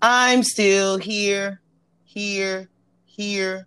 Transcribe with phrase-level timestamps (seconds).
[0.00, 1.60] I'm still here,
[2.04, 2.68] here,
[3.04, 3.66] here.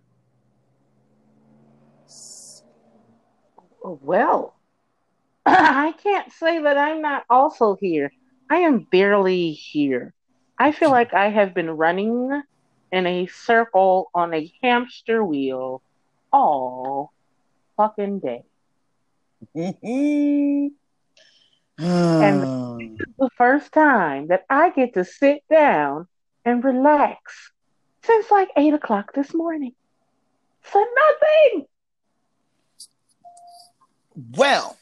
[3.84, 4.56] Oh, well,
[5.46, 8.14] I can't say that I'm not also here.
[8.50, 10.14] I am barely here.
[10.58, 12.42] I feel like I have been running
[12.94, 15.82] in a circle on a hamster wheel
[16.32, 17.12] all
[17.76, 18.44] fucking day.
[19.56, 20.72] and
[21.78, 26.08] this is the first time that I get to sit down
[26.46, 27.52] and relax
[28.04, 29.74] since like eight o'clock this morning.
[30.62, 31.68] For nothing.
[34.36, 34.78] Well,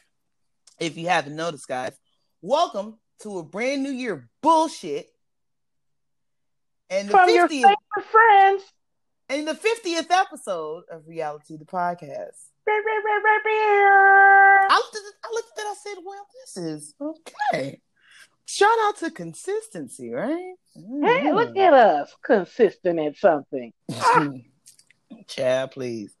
[0.78, 1.92] if you haven't noticed, guys,
[2.42, 5.10] welcome to a brand new year bullshit.
[6.88, 7.76] And the From 50th, your favorite
[8.10, 8.62] friends.
[9.28, 12.48] And the 50th episode of Reality the Podcast.
[12.68, 17.80] I looked at I looked at it, I said, well, this is okay.
[18.52, 20.54] Shout out to consistency, right?
[20.76, 21.04] Mm-hmm.
[21.04, 23.72] Hey, look at us, consistent at something.
[25.28, 26.16] Chad, please.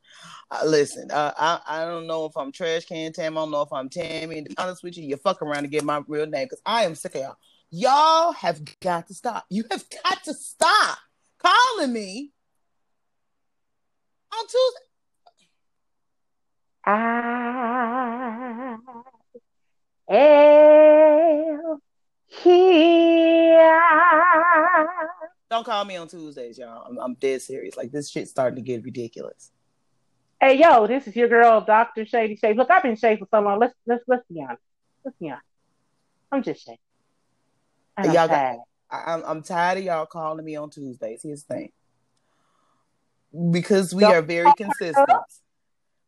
[0.48, 3.36] Uh, listen, uh, I I don't know if I'm trash can Tam.
[3.36, 4.44] I don't know if I'm Tammy.
[4.44, 6.84] To be honest with you, you fuck around to get my real name because I
[6.84, 7.36] am sick of y'all.
[7.70, 9.44] Y'all have got to stop.
[9.50, 10.98] You have got to stop
[11.42, 12.30] calling me
[14.32, 14.86] on Tuesday.
[16.86, 18.76] I
[20.08, 21.80] am
[22.30, 23.82] here.
[25.50, 26.86] Don't call me on Tuesdays, y'all.
[26.88, 27.76] I'm, I'm dead serious.
[27.76, 29.50] Like this shit's starting to get ridiculous.
[30.40, 32.56] Hey, yo, this is your girl, Doctor Shady Shade.
[32.56, 33.58] Look, I've been shade for so long.
[33.58, 34.62] Let's let's let's be honest.
[35.04, 35.44] Let's be honest.
[36.32, 36.78] I'm just shady.
[37.96, 38.56] I'm y'all got,
[38.90, 41.22] I, am I'm tired of y'all calling me on Tuesdays.
[41.22, 41.72] Here's the thing.
[43.50, 45.08] Because we Don't are very consistent.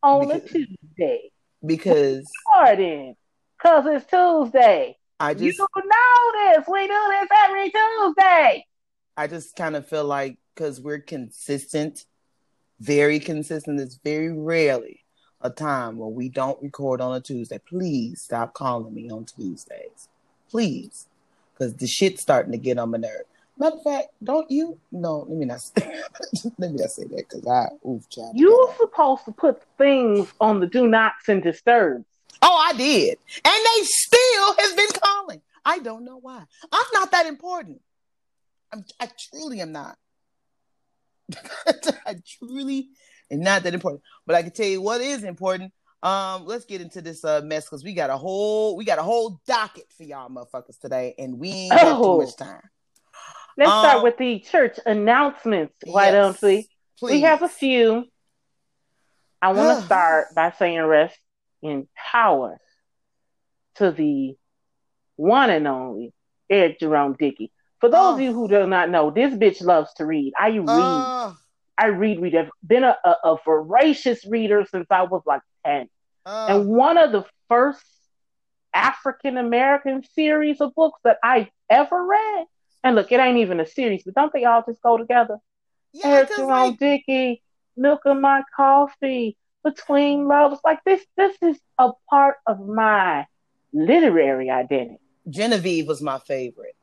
[0.01, 1.31] On because, a Tuesday.
[1.65, 3.15] Because Pardon.
[3.57, 4.97] Because it's Tuesday.
[5.23, 6.67] I just You know this.
[6.67, 8.65] We do this every Tuesday.
[9.15, 12.05] I just kind of feel like because we're consistent
[12.83, 13.79] very consistent.
[13.79, 14.99] It's very rarely
[15.41, 17.59] a time when we don't record on a Tuesday.
[17.59, 20.09] Please stop calling me on Tuesdays.
[20.49, 21.07] Please.
[21.53, 23.23] Because the shit's starting to get on my nerve.
[23.57, 24.79] Matter of fact, don't you?
[24.91, 26.01] No, let me not say,
[26.57, 28.31] let me not say that because I oof, child.
[28.35, 32.05] You're supposed to put things on the do nots and disturbs.
[32.45, 35.41] Oh, I did, and they still has been calling.
[35.65, 36.43] I don't know why.
[36.71, 37.81] I'm not that important.
[38.73, 39.97] I'm, I truly am not.
[42.05, 42.89] I truly
[43.31, 44.03] am not that important.
[44.25, 45.71] But I can tell you what is important.
[46.01, 49.03] Um, let's get into this uh, mess because we got a whole we got a
[49.03, 52.19] whole docket for y'all motherfuckers today, and we ain't got oh.
[52.19, 52.61] too much time.
[53.57, 55.75] Let's um, start with the church announcements.
[55.85, 56.69] Why yes, don't we?
[56.99, 57.11] Please.
[57.11, 58.05] We have a few.
[59.41, 61.17] I want to start by saying rest
[61.63, 62.59] in power
[63.75, 64.35] to the
[65.15, 66.13] one and only
[66.49, 67.51] Eric Jerome Dickey.
[67.79, 68.13] For those oh.
[68.15, 68.33] of you oh.
[68.33, 70.33] who do not know, this bitch loves to read.
[70.39, 70.65] I read.
[70.67, 71.37] Oh.
[71.77, 72.35] I read, read.
[72.35, 75.89] I've been a, a, a, voracious reader since I was like 10.
[76.25, 76.47] Oh.
[76.47, 77.83] And one of the first
[78.73, 82.45] African American series of books that I ever read.
[82.83, 85.37] And look, it ain't even a series, but don't they all just go together?
[85.93, 86.79] Yeah, Eric Jerome like...
[86.79, 87.41] Dickey,
[87.77, 90.59] Milk of My Coffee, Between Loves.
[90.63, 93.25] Like this, this is a part of my
[93.73, 94.99] literary identity.
[95.29, 96.75] Genevieve was my favorite.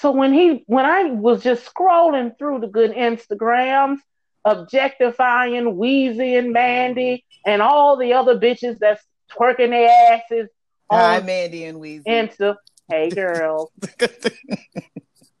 [0.00, 3.98] So when he when I was just scrolling through the good Instagrams,
[4.44, 10.48] objectifying Weezy and Mandy and all the other bitches that's twerking their asses
[10.90, 12.04] Hi, on Mandy and Weezy.
[12.06, 12.56] Insta.
[12.88, 13.70] Hey girls.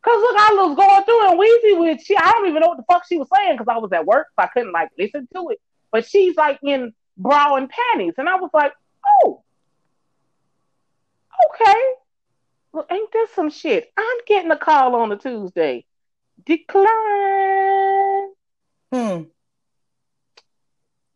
[0.02, 2.76] Cause look, I was going through and Weezy with she I don't even know what
[2.76, 5.28] the fuck she was saying because I was at work, so I couldn't like listen
[5.34, 5.60] to it.
[5.92, 8.72] But she's like in bra and panties, and I was like,
[9.24, 9.42] oh,
[11.50, 11.80] okay.
[12.72, 13.92] Well, ain't this some shit?
[13.96, 15.84] I'm getting a call on a Tuesday.
[16.44, 16.86] Decline.
[18.92, 19.22] Hmm.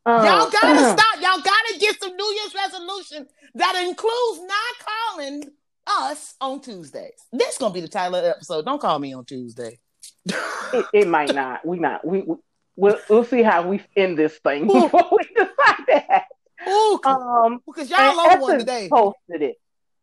[0.06, 1.20] Uh, y'all gotta uh, stop.
[1.20, 5.50] Y'all gotta get some New Year's resolution that includes not calling
[5.86, 7.12] us on Tuesdays.
[7.32, 8.64] This gonna be the title of the episode.
[8.64, 9.78] Don't call me on Tuesday.
[10.26, 11.64] it, it, might not.
[11.66, 12.06] We not.
[12.06, 12.36] We, we
[12.76, 16.24] we'll, we'll see how we end this thing before we decide that.
[16.68, 18.88] Ooh, um, because y'all on one today.
[18.90, 19.56] Posted it.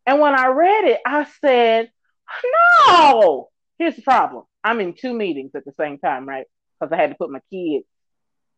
[0.06, 1.92] And when I read it, I said,
[2.88, 3.50] no.
[3.78, 4.44] Here's the problem.
[4.64, 6.46] I'm in two meetings at the same time, right?
[6.80, 7.86] Because I had to put my kids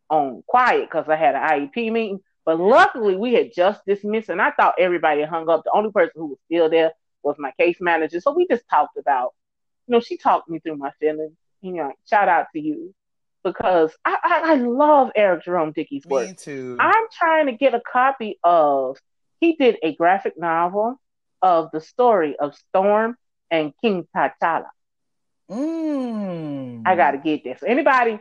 [0.09, 2.19] on quiet because I had an IEP meeting.
[2.45, 5.63] But luckily, we had just dismissed, and I thought everybody hung up.
[5.63, 6.91] The only person who was still there
[7.23, 8.19] was my case manager.
[8.19, 9.33] So we just talked about,
[9.87, 11.37] you know, she talked me through my feelings.
[11.61, 12.93] You know, shout out to you
[13.43, 16.27] because I, I, I love Eric Jerome Dickey's work.
[16.27, 16.77] Me too.
[16.79, 18.97] I'm trying to get a copy of.
[19.39, 20.99] He did a graphic novel
[21.41, 23.17] of the story of Storm
[23.51, 24.67] and King T'Challa.
[25.51, 26.83] Mm.
[26.85, 27.61] I gotta get this.
[27.65, 28.19] Anybody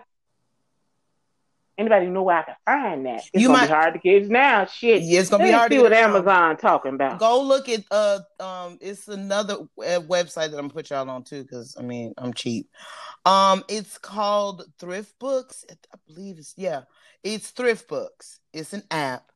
[1.82, 3.24] anybody know where I can find that?
[3.32, 4.64] It's you gonna might, be hard to get now.
[4.64, 7.18] Shit, yeah, it's gonna Let be hard see to what Amazon talking about.
[7.18, 11.42] Go look at uh um, it's another website that I'm gonna put y'all on too
[11.42, 12.70] because I mean I'm cheap.
[13.24, 15.64] Um, it's called Thrift Books.
[15.70, 16.82] I believe it's yeah,
[17.22, 18.40] it's Thrift Books.
[18.52, 19.30] It's an app,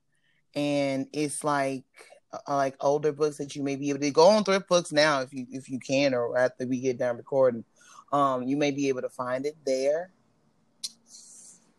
[0.54, 1.84] and it's like
[2.32, 5.20] uh, like older books that you may be able to go on Thrift Books now
[5.20, 7.64] if you if you can or after we get done recording.
[8.12, 10.12] Um, you may be able to find it there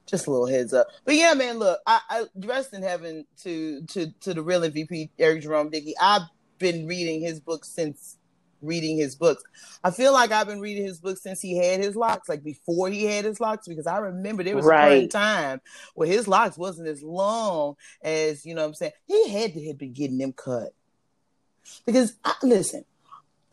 [0.08, 0.88] just a little heads up.
[1.06, 5.10] But yeah, man, look, I, I dressed in heaven to to to the real MVP
[5.20, 5.94] Eric Jerome Dickey.
[6.02, 6.24] I've
[6.58, 8.18] been reading his books since
[8.62, 9.44] reading his books.
[9.84, 12.90] I feel like I've been reading his books since he had his locks, like before
[12.90, 15.04] he had his locks, because I remember there was right.
[15.04, 15.62] a time
[15.94, 18.94] where his locks wasn't as long as you know what I'm saying.
[19.06, 20.74] He had to have been getting them cut.
[21.86, 22.86] Because I, listen,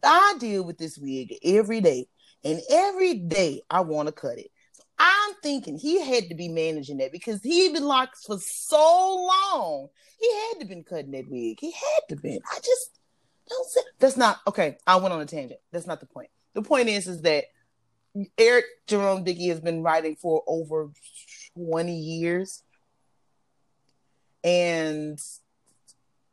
[0.02, 2.06] I deal with this wig every day,
[2.44, 4.50] and every day I want to cut it.
[4.99, 9.88] I'm thinking he had to be managing that because he'd been locked for so long.
[10.20, 11.58] He had to been cutting that wig.
[11.61, 12.41] He had to been.
[12.50, 12.99] I just
[13.49, 14.76] don't say that's not okay.
[14.87, 15.61] I went on a tangent.
[15.73, 16.29] That's not the point.
[16.55, 17.44] The point is is that
[18.38, 20.91] Eric Jerome Dickey has been writing for over
[21.56, 22.62] 20 years.
[24.43, 25.19] And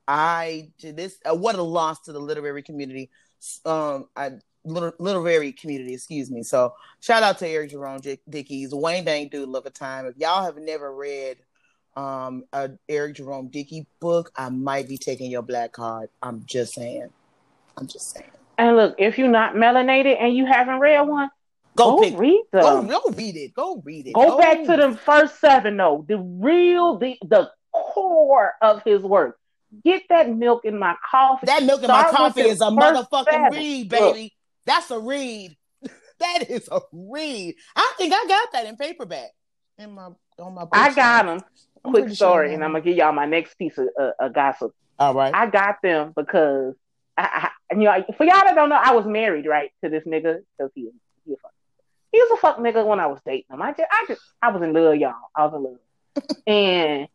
[0.08, 3.10] I did this uh, what a loss to the literary community.
[3.66, 6.44] Um, I literary community, excuse me.
[6.44, 10.06] So shout out to Eric Jerome Dickey's Wayne Dang Dude Love a Time.
[10.06, 11.38] If y'all have never read
[11.98, 16.10] um a Eric Jerome Dickey book, I might be taking your black card.
[16.22, 17.10] I'm just saying.
[17.78, 18.32] I'm just saying.
[18.58, 21.30] And look, if you're not melanated and you haven't read one,
[21.76, 22.88] go, go read them.
[22.88, 23.54] Go, go, read it.
[23.54, 24.14] Go read it.
[24.14, 26.06] Go, go back to the first seven though.
[26.08, 29.38] The real the the core of his work.
[29.86, 31.46] Get that milk in my coffee.
[31.46, 33.58] That milk in my coffee is a motherfucking seven.
[33.58, 34.24] read, baby.
[34.24, 34.32] Look,
[34.66, 35.56] that's a read.
[36.20, 37.56] that is a read.
[37.76, 39.32] I think I got that in paperback
[39.78, 40.10] in my
[40.40, 40.66] on my.
[40.72, 41.42] I got them.
[41.84, 43.88] Quick story, sure and I'm gonna give y'all my next piece of,
[44.20, 44.72] uh, gossip.
[45.00, 45.34] All right.
[45.34, 46.76] I got them because
[47.18, 50.04] I, I, you know, for y'all that don't know, I was married right to this
[50.04, 50.90] nigga because he
[51.26, 51.52] he, fuck,
[52.12, 53.62] he was a fuck nigga when I was dating him.
[53.64, 55.16] I just I just I was in love, y'all.
[55.36, 57.08] I was in love, and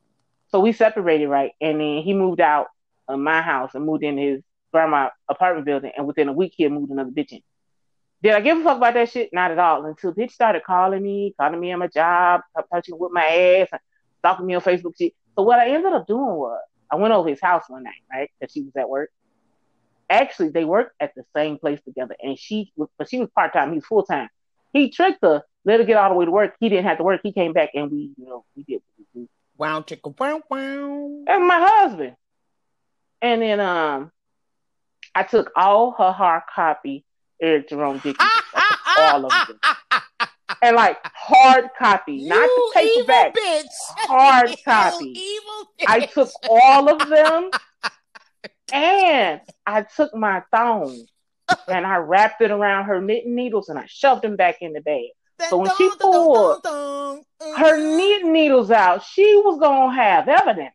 [0.50, 2.66] so we separated right, and then he moved out
[3.06, 6.62] of my house and moved in his grandma apartment building, and within a week he
[6.64, 7.40] had moved another bitch in.
[8.22, 9.30] Did I give a fuck about that shit?
[9.32, 9.84] Not at all.
[9.84, 12.40] Until bitch started calling me, calling me on my job,
[12.72, 13.80] touching with my ass, and
[14.18, 15.12] stalking me on Facebook shit.
[15.36, 16.60] So what I ended up doing was
[16.90, 18.30] I went over his house one night, right?
[18.38, 19.10] Because she was at work.
[20.08, 23.70] Actually, they worked at the same place together, and she, but she was part time.
[23.70, 24.28] He was full time.
[24.72, 26.54] He tricked her, let her get all the way to work.
[26.60, 27.20] He didn't have to work.
[27.22, 28.82] He came back, and we, you know, we did.
[29.58, 31.24] Wow, chicka, wow, wow.
[31.26, 32.14] And my husband.
[33.22, 34.12] And then um,
[35.16, 37.02] I took all her hard copy
[37.40, 38.24] Eric Jerome Dickey,
[38.98, 39.58] all of them,
[40.60, 43.64] and like hard copy, you not the paperback, bitch.
[44.08, 45.24] hard you copy.
[45.86, 47.50] I took all of them,
[48.72, 51.06] and I took my thong
[51.66, 54.80] and I wrapped it around her knitting needles and I shoved them back in the
[54.80, 55.08] bag.
[55.48, 56.64] So when she pulled
[57.56, 60.74] her knitting needles out, she was gonna have evidence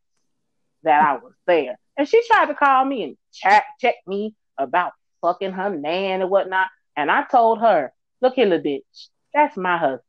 [0.84, 1.78] that I was there.
[1.98, 6.30] And she tried to call me and check check me about fucking her man and
[6.30, 6.68] whatnot.
[6.96, 10.02] And I told her, look here, little bitch, that's my husband.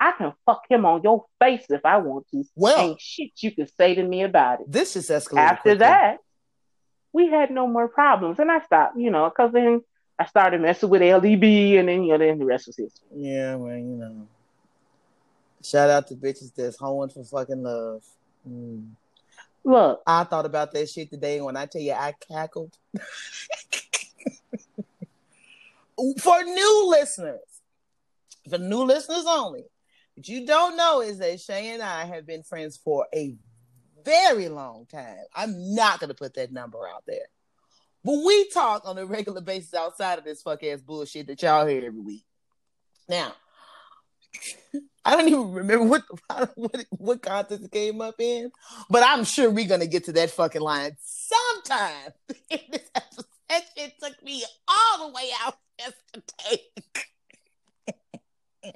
[0.00, 2.42] I can fuck him on your face if I want to.
[2.56, 4.72] Well, ain't shit you can say to me about it.
[4.72, 5.38] This is escalated.
[5.38, 5.78] After quickly.
[5.78, 6.18] that,
[7.12, 8.96] we had no more problems, and I stopped.
[8.96, 9.82] You know, because then
[10.18, 13.08] I started messing with LDB, and then you know, then the rest was history.
[13.14, 14.26] Yeah, well, you know.
[15.62, 18.02] Shout out to bitches that's hoeing for fucking love.
[18.48, 18.92] Mm.
[19.64, 21.40] Look, I thought about that shit today.
[21.40, 22.76] When I tell you, I cackled.
[26.18, 27.40] For new listeners,
[28.48, 29.64] for new listeners only,
[30.14, 33.34] what you don't know is that Shay and I have been friends for a
[34.02, 35.18] very long time.
[35.34, 37.26] I'm not gonna put that number out there.
[38.02, 41.66] But we talk on a regular basis outside of this fuck ass bullshit that y'all
[41.66, 42.24] hear every week.
[43.08, 43.34] Now,
[45.04, 46.02] I don't even remember what
[46.56, 48.52] what, what contest it came up in,
[48.88, 52.12] but I'm sure we're gonna get to that fucking line sometime
[52.50, 53.24] in this episode.
[53.48, 56.62] That shit took me all the way out yesterday.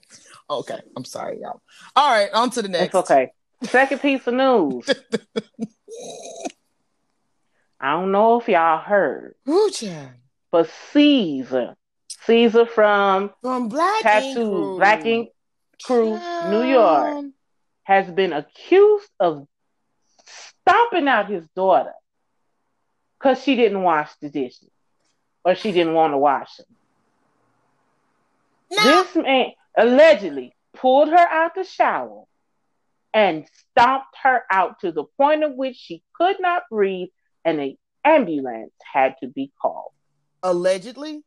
[0.50, 1.60] okay, I'm sorry, y'all.
[1.94, 2.86] All right, on to the next.
[2.86, 3.32] It's okay.
[3.62, 4.88] Second piece of news.
[7.80, 9.34] I don't know if y'all heard.
[9.48, 9.70] Ooh,
[10.50, 11.76] but Caesar,
[12.08, 15.30] Caesar from from Black Tattoo Black Ink
[15.82, 16.18] Crew,
[16.50, 17.26] New York,
[17.84, 19.46] has been accused of
[20.26, 21.92] stomping out his daughter
[23.18, 24.70] because she didn't wash the dishes
[25.44, 26.66] or she didn't want to wash them.
[28.70, 32.24] This man allegedly pulled her out the shower
[33.12, 37.08] and stomped her out to the point of which she could not breathe
[37.44, 39.92] and an ambulance had to be called.
[40.42, 41.22] Allegedly?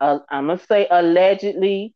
[0.00, 1.94] Uh, I'm going to say allegedly.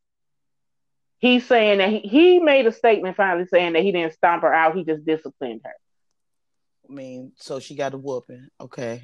[1.18, 4.54] He's saying that he, he made a statement finally saying that he didn't stomp her
[4.54, 5.74] out, he just disciplined her.
[6.88, 8.48] I mean, so she got a whooping.
[8.60, 9.02] Okay.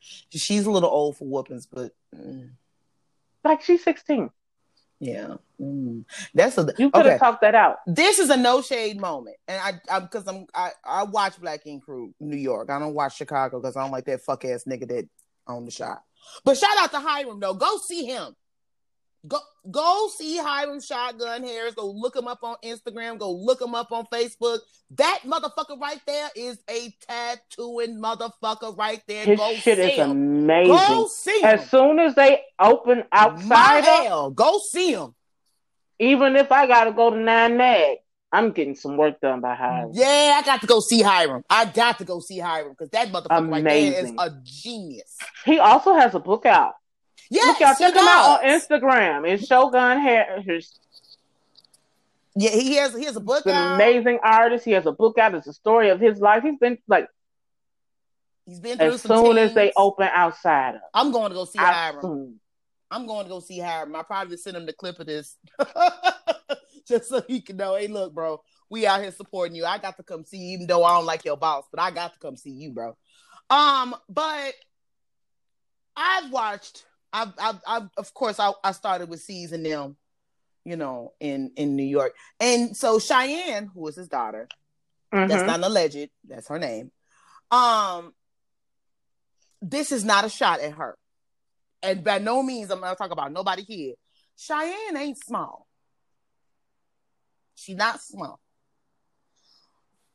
[0.00, 1.92] She's a little old for whoopings, but.
[2.16, 2.50] Mm.
[3.44, 4.30] Like she's 16.
[5.02, 6.04] Yeah, mm.
[6.32, 7.18] that's a you could have okay.
[7.18, 7.78] talked that out.
[7.88, 11.82] This is a no shade moment, and I because I'm I, I watch Black Ink
[11.84, 12.70] Crew New York.
[12.70, 15.08] I don't watch Chicago because I don't like that fuck ass nigga that
[15.48, 16.04] on the shot.
[16.44, 17.54] But shout out to Hiram though.
[17.54, 18.36] Go see him.
[19.26, 19.38] Go
[19.70, 21.74] go see Hiram Shotgun Harris.
[21.74, 23.18] Go look him up on Instagram.
[23.18, 24.58] Go look him up on Facebook.
[24.92, 29.24] That motherfucker right there is a tattooing motherfucker right there.
[29.24, 30.10] His go shit is him.
[30.10, 30.74] amazing.
[30.74, 31.44] Go see him.
[31.44, 35.14] As soon as they open outside, hell, go see him.
[36.00, 37.98] Even if I gotta go to 9Mag,
[38.32, 39.90] I'm getting some work done by Hiram.
[39.92, 41.44] Yeah, I got to go see Hiram.
[41.48, 43.64] I got to go see Hiram because that motherfucker amazing.
[43.64, 45.16] right there is a genius.
[45.44, 46.72] He also has a book out.
[47.32, 49.26] Yes, Look, check him out on Instagram.
[49.26, 50.44] It's Shogun Hair.
[52.34, 53.44] Yeah, he has he has a book.
[53.44, 54.66] He's an amazing artist.
[54.66, 55.34] He has a book out.
[55.34, 56.42] It's a story of his life.
[56.42, 57.08] He's been like.
[58.44, 60.74] He's been through as soon as they open outside.
[60.92, 62.02] I'm going to go see Hiram.
[62.02, 62.40] Soon.
[62.90, 63.96] I'm going to go see Hiram.
[63.96, 65.36] I probably send him the clip of this,
[66.86, 67.76] just so he can know.
[67.76, 69.64] Hey, look, bro, we out here supporting you.
[69.64, 71.92] I got to come see you, even though I don't like your boss, but I
[71.92, 72.94] got to come see you, bro.
[73.48, 74.52] Um, but
[75.96, 79.96] I've watched I've, I've, I've of course, I, I started with C's and them,
[80.64, 84.48] you know, in in New York, and so Cheyenne, who is his daughter,
[85.12, 85.28] mm-hmm.
[85.28, 86.90] that's not an alleged, that's her name.
[87.50, 88.14] Um,
[89.60, 90.96] this is not a shot at her,
[91.82, 93.94] and by no means I'm not talking about nobody here.
[94.36, 95.66] Cheyenne ain't small.
[97.54, 98.40] She not small.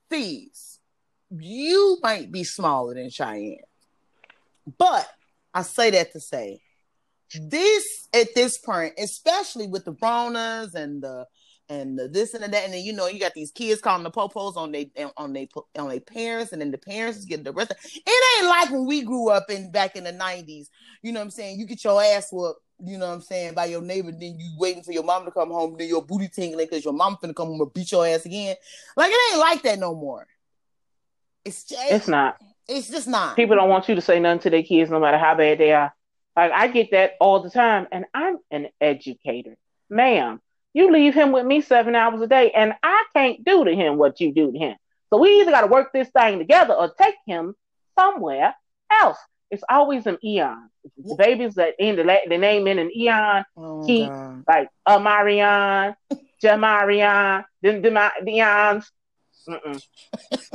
[0.09, 0.79] Thieves,
[1.29, 3.59] you might be smaller than Cheyenne,
[4.77, 5.07] but
[5.53, 6.61] I say that to say
[7.35, 7.49] Mm.
[7.49, 11.25] this at this point, especially with the Bronas and the
[11.69, 14.03] and the this and the that, and then you know you got these kids calling
[14.03, 17.43] the popos on they on they on their parents, and then the parents is getting
[17.43, 17.71] the rest.
[17.71, 20.69] Of, it ain't like when we grew up in back in the nineties.
[21.01, 21.59] You know what I'm saying?
[21.59, 22.61] You get your ass whooped.
[22.79, 25.31] You know what I'm saying by your neighbor, then you waiting for your mom to
[25.31, 28.05] come home, then your booty tingling because your mom finna come home and beat your
[28.05, 28.55] ass again.
[28.95, 30.27] Like it ain't like that no more.
[31.43, 32.37] It's just, it's not.
[32.67, 33.35] It's just not.
[33.35, 35.71] People don't want you to say nothing to their kids, no matter how bad they
[35.71, 35.91] are.
[36.37, 39.57] Like I get that all the time, and I'm an educator,
[39.89, 40.39] ma'am.
[40.71, 43.97] You leave him with me seven hours a day, and I can't do to him
[43.97, 44.75] what you do to him.
[45.09, 47.55] So we either got to work this thing together or take him
[47.97, 48.53] somewhere
[48.91, 49.17] else.
[49.49, 50.69] It's always an eon.
[51.03, 54.43] The babies that end the, the name in an eon, oh, keep God.
[54.47, 55.95] like Amarion,
[56.43, 58.91] Jamarion, the, the, the eons.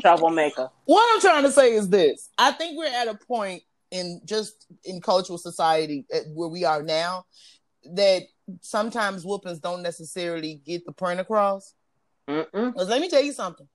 [0.00, 0.68] Troublemaker.
[0.84, 3.62] What I'm trying to say is this: I think we're at a point
[3.92, 7.26] in just in cultural society eh, where we are now
[7.94, 8.22] that
[8.62, 11.74] sometimes whoopings don't necessarily get the point across.
[12.26, 13.68] Because let me tell you something.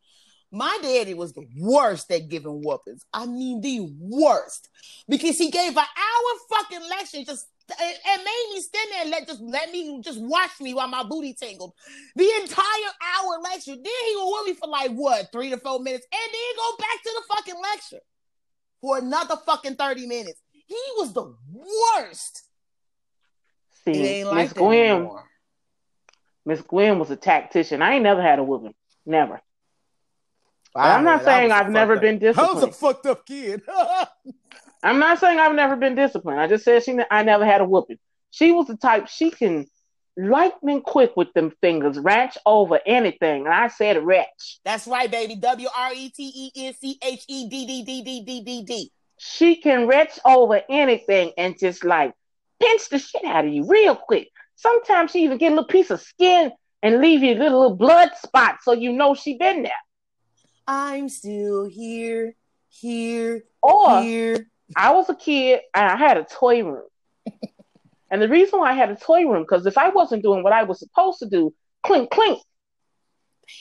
[0.52, 3.06] My daddy was the worst at giving whoopings.
[3.14, 4.70] I mean, the worst.
[5.08, 9.28] Because he gave an hour fucking lecture just and made me stand there and let
[9.28, 11.74] just let me just watch me while my booty tingled.
[12.16, 13.76] The entire hour lecture.
[13.76, 16.78] Then he would whoop me for like what, three to four minutes, and then go
[16.78, 18.04] back to the fucking lecture
[18.82, 20.42] for another fucking 30 minutes.
[20.52, 22.44] He was the worst.
[23.86, 25.10] See, Miss Gwen,
[26.46, 27.82] Miss Gwen was a tactician.
[27.82, 28.74] I ain't never had a whooping.
[29.06, 29.42] Never.
[30.76, 32.02] I'm not saying I've never up.
[32.02, 32.50] been disciplined.
[32.50, 33.62] I was a fucked up kid.
[34.84, 36.40] I'm not saying I've never been disciplined.
[36.40, 37.98] I just said she I never had a whooping.
[38.30, 39.66] She was the type she can
[40.18, 43.46] lightning quick with them fingers, ranch over anything.
[43.46, 44.60] And I said wretch.
[44.66, 45.36] That's right, baby.
[45.36, 48.64] W R E T E N C H E D D D D D D
[48.64, 48.92] D.
[49.18, 52.14] She can retch over anything and just like
[52.60, 54.30] pinch the shit out of you real quick.
[54.56, 57.78] Sometimes she even get a little piece of skin and leave you a little, little
[57.78, 59.72] blood spot so you know she been there.
[60.68, 62.36] I'm still here,
[62.70, 64.48] here, or here.
[64.76, 66.88] I was a kid and I had a toy room.
[68.10, 70.54] And the reason why I had a toy room, because if I wasn't doing what
[70.54, 72.40] I was supposed to do, clink, clink.
[73.48, 73.56] Damn.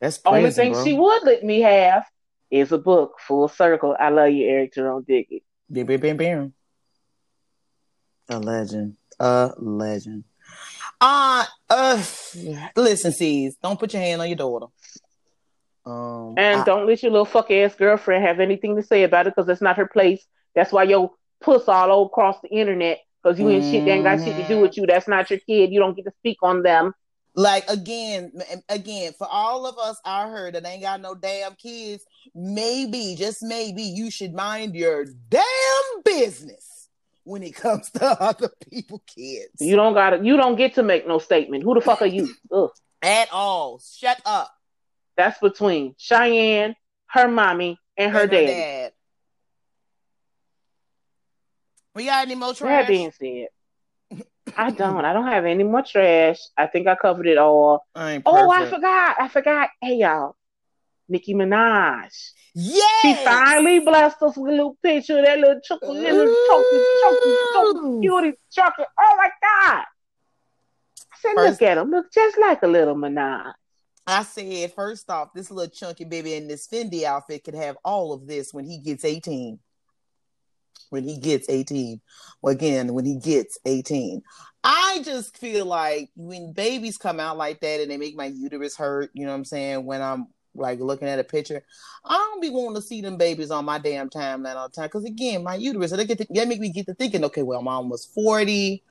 [0.00, 0.84] That's crazy, Only thing bro.
[0.84, 2.04] she would let me have
[2.50, 3.96] is a book, Full Circle.
[3.98, 5.42] I love you, Eric Jerome Dickey.
[5.68, 6.54] Bam, bam, bam, bam.
[8.28, 8.96] A legend.
[9.18, 10.24] A legend.
[11.00, 12.02] Uh, uh,
[12.76, 14.66] listen, C's, don't put your hand on your daughter.
[15.84, 19.26] Um, and I, don't let your little fuck ass girlfriend have anything to say about
[19.26, 20.24] it because that's not her place.
[20.54, 21.12] That's why your
[21.46, 23.72] puss all over across the internet because you ain't mm-hmm.
[23.72, 23.84] shit.
[23.86, 24.86] They ain't got shit to do with you.
[24.86, 25.72] That's not your kid.
[25.72, 26.92] You don't get to speak on them.
[27.34, 28.32] Like again,
[28.68, 32.02] again, for all of us I heard that ain't got no damn kids,
[32.34, 36.88] maybe, just maybe, you should mind your damn business
[37.24, 39.60] when it comes to other people kids.
[39.60, 41.62] You don't got to you don't get to make no statement.
[41.62, 42.28] Who the fuck are you?
[42.50, 42.70] Ugh.
[43.02, 43.80] At all.
[43.80, 44.50] Shut up.
[45.16, 46.74] That's between Cheyenne,
[47.08, 48.46] her mommy, and her, and her dad.
[48.46, 48.92] dad.
[51.96, 52.82] We got any more trash?
[52.82, 53.48] That being said,
[54.54, 55.02] I don't.
[55.02, 56.38] I don't have any more trash.
[56.54, 57.86] I think I covered it all.
[57.94, 59.16] I oh, I forgot.
[59.18, 59.70] I forgot.
[59.80, 60.36] Hey, y'all.
[61.08, 62.14] Nicki Minaj.
[62.54, 62.82] Yeah.
[63.00, 67.36] She finally blessed us with a little picture of that little chocolate, little chunky, chunky,
[67.54, 68.88] chunky, cutie chocolate.
[69.00, 69.84] Oh my God.
[71.00, 71.90] I said, first, look at him.
[71.90, 73.54] Look just like a little Minaj.
[74.06, 78.12] I said, first off, this little chunky baby in this Fendi outfit could have all
[78.12, 79.58] of this when he gets 18
[80.90, 82.00] when he gets 18.
[82.42, 84.22] Well, again, when he gets 18.
[84.64, 88.76] I just feel like when babies come out like that and they make my uterus
[88.76, 89.84] hurt, you know what I'm saying?
[89.84, 91.62] When I'm like looking at a picture,
[92.04, 94.86] I don't be wanting to see them babies on my damn timeline all the time.
[94.86, 97.60] Because again, my uterus, they get to, that make me get to thinking, okay, well,
[97.60, 98.82] I'm almost 40.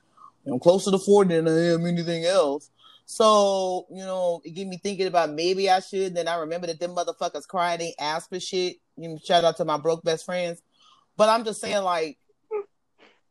[0.48, 2.70] I'm closer to 40 than I am anything else.
[3.08, 6.16] So, you know, it get me thinking about maybe I should.
[6.16, 8.78] Then I remember that them motherfuckers crying, they ask for shit.
[8.98, 10.62] You know, shout out to my broke best friends.
[11.18, 12.18] But I'm just saying, like,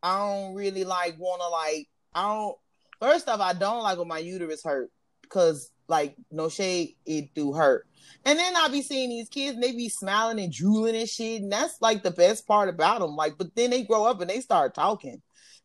[0.01, 1.87] I don't really like want to like.
[2.13, 2.57] I don't.
[2.99, 4.89] First off, I don't like when my uterus hurt
[5.21, 7.87] because, like, no shade, it do hurt.
[8.23, 11.41] And then I'll be seeing these kids, and they be smiling and drooling and shit,
[11.41, 13.15] and that's like the best part about them.
[13.15, 15.21] Like, but then they grow up and they start talking,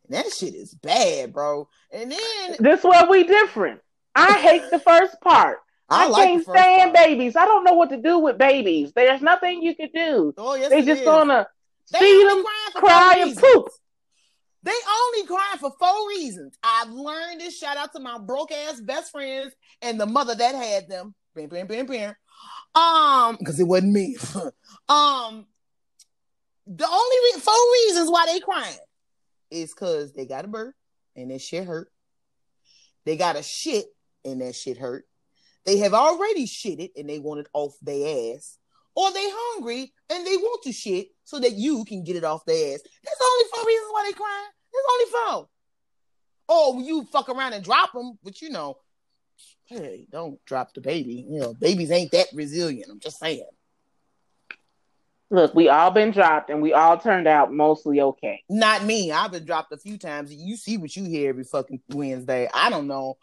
[0.06, 1.68] and that shit is bad, bro.
[1.92, 3.80] And then this where we different.
[4.14, 5.58] I hate the first part.
[5.88, 7.06] I, I like can't stand part.
[7.06, 7.36] babies.
[7.36, 8.92] I don't know what to do with babies.
[8.94, 10.34] There's nothing you can do.
[10.36, 11.06] Oh, yes, they just is.
[11.06, 11.46] gonna
[11.92, 12.44] they See them
[12.74, 13.68] cry and poop.
[14.62, 16.56] They only cry for four reasons.
[16.62, 17.58] I've learned this.
[17.58, 21.14] Shout out to my broke ass best friends and the mother that had them.
[21.34, 22.14] Bam, bam, bam, bam.
[22.74, 24.16] Um, because it wasn't me.
[24.88, 25.46] um,
[26.66, 27.54] the only re- four
[27.86, 28.76] reasons why they crying
[29.50, 30.74] is because they got a birth
[31.16, 31.90] and that shit hurt.
[33.06, 33.86] They got a shit
[34.24, 35.04] and that shit hurt.
[35.64, 38.58] They have already shitted and they want it off their ass
[39.00, 42.44] or they hungry and they want to shit so that you can get it off
[42.44, 42.80] their ass.
[43.02, 44.50] There's only four reasons why they crying.
[44.72, 45.48] There's only four.
[46.50, 48.76] Oh, you fuck around and drop them, but you know,
[49.64, 51.24] hey, don't drop the baby.
[51.30, 52.90] You know, babies ain't that resilient.
[52.90, 53.46] I'm just saying.
[55.32, 58.42] Look, we all been dropped and we all turned out mostly okay.
[58.50, 59.12] Not me.
[59.12, 60.34] I've been dropped a few times.
[60.34, 62.50] You see what you hear every fucking Wednesday.
[62.52, 63.16] I don't know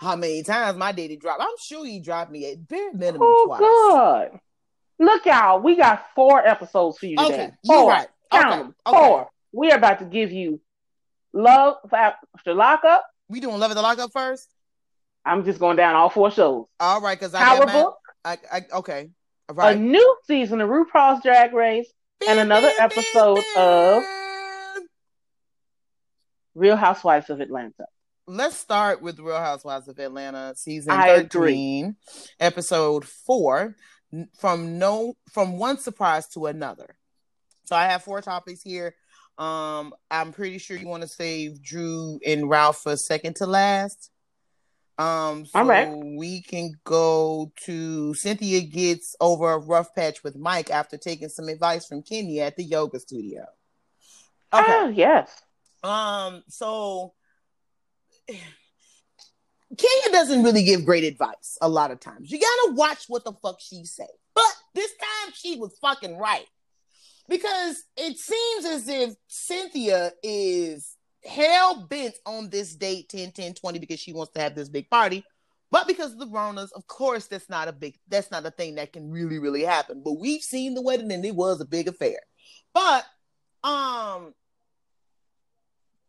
[0.00, 1.42] how many times my daddy dropped.
[1.42, 3.60] I'm sure he dropped me at bare minimum oh, twice.
[3.60, 4.40] God.
[5.00, 7.34] Look, y'all, we got four episodes for you today.
[7.34, 7.88] Okay, four.
[7.88, 8.06] Right.
[8.30, 8.56] Count okay.
[8.58, 8.74] them.
[8.86, 8.98] Okay.
[8.98, 9.28] Four.
[9.50, 10.60] We are about to give you
[11.32, 13.06] love uh, after lockup.
[13.26, 14.52] We doing love at the lockup first.
[15.24, 16.66] I'm just going down all four shows.
[16.78, 17.98] All right, because I Power book.
[18.26, 19.08] I, I, okay.
[19.50, 19.74] Right.
[19.74, 21.90] A new season of RuPaul's Drag Race
[22.28, 24.02] and another episode of
[26.54, 27.86] Real Housewives of Atlanta.
[28.26, 31.94] Let's start with Real Housewives of Atlanta, season I 13, agree.
[32.38, 33.76] episode four
[34.38, 36.96] from no from one surprise to another.
[37.64, 38.94] So I have four topics here.
[39.38, 44.10] Um, I'm pretty sure you want to save Drew and Ralph for second to last.
[44.98, 45.88] Um, so All right.
[45.88, 51.48] we can go to Cynthia gets over a rough patch with Mike after taking some
[51.48, 53.46] advice from Kenya at the yoga studio.
[54.52, 54.64] Okay.
[54.68, 55.30] Oh, yes.
[55.82, 57.14] Um, so
[59.76, 62.30] Kenya doesn't really give great advice a lot of times.
[62.30, 64.08] You gotta watch what the fuck she say.
[64.34, 66.46] But this time she was fucking right.
[67.28, 73.78] Because it seems as if Cynthia is hell bent on this date 10 10 20
[73.78, 75.24] because she wants to have this big party.
[75.70, 78.74] But because of the Ronas, of course, that's not a big that's not a thing
[78.74, 80.02] that can really, really happen.
[80.04, 82.18] But we've seen the wedding and it was a big affair.
[82.74, 83.04] But
[83.62, 84.34] um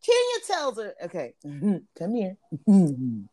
[0.04, 1.34] Kenya tells her, okay,
[1.96, 2.36] come here.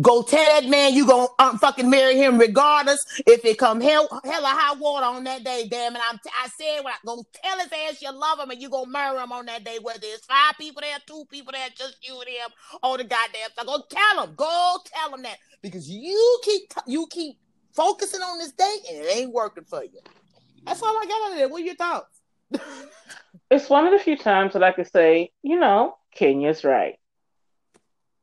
[0.00, 4.08] Go tell that man you gonna um, fucking marry him regardless if it come hell
[4.24, 5.68] hella high water on that day.
[5.70, 8.50] Damn it, I'm t- I said when I gonna tell his ass you love him
[8.50, 9.78] and you gonna marry him on that day.
[9.82, 12.50] Whether it's five people there, two people there, just you and him
[12.82, 13.50] on the goddamn.
[13.58, 14.34] So go tell him.
[14.34, 17.36] Go tell him that because you keep t- you keep
[17.74, 20.00] focusing on this date and it ain't working for you.
[20.64, 21.48] That's all I got out of there.
[21.48, 22.20] What are your thoughts?
[23.50, 26.94] it's one of the few times that I could say, you know, Kenya's right.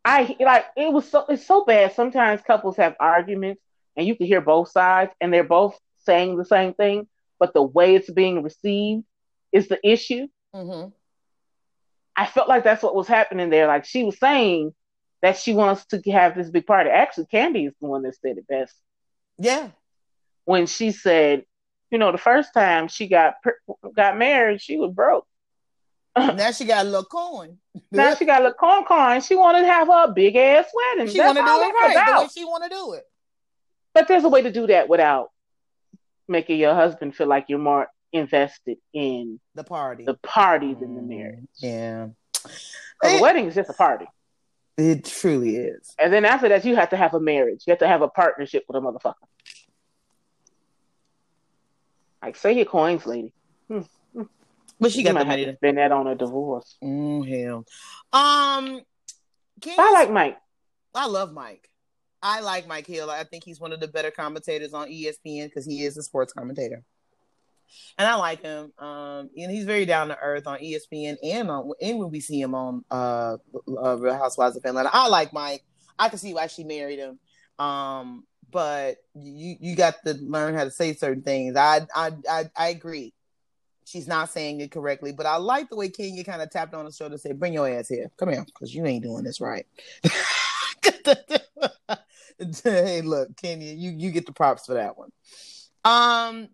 [0.05, 1.93] I like it was so it's so bad.
[1.93, 3.61] Sometimes couples have arguments
[3.95, 7.07] and you can hear both sides and they're both saying the same thing,
[7.39, 9.03] but the way it's being received
[9.51, 10.27] is the issue.
[10.55, 10.89] Mm-hmm.
[12.15, 13.67] I felt like that's what was happening there.
[13.67, 14.73] Like she was saying
[15.21, 16.89] that she wants to have this big party.
[16.89, 18.75] Actually, Kandi is the one that said it best.
[19.37, 19.69] Yeah.
[20.45, 21.43] When she said,
[21.91, 23.35] you know, the first time she got
[23.95, 25.27] got married, she was broke.
[26.17, 27.57] now she got a little coin.
[27.91, 29.21] now she got a little coin coin.
[29.21, 31.11] She wanted to have a big ass wedding.
[31.11, 32.19] She want to do it right about.
[32.19, 33.03] the way she want to do it.
[33.93, 35.29] But there's a way to do that without
[36.27, 41.01] making your husband feel like you're more invested in the party, the party than the
[41.01, 41.47] marriage.
[41.57, 42.07] Yeah,
[43.01, 44.05] the wedding is just a party.
[44.77, 45.93] It truly is.
[45.99, 47.63] And then after that, you have to have a marriage.
[47.67, 49.15] You have to have a partnership with a motherfucker.
[52.21, 53.33] Like, say your coins, lady.
[53.67, 53.81] Hmm.
[54.79, 56.77] But she got the money to spend that on a divorce.
[56.81, 57.65] Oh hell.
[58.13, 58.81] Um,
[59.65, 60.37] I like Mike.
[60.95, 61.69] I love Mike.
[62.21, 63.09] I like Mike Hill.
[63.09, 66.33] I think he's one of the better commentators on ESPN because he is a sports
[66.33, 66.83] commentator,
[67.97, 68.71] and I like him.
[68.77, 72.41] Um, and he's very down to earth on ESPN and on and when we see
[72.41, 73.37] him on uh,
[73.67, 74.89] uh Real Housewives of Atlanta.
[74.91, 75.63] I like Mike.
[75.97, 77.19] I can see why she married him.
[77.57, 81.55] Um, but you you got to learn how to say certain things.
[81.55, 83.13] I I I, I agree.
[83.89, 86.85] She's not saying it correctly, but I like the way Kenya kind of tapped on
[86.85, 89.41] the shoulder and said, "Bring your ass here, come here, because you ain't doing this
[89.41, 89.65] right."
[92.63, 95.09] hey, look, Kenya, you you get the props for that one.
[95.83, 96.49] Um,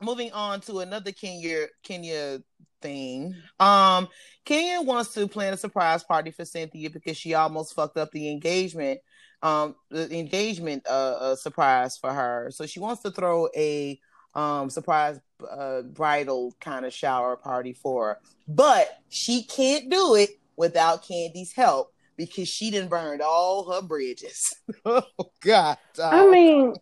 [0.00, 2.42] moving on to another Kenya Kenya
[2.82, 3.36] thing.
[3.60, 4.08] Um,
[4.44, 8.30] Kenya wants to plan a surprise party for Cynthia because she almost fucked up the
[8.30, 9.00] engagement
[9.42, 12.50] um the engagement uh, uh, surprise for her.
[12.52, 13.98] So she wants to throw a
[14.34, 18.18] um surprise uh, bridal kind of shower party for her.
[18.48, 24.54] But she can't do it without Kandi's help because she didn't burn all her bridges.
[24.84, 25.02] oh
[25.40, 25.78] God.
[26.02, 26.74] I mean,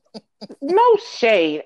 [0.61, 1.63] no shade.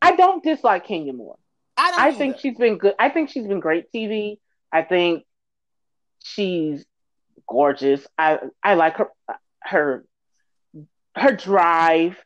[0.00, 1.38] I don't dislike Kenya Moore.
[1.76, 2.94] I, I think she's been good.
[2.98, 4.38] I think she's been great TV.
[4.72, 5.24] I think
[6.22, 6.84] she's
[7.46, 8.06] gorgeous.
[8.16, 9.08] I I like her
[9.60, 10.04] her
[11.14, 12.16] her drive,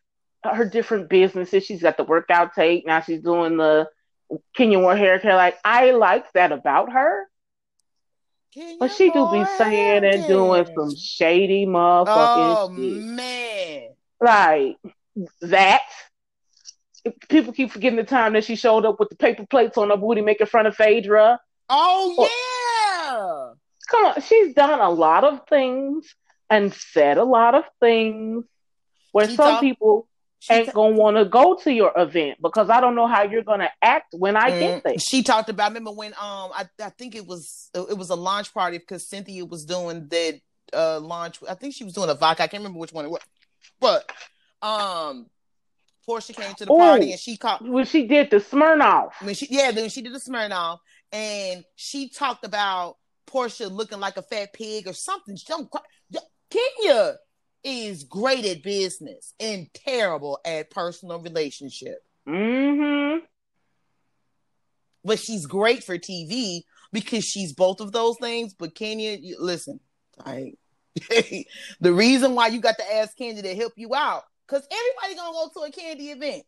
[0.44, 1.64] her different businesses.
[1.64, 2.86] She's got the workout tape.
[2.86, 3.88] Now she's doing the
[4.54, 5.34] Kenya Moore hair care.
[5.34, 7.26] Like I like that about her.
[8.52, 13.02] Kenya but she do be saying and doing some shady motherfucking oh, shit.
[13.02, 13.88] man.
[14.20, 14.76] Like
[15.42, 15.82] that.
[17.28, 19.96] People keep forgetting the time that she showed up with the paper plates on her
[19.96, 21.40] booty making fun of Phaedra.
[21.70, 22.24] Oh, oh.
[22.26, 23.54] yeah.
[23.90, 26.14] Come on, she's done a lot of things
[26.50, 28.44] and said a lot of things
[29.12, 30.08] where she some talk- people
[30.48, 33.42] ain't t- gonna want to go to your event because I don't know how you're
[33.42, 34.98] gonna act when I mm, get there.
[34.98, 35.64] She talked about.
[35.64, 39.06] I remember when um I, I think it was it was a launch party because
[39.06, 40.40] Cynthia was doing that
[40.72, 41.38] uh launch.
[41.48, 42.44] I think she was doing a vodka.
[42.44, 43.22] I can't remember which one it was,
[43.80, 44.10] but
[44.62, 45.26] um.
[46.08, 49.12] Porsha came to the Ooh, party and she called when she did the Smirnoff.
[49.20, 50.78] When she yeah, then she did the Smirnoff
[51.12, 55.36] and she talked about Porsha looking like a fat pig or something.
[55.36, 55.68] Some
[56.50, 57.16] Kenya
[57.64, 61.98] is great at business and terrible at personal relationship.
[62.28, 63.24] Mm-hmm.
[65.04, 68.54] But she's great for TV because she's both of those things.
[68.54, 69.80] But Kenya, you, listen,
[70.24, 70.54] I
[71.80, 75.32] the reason why you got to ask Kandi to help you out because everybody gonna
[75.32, 76.44] go to a Kandi event.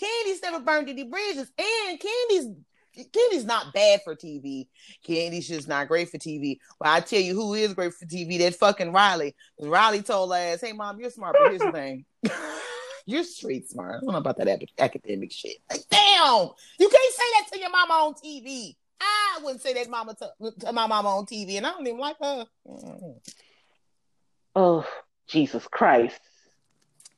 [0.00, 2.48] Kandi's never burned any bridges, and Kandi's
[2.96, 4.66] Kandi's not bad for TV.
[5.06, 6.58] Kandi's just not great for TV.
[6.78, 9.34] But I tell you who is great for TV, that fucking Riley.
[9.60, 12.04] Riley told us, hey mom, you're smart, but here's the thing.
[13.06, 13.96] you're street smart.
[13.96, 15.56] I don't know about that academic shit.
[15.70, 18.76] Like, damn, you can't say that to your mama on TV.
[19.00, 22.00] I wouldn't say that mama to, to my mama on TV, and I don't even
[22.00, 22.46] like her.
[24.56, 24.86] Oh,
[25.26, 26.20] Jesus Christ.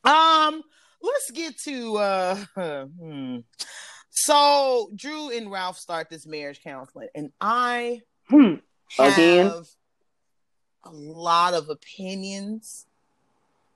[0.03, 0.63] Um,
[1.01, 2.35] let's get to uh
[2.85, 3.37] hmm.
[4.19, 8.55] So Drew and Ralph start this marriage counseling, and I hmm.
[8.97, 9.67] have
[10.83, 12.87] a lot of opinions.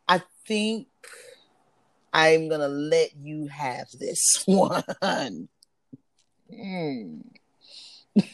[0.08, 0.88] I think
[2.12, 5.48] I'm gonna let you have this one.
[6.52, 7.22] Mm.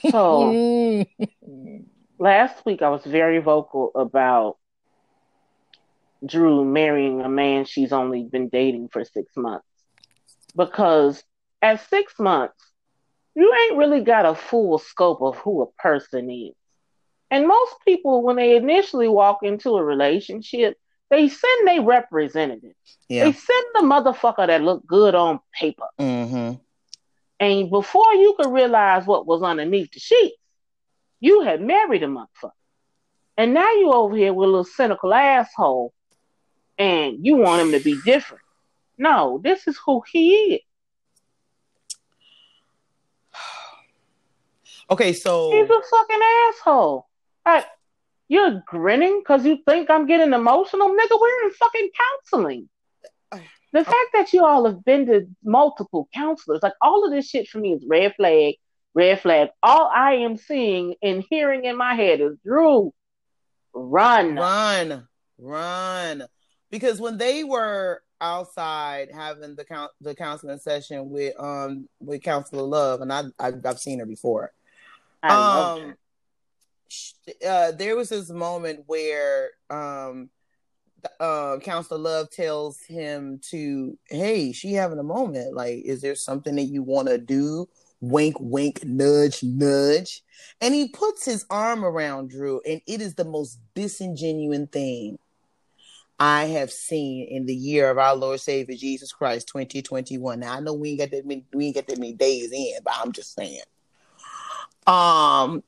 [0.09, 1.05] So
[2.19, 4.55] last week I was very vocal about
[6.25, 9.67] Drew marrying a man she's only been dating for six months
[10.55, 11.21] because
[11.61, 12.55] at six months,
[13.35, 16.55] you ain't really got a full scope of who a person is.
[17.29, 20.77] And most people, when they initially walk into a relationship,
[21.09, 22.73] they send their representative.
[23.09, 23.25] Yeah.
[23.25, 25.87] They send the motherfucker that look good on paper.
[25.99, 26.55] Mm-hmm.
[27.39, 30.37] And before you could realize what was underneath the sheets,
[31.19, 32.51] you had married a motherfucker.
[33.37, 35.93] And now you over here with a little cynical asshole
[36.77, 38.43] and you want him to be different.
[38.97, 40.61] No, this is who he is.
[44.89, 46.19] Okay, so he's a fucking
[46.49, 47.07] asshole.
[47.45, 47.65] Like,
[48.29, 51.19] you're grinning because you think I'm getting emotional, nigga.
[51.19, 51.89] We're in fucking
[52.31, 52.69] counseling.
[53.73, 57.47] The fact that you all have been to multiple counselors, like all of this shit
[57.47, 58.55] for me is red flag,
[58.93, 59.49] red flag.
[59.61, 62.93] All I am seeing and hearing in my head is Drew,
[63.73, 66.23] run, run, run.
[66.69, 72.63] Because when they were outside having the count the counseling session with um with Counselor
[72.63, 74.51] Love, and I, I have seen her before.
[75.23, 75.95] Um,
[77.45, 80.29] uh, there was this moment where um
[81.19, 85.53] uh, Counselor Love tells him to, hey, she having a moment.
[85.55, 87.67] Like, is there something that you want to do?
[87.99, 90.21] Wink, wink, nudge, nudge.
[90.61, 95.17] And he puts his arm around Drew, and it is the most disingenuous thing
[96.19, 100.39] I have seen in the year of our Lord Savior Jesus Christ 2021.
[100.39, 102.73] Now I know we ain't got that many we ain't got that many days in,
[102.83, 103.61] but I'm just saying.
[104.87, 105.63] Um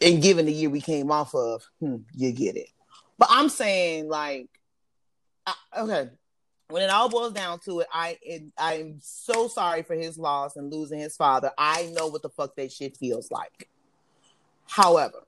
[0.00, 2.68] and given the year we came off of, hmm, you get it.
[3.18, 4.48] But I'm saying like
[5.46, 6.10] I, okay,
[6.68, 10.56] when it all boils down to it, I it, I'm so sorry for his loss
[10.56, 11.50] and losing his father.
[11.56, 13.68] I know what the fuck that shit feels like.
[14.66, 15.24] However,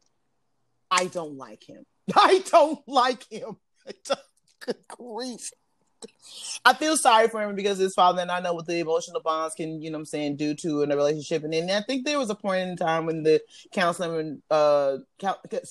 [0.91, 1.85] I don't like him.
[2.17, 3.57] I don't like him.
[4.61, 5.51] Good grief.
[6.65, 9.55] I feel sorry for him because his father and I know what the emotional bonds
[9.55, 11.45] can, you know I'm saying, do to in a relationship.
[11.45, 13.41] And then I think there was a point in time when the
[13.73, 14.99] counseling uh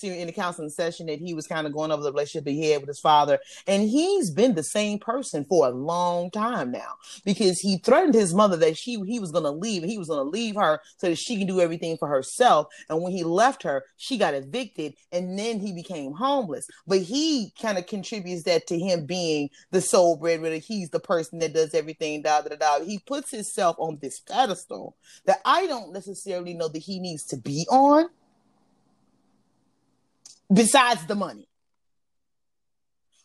[0.02, 2.80] in the counseling session that he was kind of going over the relationship he had
[2.80, 3.38] with his father.
[3.66, 8.34] And he's been the same person for a long time now because he threatened his
[8.34, 11.36] mother that she he was gonna leave he was gonna leave her so that she
[11.36, 12.66] can do everything for herself.
[12.88, 16.66] And when he left her, she got evicted and then he became homeless.
[16.86, 20.56] But he kind of contributes that to him being the sole breadwinner.
[20.56, 22.84] He's the person that does everything, da da da.
[22.84, 27.36] He puts himself on this pedestal that I don't necessarily know that he needs to
[27.36, 28.08] be on.
[30.52, 31.48] Besides the money,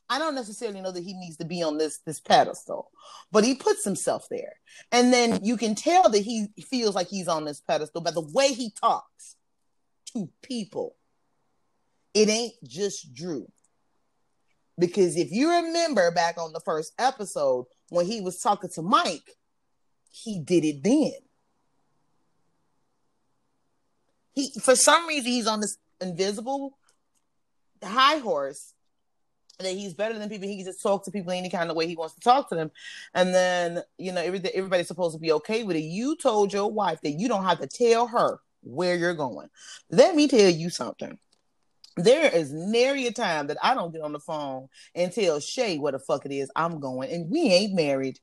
[0.09, 2.91] I don't necessarily know that he needs to be on this this pedestal,
[3.31, 4.55] but he puts himself there,
[4.91, 8.27] and then you can tell that he feels like he's on this pedestal by the
[8.33, 9.37] way he talks
[10.13, 10.95] to people.
[12.13, 13.49] It ain't just Drew.
[14.81, 19.37] Because if you remember back on the first episode when he was talking to Mike,
[20.09, 21.11] he did it then.
[24.33, 26.79] He for some reason he's on this invisible
[27.83, 28.73] high horse
[29.59, 30.47] that he's better than people.
[30.47, 32.55] He can just talk to people any kind of way he wants to talk to
[32.55, 32.71] them.
[33.13, 35.81] And then, you know, every, everybody's supposed to be okay with it.
[35.81, 39.49] You told your wife that you don't have to tell her where you're going.
[39.91, 41.19] Let me tell you something.
[41.97, 45.77] There is nary a time that I don't get on the phone and tell Shay
[45.77, 48.19] what the fuck it is I'm going, and we ain't married.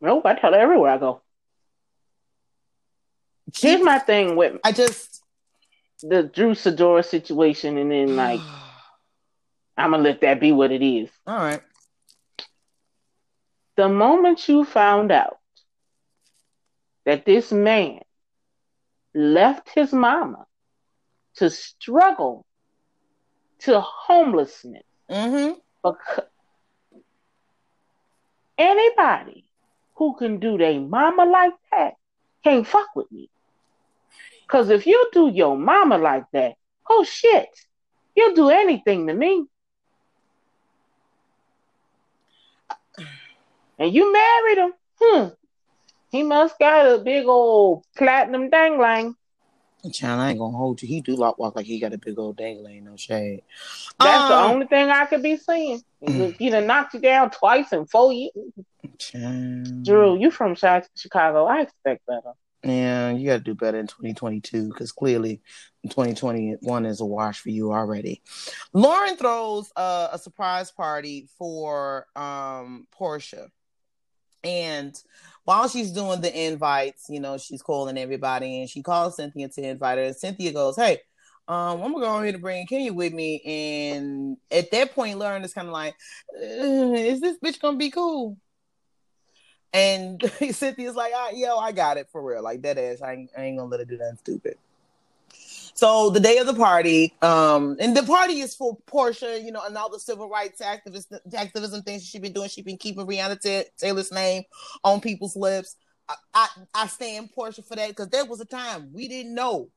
[0.00, 1.22] Nope, I tell her everywhere I go.
[3.56, 5.22] Here's my thing with I just
[6.02, 8.40] the Drew Sidora situation, and then like
[9.76, 11.10] I'm gonna let that be what it is.
[11.26, 11.62] All right.
[13.76, 15.38] The moment you found out
[17.04, 18.00] that this man
[19.14, 20.46] left his mama
[21.36, 22.46] to struggle
[23.64, 24.84] to homelessness.
[25.10, 25.58] Mm-hmm.
[25.82, 26.28] Because
[28.56, 29.44] anybody
[29.94, 31.94] who can do their mama like that
[32.42, 33.28] can't fuck with me.
[34.48, 36.54] Cause if you do your mama like that,
[36.88, 37.48] oh shit,
[38.14, 39.46] you'll do anything to me.
[43.78, 44.72] And you married him.
[45.00, 45.28] Hmm.
[46.10, 49.16] He must got a big old platinum dangling.
[49.92, 50.88] Child, I ain't gonna hold you.
[50.88, 53.42] He do walk, walk like he got a big old dangling, no shade.
[53.98, 55.82] That's um, the only thing I could be seeing.
[56.38, 58.32] He done knocked you down twice in four years.
[58.98, 59.84] Child.
[59.84, 61.46] Drew, you from Chicago.
[61.46, 62.32] I expect better.
[62.62, 65.42] Yeah, you got to do better in 2022 because clearly
[65.84, 68.22] 2021 is a wash for you already.
[68.72, 73.48] Lauren throws uh, a surprise party for um, Porsha.
[74.44, 75.00] And
[75.44, 79.68] while she's doing the invites, you know, she's calling everybody and she calls Cynthia to
[79.68, 80.04] invite her.
[80.04, 81.00] And Cynthia goes, Hey,
[81.48, 83.40] um, I'm gonna go ahead and bring Kenya with me.
[83.44, 85.94] And at that point, Lauren is kind of like,
[86.40, 88.36] Is this bitch gonna be cool?
[89.72, 92.42] And Cynthia's like, ah, Yo, I got it for real.
[92.42, 94.56] Like, that ass, I ain't, I ain't gonna let her do nothing stupid.
[95.76, 99.62] So the day of the party, um, and the party is for Porsha, you know,
[99.66, 101.06] and all the civil rights activist
[101.36, 102.48] activism things she's been doing.
[102.48, 104.44] She's been keeping Breonna T- Taylor's name
[104.84, 105.74] on people's lips.
[106.08, 109.68] I, I, I stand Porsha for that because there was a time we didn't know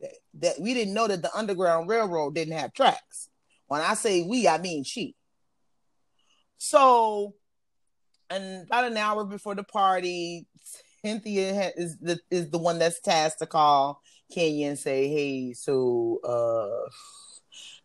[0.00, 3.28] that, that we didn't know that the Underground Railroad didn't have tracks.
[3.68, 5.14] When I say we, I mean she.
[6.58, 7.34] So,
[8.28, 10.48] and about an hour before the party,
[11.04, 16.20] Cynthia is the is the one that's tasked to call Kenya and say, hey, so
[16.24, 16.90] uh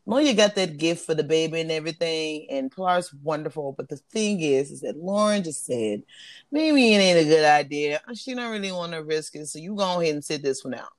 [0.07, 3.71] Moya got that gift for the baby and everything, and Pilar's wonderful.
[3.71, 6.03] But the thing is, is that Lauren just said,
[6.51, 8.01] maybe it ain't a good idea.
[8.13, 10.75] She don't really want to risk it, so you go ahead and sit this one
[10.75, 10.91] out.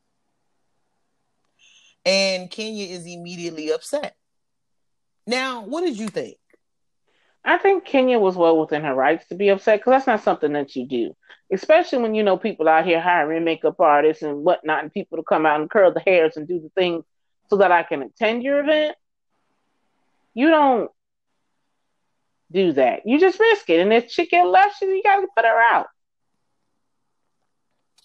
[2.05, 4.17] And Kenya is immediately upset.
[5.25, 6.39] Now, what did you think?
[7.47, 10.53] I think Kenya was well within her rights to be upset because that's not something
[10.55, 11.17] that you do,
[11.53, 15.23] especially when you know people out here hiring makeup artists and whatnot, and people to
[15.23, 17.05] come out and curl the hairs and do the things
[17.49, 18.97] so that I can attend your event.
[20.35, 20.91] You don't
[22.51, 23.07] do that.
[23.07, 25.87] You just risk it, and if chick get left, you got to put her out.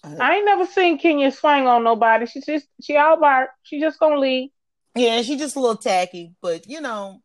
[0.03, 2.27] Uh, I ain't never seen Kenya swing on nobody.
[2.27, 3.49] She just she out bar.
[3.63, 4.51] She just gonna leave.
[4.95, 7.21] Yeah, she's just a little tacky, but you know,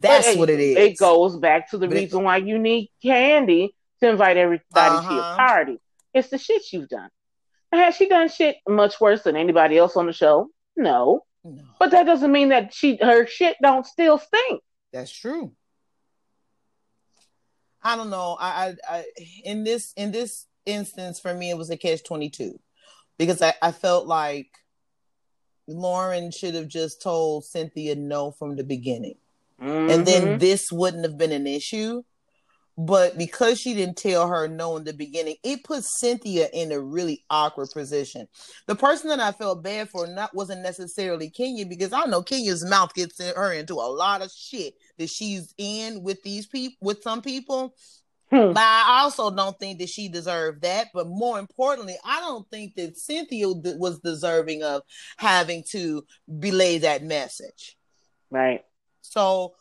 [0.00, 0.76] that's it, what it is.
[0.76, 4.66] It goes back to the but reason it, why you need Kandi to invite everybody
[4.74, 5.08] uh-huh.
[5.08, 5.80] to your party.
[6.14, 7.08] It's the shit you've done.
[7.72, 10.48] has she done shit much worse than anybody else on the show?
[10.76, 11.24] No.
[11.44, 11.62] no.
[11.78, 14.62] But that doesn't mean that she her shit don't still stink.
[14.92, 15.52] That's true.
[17.82, 18.36] I don't know.
[18.38, 19.04] I, I, I
[19.44, 22.60] in this in this instance for me it was a catch twenty two
[23.18, 24.48] because I, I felt like
[25.66, 29.16] Lauren should have just told Cynthia no from the beginning.
[29.62, 29.90] Mm-hmm.
[29.90, 30.38] And then mm-hmm.
[30.38, 32.02] this wouldn't have been an issue.
[32.78, 36.80] But because she didn't tell her no in the beginning, it put Cynthia in a
[36.80, 38.26] really awkward position.
[38.66, 42.64] The person that I felt bad for not wasn't necessarily Kenya because I know Kenya's
[42.64, 47.02] mouth gets her into a lot of shit that she's in with these people with
[47.02, 47.74] some people
[48.32, 48.54] Hmm.
[48.54, 50.88] But I also don't think that she deserved that.
[50.94, 54.82] But more importantly, I don't think that Cynthia was deserving of
[55.18, 56.02] having to
[56.38, 57.76] belay that message.
[58.30, 58.64] Right.
[59.02, 59.54] So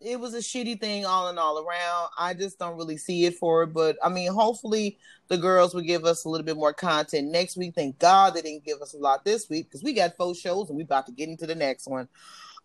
[0.00, 2.10] it was a shitty thing all in all around.
[2.18, 3.68] I just don't really see it for it.
[3.68, 4.98] But I mean, hopefully
[5.28, 7.74] the girls will give us a little bit more content next week.
[7.74, 10.68] Thank God they didn't give us a lot this week because we got four shows
[10.68, 12.08] and we about to get into the next one.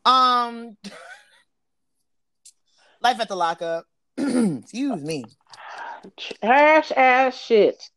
[0.03, 0.77] Um
[3.01, 3.85] Life After Lockup.
[4.17, 5.25] Excuse me
[6.17, 7.89] trash ass shit.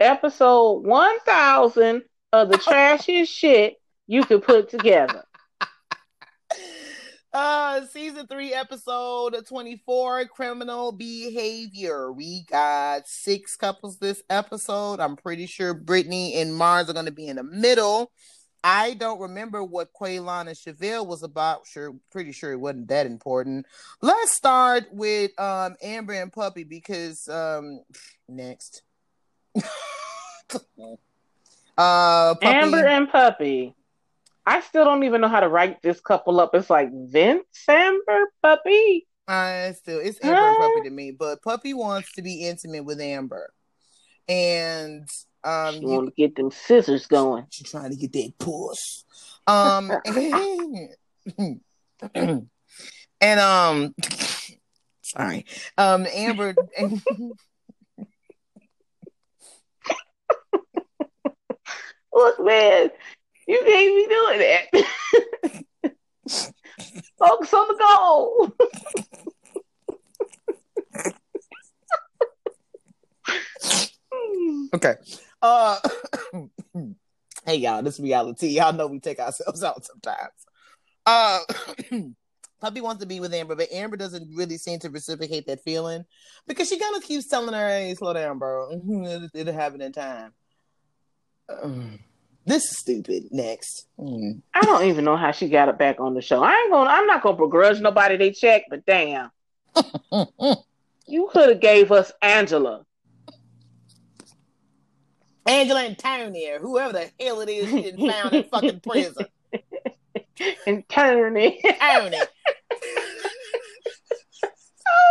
[0.00, 5.24] Episode 1000 of the trashiest shit you could put together.
[7.32, 12.12] Uh, season three, episode 24, criminal behavior.
[12.12, 15.00] We got six couples this episode.
[15.00, 18.12] I'm pretty sure Brittany and Mars are going to be in the middle.
[18.62, 21.66] I don't remember what Quaylon and Chevelle was about.
[21.66, 23.64] Sure, pretty sure it wasn't that important.
[24.02, 27.82] Let's start with um Amber and Puppy because um
[28.28, 28.82] next.
[29.56, 29.62] uh
[31.78, 32.46] Puppy.
[32.46, 33.74] Amber and Puppy.
[34.44, 36.54] I still don't even know how to write this couple up.
[36.54, 39.06] It's like Vince, Amber, Puppy.
[39.28, 43.00] I still, it's Amber and Puppy to me, but Puppy wants to be intimate with
[43.00, 43.52] Amber,
[44.28, 45.08] and
[45.44, 47.46] um, she want to get them scissors going.
[47.50, 49.04] She trying to get that puss.
[49.46, 49.92] Um,
[53.20, 53.94] and, um,
[55.02, 55.46] sorry,
[55.78, 56.56] um, Amber.
[62.14, 62.90] Look, man,
[63.52, 64.64] you can't be doing that.
[67.18, 68.52] Focus on the goal.
[74.74, 74.94] okay.
[75.40, 75.78] Uh,
[77.46, 78.48] hey y'all, this reality.
[78.48, 80.30] Y'all know we take ourselves out sometimes.
[81.04, 81.40] Uh,
[82.60, 86.04] Puppy wants to be with Amber, but Amber doesn't really seem to reciprocate that feeling
[86.46, 88.70] because she kind of keeps telling her, "Hey, slow down, bro.
[88.72, 90.32] It'll, it'll happen in time."
[91.48, 91.98] Um,
[92.44, 93.28] this is stupid.
[93.30, 94.40] Next, mm.
[94.54, 96.42] I don't even know how she got it back on the show.
[96.42, 96.90] I ain't gonna.
[96.90, 99.30] I'm not gonna begrudge nobody they check, but damn,
[101.06, 102.84] you could have gave us Angela.
[105.46, 109.26] Angela and Tony, or whoever the hell it is she didn't found in fucking prison.
[110.66, 111.60] and Tony.
[111.62, 112.16] Tony.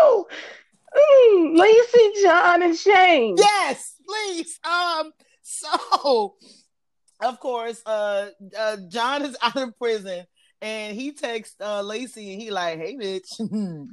[0.01, 0.27] oh,
[0.95, 3.35] mm, Lacey, John, and Shane.
[3.37, 4.59] Yes, please.
[4.63, 5.11] Um,
[5.41, 6.35] so
[7.21, 10.25] of course, uh, uh John is out of prison
[10.61, 13.37] and he texts uh, Lacey and he like, "Hey, bitch,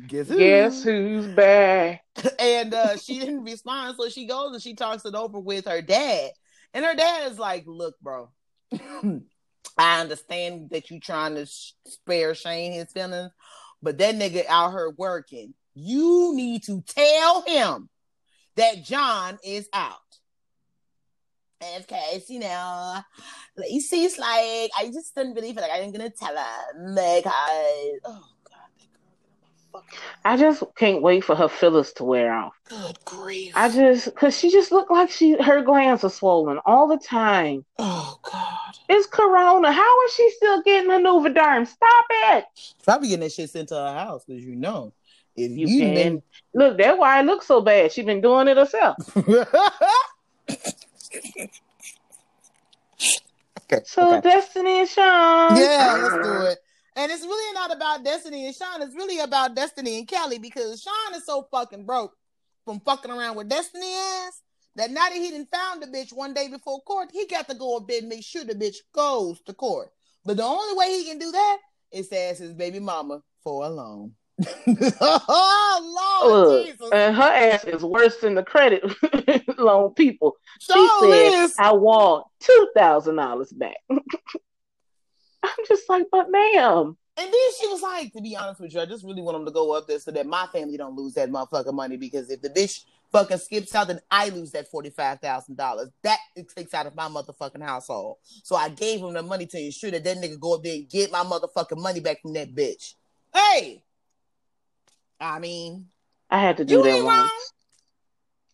[0.08, 0.36] guess who?
[0.36, 2.04] Guess who's back?"
[2.38, 5.80] and uh, she didn't respond, so she goes and she talks it over with her
[5.80, 6.30] dad,
[6.74, 8.30] and her dad is like, "Look, bro,
[8.72, 13.32] I understand that you trying to spare Shane his feelings,
[13.82, 15.54] but that nigga out here working.
[15.74, 17.88] You need to tell him
[18.56, 19.96] that John is out."
[21.60, 23.00] Because you know,
[23.56, 28.24] Lacey's like, I just didn't really feel like I am gonna tell her because oh
[29.72, 29.82] god,
[30.24, 32.52] I just can't wait for her fillers to wear off.
[32.68, 33.52] Good grief!
[33.56, 37.64] I just because she just looked like she her glands are swollen all the time.
[37.78, 38.78] Oh god!
[38.88, 39.72] It's Corona.
[39.72, 41.66] How is she still getting a Juvederm?
[41.66, 42.44] Stop it.
[42.84, 44.92] Probably getting that shit sent to her house because you know.
[45.40, 46.22] If you, you can been...
[46.52, 47.92] look, that's why it looks so bad.
[47.92, 48.96] She's been doing it herself.
[53.62, 54.28] okay, so okay.
[54.28, 55.56] Destiny and Sean.
[55.56, 56.58] Yeah, let's do it.
[56.96, 58.82] And it's really not about Destiny and Sean.
[58.82, 62.12] It's really about Destiny and Kelly because Sean is so fucking broke
[62.64, 64.42] from fucking around with Destiny ass
[64.74, 67.54] that now that he didn't found the bitch one day before court, he got to
[67.54, 69.90] go a bit and make sure the bitch goes to court.
[70.24, 71.58] But the only way he can do that
[71.92, 74.12] is to ask his baby mama for a loan.
[75.00, 76.90] Oh Lord, Jesus.
[76.92, 78.84] and her ass is worse than the credit
[79.58, 80.36] loan people.
[80.60, 81.54] She said, is.
[81.58, 86.96] "I want two thousand dollars back." I'm just like, but ma'am.
[87.16, 89.46] And then she was like, to be honest with you, I just really want them
[89.46, 92.40] to go up there so that my family don't lose that motherfucking money because if
[92.42, 95.90] the bitch fucking skips out, then I lose that forty-five thousand dollars.
[96.04, 98.18] That it takes out of my motherfucking household.
[98.22, 100.88] So I gave him the money to ensure that that nigga go up there and
[100.88, 102.94] get my motherfucking money back from that bitch.
[103.34, 103.82] Hey,
[105.20, 105.86] I mean,
[106.30, 107.06] I had to do that once.
[107.06, 107.30] Wrong.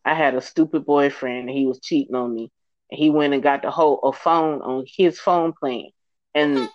[0.05, 1.49] I had a stupid boyfriend.
[1.49, 2.51] he was cheating on me.
[2.91, 5.87] And he went and got the whole a phone on his phone plan.
[6.35, 6.67] And mm-hmm.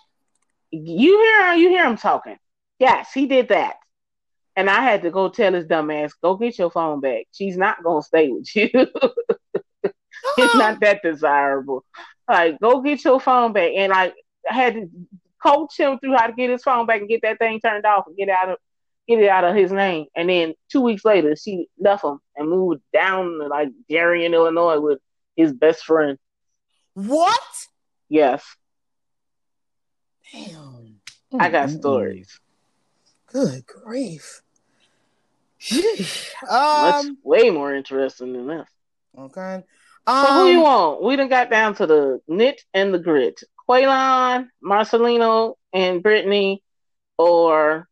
[0.72, 2.36] you hear you hear him talking.
[2.78, 3.76] Yes, he did that.
[4.56, 7.26] And I had to go tell his dumb ass, go get your phone back.
[7.32, 8.68] She's not gonna stay with you.
[10.36, 11.84] it's not that desirable.
[12.28, 13.72] Like, go get your phone back.
[13.76, 14.12] And I
[14.44, 14.90] had to
[15.42, 18.06] coach him through how to get his phone back and get that thing turned off
[18.06, 18.58] and get out of
[19.10, 20.06] get it out of his name.
[20.14, 24.78] And then two weeks later, she left him and moved down to like Darien, Illinois
[24.78, 25.00] with
[25.36, 26.18] his best friend.
[26.94, 27.40] What?
[28.08, 28.44] Yes.
[30.32, 31.00] Damn.
[31.38, 31.78] I got mm-hmm.
[31.78, 32.40] stories.
[33.26, 34.42] Good grief.
[36.50, 38.68] um, way more interesting than this.
[39.18, 39.62] Okay.
[40.06, 41.02] Um, so who you um, want?
[41.02, 43.42] We done got down to the knit and the grit.
[43.68, 46.62] Quaylon, Marcelino, and Brittany,
[47.18, 47.88] or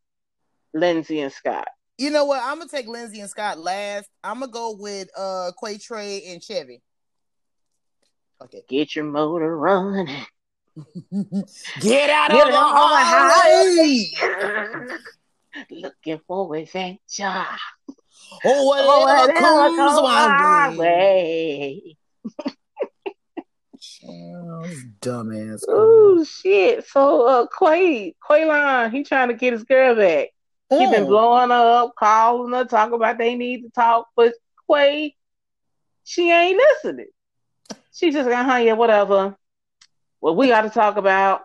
[0.79, 1.69] Lindsay and Scott.
[1.99, 2.43] You know what?
[2.43, 4.09] I'm gonna take Lindsay and Scott last.
[4.23, 6.81] I'm gonna go with uh Quay Trey and Chevy.
[8.43, 8.63] Okay.
[8.69, 10.07] Get your motor running.
[11.81, 14.11] Get out Get of the highway.
[15.71, 17.47] Looking for adventure.
[18.45, 21.97] Oh, whatever, whatever comes my way.
[25.01, 25.63] dumbass.
[25.69, 26.87] Oh shit!
[26.87, 30.29] So, uh, Quay, Quaylon, he trying to get his girl back.
[30.71, 34.35] He been blowing her up, calling her, talking about they need to talk, but
[34.71, 35.15] Quay,
[36.05, 37.07] she ain't listening.
[37.93, 39.37] She just got, huh, yeah, whatever.
[40.21, 41.43] What we got to talk about?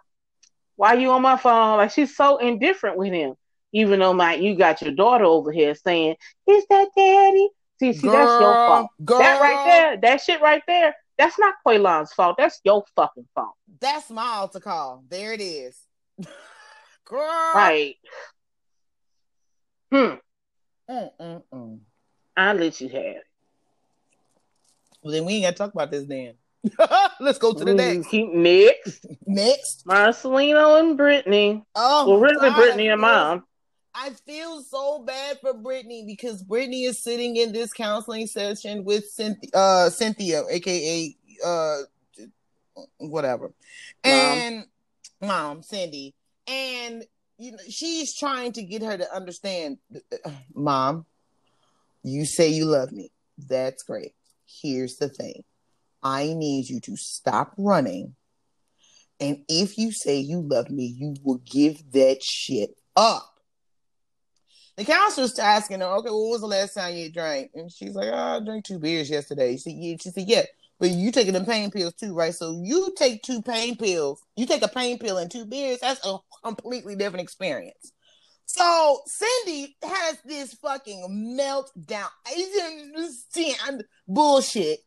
[0.75, 1.77] Why you on my phone?
[1.77, 3.35] Like she's so indifferent with him.
[3.71, 6.15] Even though my you got your daughter over here saying,
[6.47, 7.49] "Is that daddy?"
[7.79, 8.89] See, see, girl, that's your fault.
[9.03, 9.17] Girl.
[9.19, 12.35] That right there, that shit right there, that's not Quaylon's fault.
[12.37, 13.55] That's your fucking fault.
[13.79, 15.03] That's my altar call.
[15.09, 15.77] There it is.
[17.05, 17.51] girl.
[17.55, 17.95] Right.
[19.93, 20.15] Hmm.
[20.89, 21.79] Mm-mm-mm.
[22.35, 23.23] I'll let you have it.
[25.03, 26.33] Well, then we ain't got to talk about this then.
[27.19, 28.07] Let's go to the next.
[28.07, 29.05] Keep next.
[29.27, 29.85] Next.
[29.85, 31.63] Marcelino and Brittany.
[31.75, 33.43] Oh, well, really, God, Brittany and mom.
[33.93, 39.05] I feel so bad for Brittany because Brittany is sitting in this counseling session with
[39.05, 41.15] Cynthia, uh, Cynthia aka
[41.45, 41.77] uh,
[42.97, 43.53] whatever,
[44.03, 44.13] mom.
[44.13, 44.65] and
[45.21, 46.15] mom Cindy,
[46.47, 47.03] and
[47.43, 49.77] you know, she's trying to get her to understand,
[50.55, 51.05] Mom,
[52.03, 53.11] you say you love me.
[53.37, 54.13] That's great.
[54.61, 55.43] Here's the thing
[56.01, 58.15] I need you to stop running.
[59.19, 63.29] And if you say you love me, you will give that shit up.
[64.75, 67.51] The counselor's asking her, okay, well, what was the last time you drank?
[67.53, 69.55] And she's like, oh, I drank two beers yesterday.
[69.57, 70.43] She, she said, yeah.
[70.79, 72.33] But you taking the pain pills too, right?
[72.33, 74.21] So you take two pain pills.
[74.35, 75.79] You take a pain pill and two beers.
[75.79, 77.93] That's a completely different experience.
[78.45, 82.07] So Cindy has this fucking meltdown.
[82.27, 84.79] I didn't understand bullshit.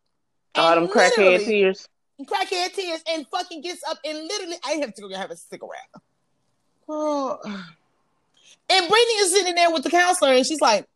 [0.54, 1.88] Them crackhead tears.
[2.20, 5.90] Crackhead tears and fucking gets up and literally I have to go have a cigarette.
[6.88, 7.38] Oh.
[8.68, 10.88] And Brittany is sitting there with the counselor and she's like,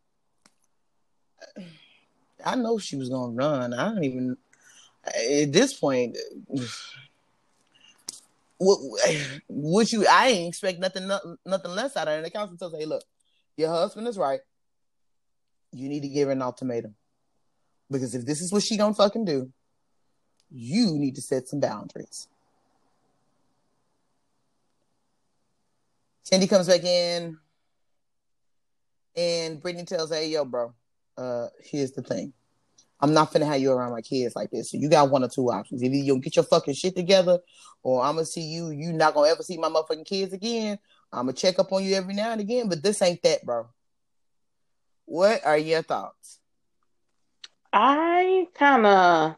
[2.45, 3.73] I know she was gonna run.
[3.73, 4.37] I don't even
[5.05, 6.17] at this point,
[8.59, 10.05] would you?
[10.07, 11.09] I ain't expect nothing,
[11.45, 12.17] nothing less out of her.
[12.17, 13.03] And the counselor tells her, "Hey, look,
[13.57, 14.41] your husband is right.
[15.71, 16.95] You need to give her an ultimatum
[17.89, 19.51] because if this is what she gonna fucking do,
[20.49, 22.27] you need to set some boundaries."
[26.23, 27.37] Cindy comes back in,
[29.15, 30.73] and Brittany tells "Hey, yo, bro,
[31.17, 32.33] uh, here's the thing."
[33.01, 34.71] I'm not gonna have you around my kids like this.
[34.71, 35.83] So you got one or two options.
[35.83, 37.39] Either you get your fucking shit together,
[37.83, 38.69] or I'm gonna see you.
[38.69, 40.77] You not gonna ever see my motherfucking kids again.
[41.11, 43.67] I'm gonna check up on you every now and again, but this ain't that, bro.
[45.05, 46.39] What are your thoughts?
[47.73, 49.35] I kind of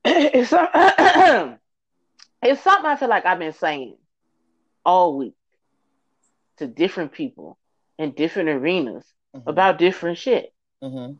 [0.04, 0.52] it's
[2.42, 3.96] it's something I feel like I've been saying
[4.84, 5.34] all week
[6.56, 7.58] to different people
[7.98, 9.48] in different arenas mm-hmm.
[9.48, 10.52] about different shit.
[10.82, 11.14] Mm-hmm.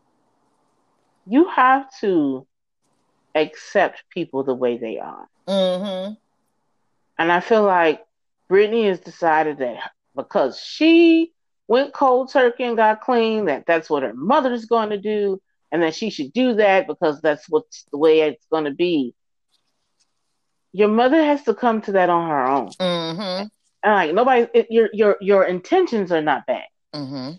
[1.28, 2.46] You have to
[3.34, 5.28] accept people the way they are.
[5.46, 6.14] Mm-hmm.
[7.18, 8.04] And I feel like
[8.48, 11.32] Brittany has decided that because she
[11.66, 15.82] went cold turkey and got clean, that that's what her mother's going to do, and
[15.82, 19.14] that she should do that because that's what's the way it's going to be.
[20.72, 22.68] Your mother has to come to that on her own.
[22.70, 23.46] Mm-hmm.
[23.82, 26.64] And like nobody, it, your your your intentions are not bad.
[26.94, 27.32] Mm-hmm.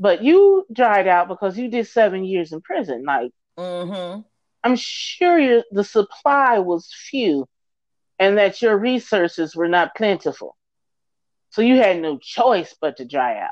[0.00, 3.04] But you dried out because you did seven years in prison.
[3.06, 4.22] Like, mm-hmm.
[4.64, 7.46] I'm sure the supply was few,
[8.18, 10.56] and that your resources were not plentiful.
[11.50, 13.50] So you had no choice but to dry out.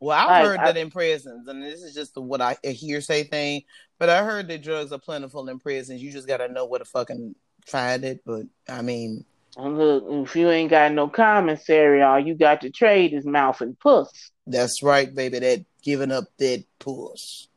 [0.00, 2.72] Well, I've like, heard that I, in prisons, and this is just what I a
[2.72, 3.62] hearsay thing.
[3.98, 6.02] But I heard that drugs are plentiful in prisons.
[6.02, 8.20] You just got to know where to fucking find it.
[8.26, 9.24] But I mean,
[9.56, 13.60] and look, if you ain't got no commissary, all you got to trade is mouth
[13.60, 14.30] and puss.
[14.46, 15.38] That's right, baby.
[15.38, 17.48] That giving up that puss.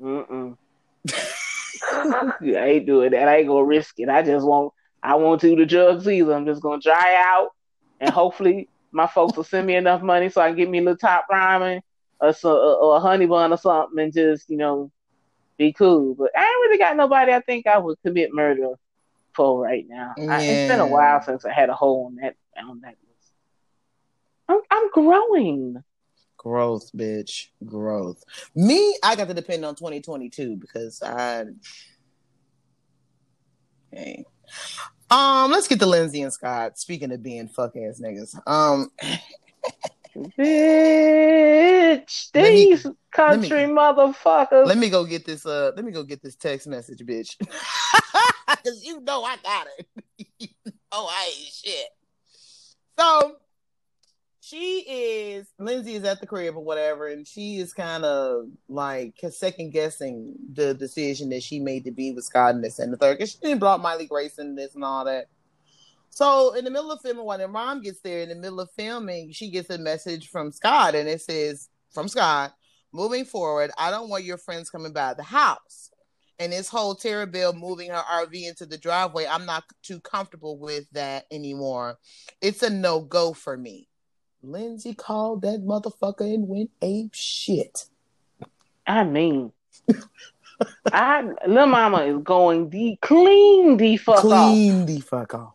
[0.00, 0.56] Mm-mm.
[1.92, 3.28] I ain't doing that.
[3.28, 4.08] I ain't gonna risk it.
[4.08, 4.72] I just won't.
[5.02, 6.34] I won't do the drugs either.
[6.34, 7.50] I'm just gonna dry out,
[8.00, 10.82] and hopefully my folks will send me enough money so I can get me a
[10.82, 11.80] little top ramen
[12.20, 14.90] or, so, or a honey bun or something, and just you know
[15.56, 16.14] be cool.
[16.14, 17.32] But I ain't really got nobody.
[17.32, 18.74] I think I would commit murder
[19.34, 20.14] full right now.
[20.16, 20.36] Yeah.
[20.36, 23.32] I, it's been a while since I had a hole on that on that list.
[24.48, 25.82] I'm, I'm growing.
[26.36, 27.48] Growth, bitch.
[27.64, 28.22] Growth.
[28.54, 31.46] Me, I got to depend on 2022 because I.
[33.90, 34.24] Hey.
[35.10, 36.78] Um, let's get to Lindsay and Scott.
[36.78, 38.38] Speaking of being fuck ass niggas.
[38.46, 38.90] Um
[40.16, 44.66] Bitch, these me, country me, motherfuckers.
[44.66, 45.44] Let me go get this.
[45.44, 47.36] Uh, let me go get this text message, bitch.
[48.64, 50.50] Cause you know I got it.
[50.92, 51.88] oh, I ain't shit.
[52.98, 53.36] So
[54.40, 59.14] she is Lindsay is at the crib or whatever, and she is kind of like
[59.30, 62.96] second guessing the decision that she made to be with Scott and this and the
[62.96, 63.18] third.
[63.18, 65.28] Cause she didn't brought Miley Grace Grayson this and all that.
[66.10, 68.70] So in the middle of filming, when her mom gets there, in the middle of
[68.72, 72.54] filming, she gets a message from Scott, and it says, "From Scott,
[72.92, 75.90] moving forward, I don't want your friends coming by the house."
[76.38, 80.58] And this whole Tara Bell moving her RV into the driveway, I'm not too comfortable
[80.58, 81.98] with that anymore.
[82.40, 83.88] It's a no go for me.
[84.42, 87.86] Lindsay called that motherfucker and went ape shit.
[88.86, 89.52] I mean,
[90.92, 94.50] I little mama is going the clean the fuck clean off.
[94.50, 95.54] Clean the fuck off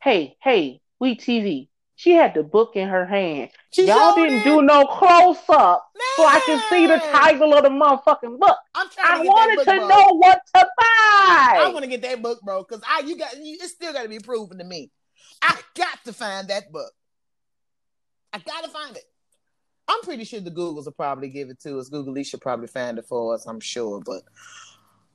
[0.00, 1.68] hey, hey, we TV.
[2.00, 3.50] She had the book in her hand.
[3.72, 4.44] She Y'all didn't it.
[4.44, 5.86] do no close up
[6.16, 8.56] so I can see the title of the motherfucking book.
[8.74, 9.86] I'm trying I wanted book, to bro.
[9.86, 11.58] know what to buy.
[11.58, 14.04] I want to get that book, bro, because I you got you, it's still got
[14.04, 14.90] to be proven to me.
[15.42, 16.90] I got to find that book.
[18.32, 19.04] I got to find it.
[19.86, 21.90] I'm pretty sure the Googles will probably give it to us.
[21.90, 23.44] Google should probably find it for us.
[23.44, 24.22] I'm sure, but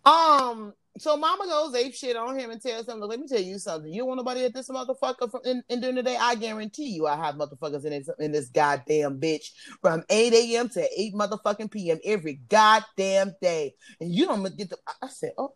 [0.08, 3.60] um, so mama goes ape shit on him and tells him, let me tell you
[3.60, 3.92] something.
[3.92, 6.18] You don't want nobody at this motherfucker from in, in during the day.
[6.20, 10.70] I guarantee you I have motherfuckers in this in this goddamn bitch from 8 a.m.
[10.70, 12.00] to 8 motherfucking p.m.
[12.06, 13.76] every goddamn day.
[14.00, 15.54] And you don't get the I said, oh.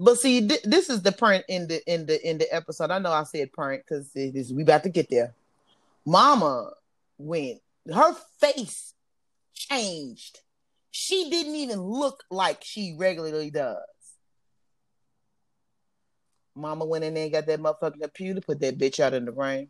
[0.00, 2.90] But see, th- this is the print in the in the in the episode.
[2.90, 5.34] I know I said print because we about to get there.
[6.06, 6.72] Mama
[7.18, 7.60] went,
[7.92, 8.94] her face
[9.54, 10.40] changed
[10.92, 13.78] she didn't even look like she regularly does.
[16.54, 19.32] Mama went in there and got that motherfucking computer, put that bitch out in the
[19.32, 19.68] rain.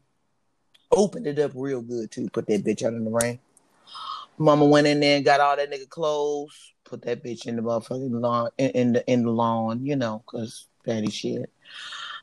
[0.90, 3.38] Opened it up real good too, put that bitch out in the rain.
[4.36, 7.62] Mama went in there and got all that nigga clothes, put that bitch in the
[7.62, 11.50] motherfucking lawn in, in the in the lawn, you know, cause fatty shit.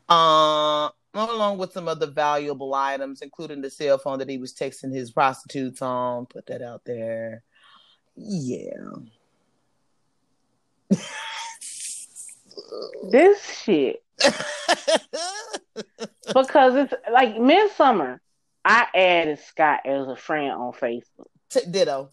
[0.09, 4.93] Uh along with some other valuable items, including the cell phone that he was texting
[4.93, 7.43] his prostitutes on, put that out there.
[8.21, 8.73] Yeah.
[13.11, 14.03] this shit.
[16.33, 18.21] because it's like midsummer.
[18.65, 21.27] I added Scott as a friend on Facebook.
[21.71, 22.11] Ditto.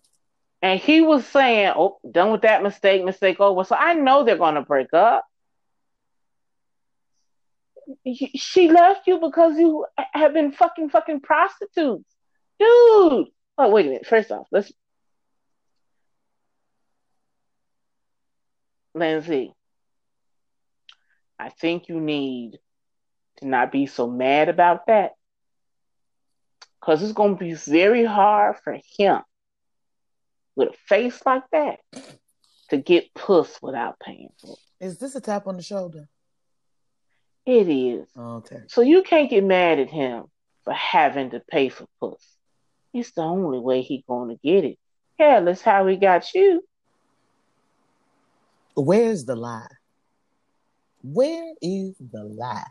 [0.62, 4.38] And he was saying, "Oh, done with that mistake, mistake over." So I know they're
[4.38, 5.26] gonna break up.
[8.36, 12.08] She left you because you have been fucking fucking prostitutes,
[12.58, 13.26] dude.
[13.58, 14.06] Oh wait a minute.
[14.06, 14.72] First off, let's
[18.96, 19.52] Lindsay,
[21.38, 22.58] I think you need
[23.38, 25.12] to not be so mad about that.
[26.80, 29.20] Because it's going to be very hard for him
[30.54, 31.80] with a face like that
[32.70, 34.84] to get puss without paying for it.
[34.84, 36.08] Is this a tap on the shoulder?
[37.44, 38.08] It is.
[38.16, 38.62] Okay.
[38.68, 40.24] So you can't get mad at him
[40.64, 42.24] for having to pay for puss.
[42.92, 44.78] It's the only way he going to get it.
[45.18, 46.62] Hell, it's how he got you.
[48.76, 49.66] Where's the lie?
[51.02, 52.62] Where is the lie?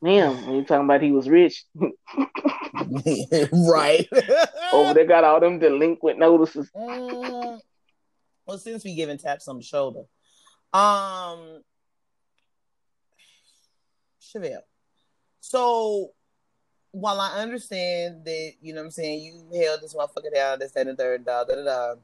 [0.00, 1.64] Man, when you talking about he was rich.
[1.74, 1.92] right.
[4.72, 6.70] Over there got all them delinquent notices.
[6.76, 7.60] Mm.
[8.46, 10.02] Well, since we giving taps on the shoulder,
[10.72, 11.62] um,
[14.20, 14.62] Chevelle.
[15.40, 16.12] So
[16.90, 20.72] while I understand that, you know what I'm saying, you held this motherfucker down, this,
[20.72, 21.94] that, and third, da, da, da, da.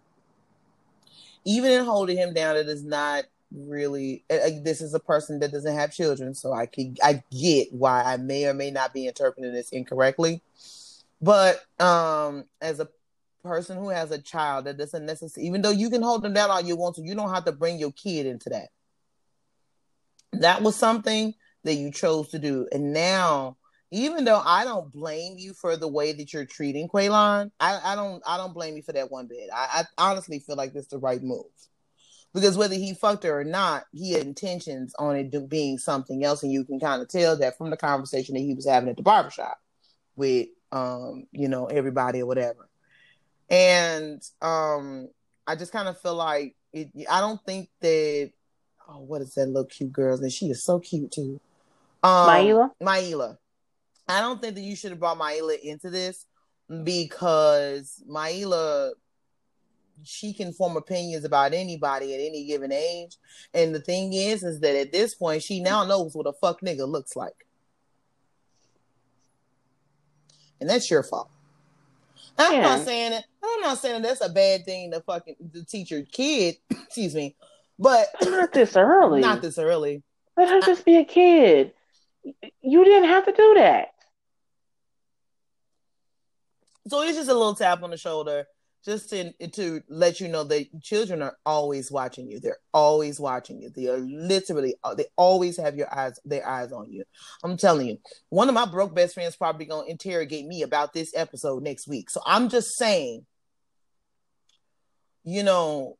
[1.45, 5.74] Even in holding him down, it is not really this is a person that doesn't
[5.74, 9.53] have children so i can i get why i may or may not be interpreting
[9.53, 10.43] this incorrectly.
[11.20, 12.88] But um as a
[13.43, 16.51] person who has a child that doesn't necessarily even though you can hold them down
[16.51, 18.68] all you want to you don't have to bring your kid into that.
[20.32, 21.34] That was something
[21.64, 22.68] that you chose to do.
[22.72, 23.57] And now
[23.91, 27.95] even though I don't blame you for the way that you're treating Quaylon, I, I
[27.97, 29.51] don't I don't blame you for that one bit.
[29.55, 31.47] I, I honestly feel like this is the right move
[32.32, 36.43] because whether he fucked her or not, he had intentions on it being something else,
[36.43, 38.97] and you can kind of tell that from the conversation that he was having at
[38.97, 39.59] the barbershop
[40.16, 42.68] with um, you know, everybody or whatever.
[43.49, 45.09] And um,
[45.47, 48.30] I just kind of feel like it, I don't think that
[48.88, 50.18] oh, what is that little cute girl?
[50.18, 51.41] And she is so cute too.
[52.03, 52.70] Um, Maila.
[52.82, 53.38] Maila.
[54.11, 56.26] I don't think that you should have brought Maila into this
[56.84, 58.92] because Maila
[60.04, 63.16] she can form opinions about anybody at any given age.
[63.54, 66.61] And the thing is, is that at this point, she now knows what a fuck
[66.61, 67.46] nigga looks like.
[70.61, 71.30] And that's your fault.
[72.38, 72.62] I'm yeah.
[72.62, 73.24] not saying it.
[73.42, 76.56] I'm not saying that's a bad thing to fucking to teach your kid.
[76.70, 77.34] excuse me,
[77.78, 79.20] but not this early.
[79.20, 80.02] Not this early.
[80.36, 81.72] Let her I, just be a kid.
[82.62, 83.94] You didn't have to do that.
[86.91, 88.47] So it's just a little tap on the shoulder
[88.84, 92.41] just to to let you know that children are always watching you.
[92.41, 93.70] They're always watching you.
[93.70, 97.05] They are literally uh, they always have your eyes their eyes on you.
[97.45, 97.99] I'm telling you.
[98.30, 101.86] One of my broke best friends probably going to interrogate me about this episode next
[101.86, 102.11] week.
[102.11, 103.24] So I'm just saying
[105.22, 105.97] you know,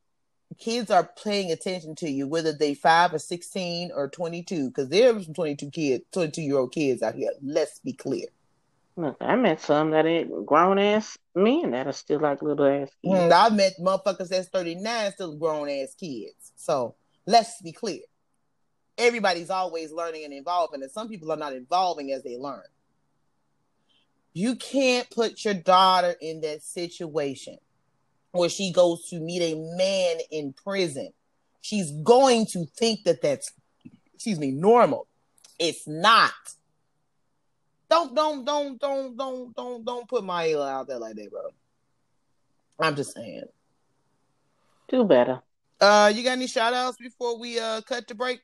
[0.59, 5.24] kids are paying attention to you whether they 5 or 16 or 22 cuz there's
[5.26, 7.30] some 22 kids, 22 year old kids out here.
[7.41, 8.26] Let's be clear.
[9.01, 12.90] Look, I met some that ain't grown ass men that are still like little ass
[13.03, 13.14] kids.
[13.14, 16.53] Mm, I met motherfuckers that's 39 still grown ass kids.
[16.57, 16.96] So
[17.26, 18.01] let's be clear.
[18.98, 22.64] Everybody's always learning and evolving, and some people are not evolving as they learn.
[24.34, 27.57] You can't put your daughter in that situation
[28.32, 31.11] where she goes to meet a man in prison.
[31.62, 33.51] She's going to think that that's,
[34.14, 35.07] excuse me, normal.
[35.59, 36.32] It's not.
[37.91, 41.49] Don't don't don't don't don't don't don't put my eel out there like that, bro.
[42.78, 43.45] I'm just saying.
[44.88, 45.43] Do better.
[45.80, 48.41] Uh, you got any shout outs before we uh cut the break?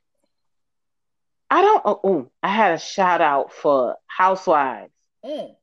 [1.48, 1.82] I don't.
[1.84, 4.92] Oh, oh I had a shout out for Housewives.
[5.24, 5.54] Mm.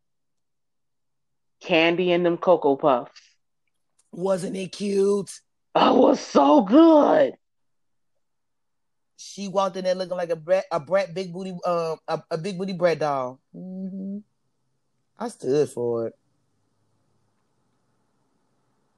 [1.62, 3.22] Kandi and them Cocoa Puffs.
[4.14, 5.32] Wasn't it cute?
[5.76, 7.34] Oh, it was so good
[9.24, 12.38] she walked in there looking like a brat, a brat, big booty, um, a, a
[12.38, 13.40] big booty bread doll.
[13.56, 14.20] Mm-hmm.
[15.18, 16.16] I stood for it.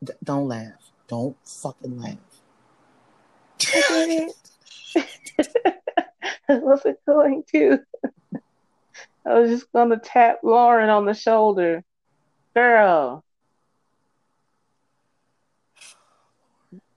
[0.04, 0.92] D- don't laugh.
[1.08, 2.18] Don't fucking laugh.
[6.50, 7.80] I wasn't going to.
[9.26, 11.84] I was just going to tap Lauren on the shoulder.
[12.54, 13.24] Girl.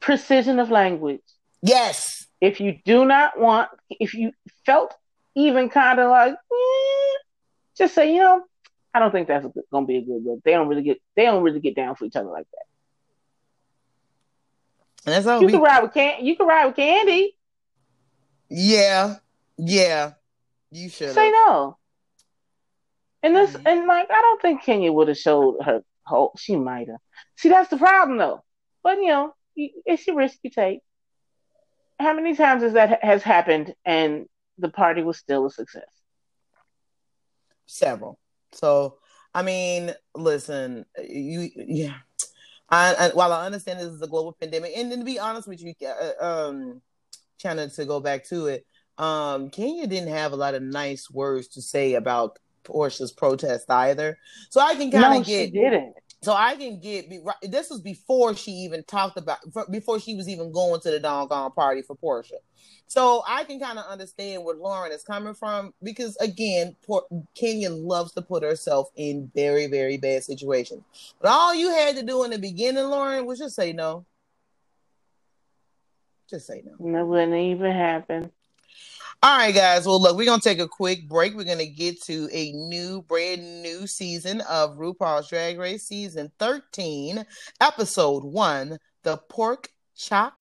[0.00, 1.22] Precision of language.
[1.62, 2.17] Yes.
[2.40, 4.32] If you do not want, if you
[4.64, 4.94] felt
[5.34, 7.18] even kind of like, eh,
[7.76, 8.44] just say, you know,
[8.94, 10.40] I don't think that's going to be a good look.
[10.44, 12.64] They don't really get, they don't really get down for each other like that.
[15.06, 15.52] And that's how you we...
[15.52, 17.28] can ride with can, you can ride with Kandi.
[18.48, 19.16] Yeah,
[19.56, 20.12] yeah,
[20.70, 21.76] you should say no.
[23.22, 23.66] And this, mm-hmm.
[23.66, 25.82] and like, I don't think Kenya would have showed her.
[26.04, 27.00] Whole, she might have.
[27.36, 28.42] See, that's the problem though.
[28.82, 30.80] But you know, it's a risk you take
[31.98, 34.26] how many times has that has happened and
[34.58, 35.88] the party was still a success?
[37.66, 38.18] Several.
[38.52, 38.98] So,
[39.34, 41.94] I mean, listen, you yeah.
[42.70, 45.48] I, I, while I understand this is a global pandemic, and then to be honest
[45.48, 46.82] with you, uh, um,
[47.38, 48.66] China, to go back to it,
[48.98, 54.18] um, Kenya didn't have a lot of nice words to say about Porsha's protest either.
[54.50, 55.46] So I can kind of no, get.
[55.46, 55.94] She didn't.
[56.20, 57.08] So I can get
[57.42, 59.38] this was before she even talked about
[59.70, 62.38] before she was even going to the doggone party for Porsha.
[62.88, 67.02] So I can kind of understand where Lauren is coming from because again, poor,
[67.34, 70.82] Kenya loves to put herself in very very bad situations.
[71.20, 74.04] But all you had to do in the beginning, Lauren, was just say no.
[76.28, 76.92] Just say no.
[76.92, 78.32] That wouldn't even happen.
[79.20, 79.84] All right, guys.
[79.84, 81.34] Well, look, we're gonna take a quick break.
[81.34, 87.24] We're gonna get to a new, brand new season of RuPaul's Drag Race, season thirteen,
[87.60, 90.34] episode one, the pork chop.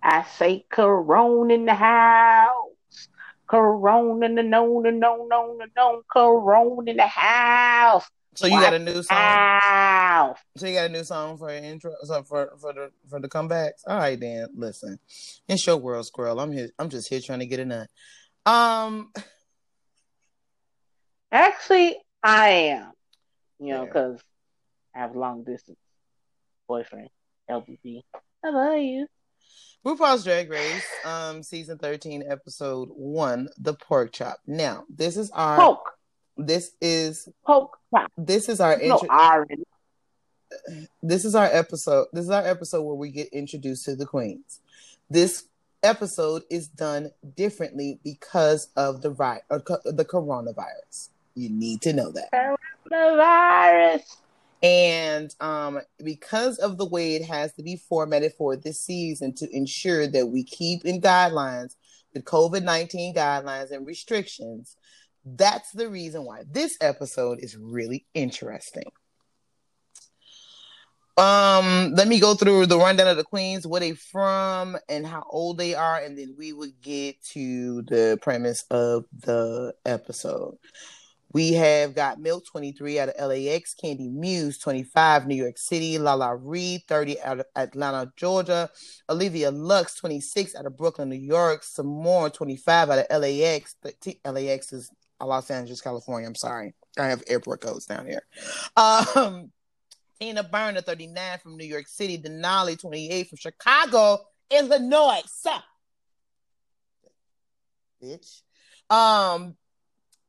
[0.00, 3.08] I say Corona in the house.
[3.48, 8.08] Corona the no no no no no Corona in the house.
[8.38, 9.18] So you got a new song.
[9.18, 10.36] Ow.
[10.56, 13.82] So you got a new song for intro, so for for the for the comebacks.
[13.84, 14.46] All right, Dan.
[14.54, 15.00] Listen,
[15.48, 16.38] it's your world, squirrel.
[16.38, 16.70] I'm here.
[16.78, 17.90] I'm just here trying to get a nut.
[18.46, 19.12] Um,
[21.32, 22.92] actually, I am.
[23.58, 24.20] You know, because
[24.94, 25.00] yeah.
[25.00, 25.80] I have long distance
[26.68, 27.08] boyfriend,
[27.50, 28.02] LBB.
[28.44, 29.08] I love you.
[29.84, 34.38] RuPaul's Drag Race, um, season thirteen, episode one, the pork chop.
[34.46, 35.97] Now, this is our pork
[36.38, 37.78] this is poke.
[38.16, 39.44] This is our intro- no
[41.02, 42.06] This is our episode.
[42.12, 44.60] This is our episode where we get introduced to the queens.
[45.10, 45.44] This
[45.82, 51.08] episode is done differently because of the right or co- the coronavirus.
[51.34, 52.30] You need to know that.
[52.90, 54.16] Coronavirus.
[54.62, 59.48] And um, because of the way it has to be formatted for this season to
[59.56, 61.76] ensure that we keep in guidelines,
[62.12, 64.76] the COVID 19 guidelines and restrictions,
[65.36, 68.90] that's the reason why this episode is really interesting.
[71.18, 75.24] Um, let me go through the rundown of the queens, where they from, and how
[75.28, 80.56] old they are, and then we would get to the premise of the episode.
[81.32, 86.84] We have Gottmik 23 out of LAX, Kandy Muse 25, New York City, Lala Ri
[86.88, 88.70] 30 out of Atlanta, Georgia,
[89.10, 93.74] Olivia Lux 26 out of Brooklyn, New York, Symone 25 out of LAX.
[94.24, 94.90] LAX is
[95.26, 96.28] Los Angeles, California.
[96.28, 96.74] I'm sorry.
[96.98, 98.22] I have airport codes down here.
[98.76, 99.50] Um,
[100.20, 102.18] Tina Burner, 39 from New York City.
[102.18, 104.18] Denali, 28 from Chicago,
[104.50, 105.22] Illinois.
[108.02, 108.42] Bitch.
[108.90, 109.56] Um,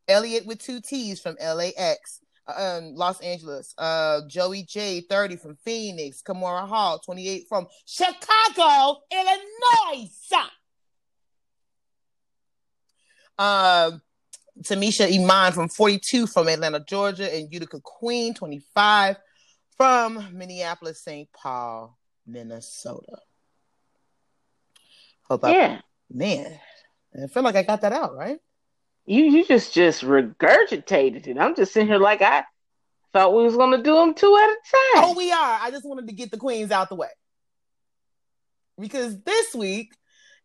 [0.07, 2.21] Elliott with two T's from LAX.
[2.55, 3.73] Um, Los Angeles.
[3.77, 6.21] Uh, Joey Jay, 30 from Phoenix.
[6.21, 10.09] Kahmora Hall, 28 from Chicago, Illinois.
[13.37, 14.01] Um,
[14.63, 19.17] Tamisha Iman from 42 from Atlanta, Georgia, and Utica Queen 25
[19.77, 21.29] from Minneapolis, St.
[21.31, 21.97] Paul,
[22.27, 23.19] Minnesota.
[25.23, 25.79] Hope yeah.
[25.79, 26.59] I, man,
[27.23, 28.39] I feel like I got that out, right?
[29.05, 31.37] You you just just regurgitated it.
[31.37, 32.43] I'm just sitting here like I
[33.13, 35.03] thought we was gonna do them two at a time.
[35.03, 35.59] Oh, we are.
[35.61, 37.09] I just wanted to get the queens out the way
[38.79, 39.91] because this week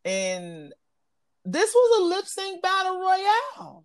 [0.04, 0.72] and
[1.44, 3.84] this was a lip sync battle royale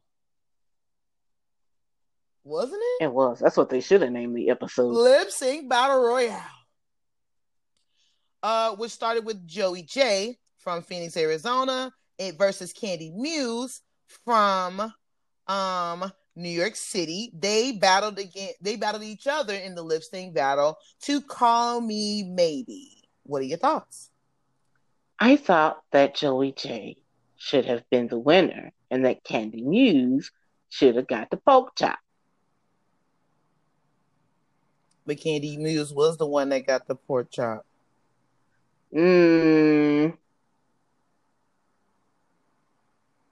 [2.50, 3.06] wasn't it?
[3.06, 3.40] It was.
[3.40, 4.92] That's what they should have named the episode.
[4.92, 6.42] Lip Sync Battle Royale.
[8.42, 13.82] Uh, which started with Joey Jay from Phoenix, Arizona, it versus Kandy Muse
[14.26, 14.94] from
[15.48, 17.32] um New York City.
[17.34, 18.52] They battled again.
[18.62, 23.46] They battled each other in the lip sync battle to "Call Me Maybe." What are
[23.46, 24.10] your thoughts?
[25.20, 26.98] I thought that Joey Jay
[27.36, 30.32] should have been the winner, and that Kandy Muse
[30.70, 32.00] should have got the poke chop.
[35.10, 37.66] But Kandy Muse was the one that got the pork chop.
[38.94, 40.16] Mm.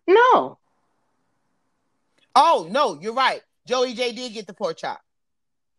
[0.07, 0.57] No.
[2.35, 3.43] Oh no, you're right.
[3.67, 5.01] Joey Jay did get the pork chop.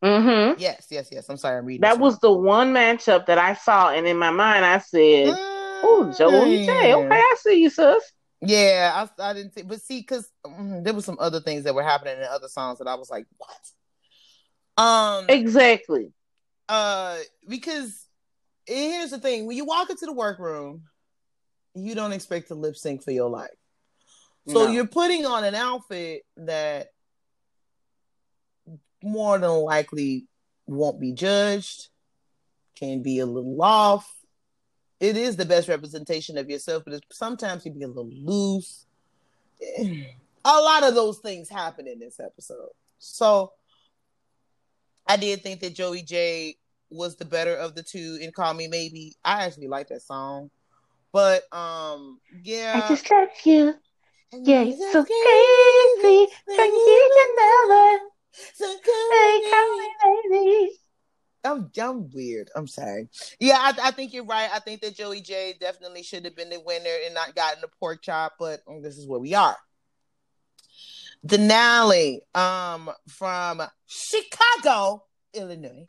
[0.00, 0.60] Mm-hmm.
[0.60, 1.28] Yes, yes, yes.
[1.28, 1.80] I'm sorry, I'm reading.
[1.80, 6.14] That was the one matchup that I saw, and in my mind, I said, "Oh,
[6.16, 6.94] Joey Jay.
[6.94, 10.94] Okay, I see you, sis." Yeah, I, I didn't see, but see, because mm, there
[10.94, 13.72] was some other things that were happening in other songs that I was like, "What?"
[14.78, 16.12] Um exactly.
[16.68, 17.18] Uh
[17.48, 18.06] because
[18.66, 20.84] here's the thing, when you walk into the workroom,
[21.74, 23.50] you don't expect to lip sync for your life.
[24.46, 24.70] So no.
[24.70, 26.88] you're putting on an outfit that
[29.02, 30.26] more than likely
[30.66, 31.88] won't be judged,
[32.76, 34.10] can be a little off.
[35.00, 38.86] It is the best representation of yourself, but sometimes you be a little loose.
[40.44, 42.70] A lot of those things happen in this episode.
[42.98, 43.52] So
[45.08, 46.56] I did think that Joey Jay
[46.90, 49.16] was the better of the two in Call Me Maybe.
[49.24, 50.50] I actually like that song.
[51.12, 52.82] But um yeah.
[52.84, 53.74] I just love you.
[54.32, 56.26] Yeah, you're so crazy.
[56.46, 57.98] Can you never
[58.54, 59.88] so call me
[60.30, 60.70] baby.
[61.44, 62.50] I'm I'm weird.
[62.54, 63.08] I'm sorry.
[63.40, 64.50] Yeah, I, I think you're right.
[64.52, 67.68] I think that Joey Jay definitely should have been the winner and not gotten the
[67.80, 69.56] pork chop, but um, this is where we are.
[71.26, 75.04] Denali, um, from Chicago,
[75.34, 75.88] Illinois.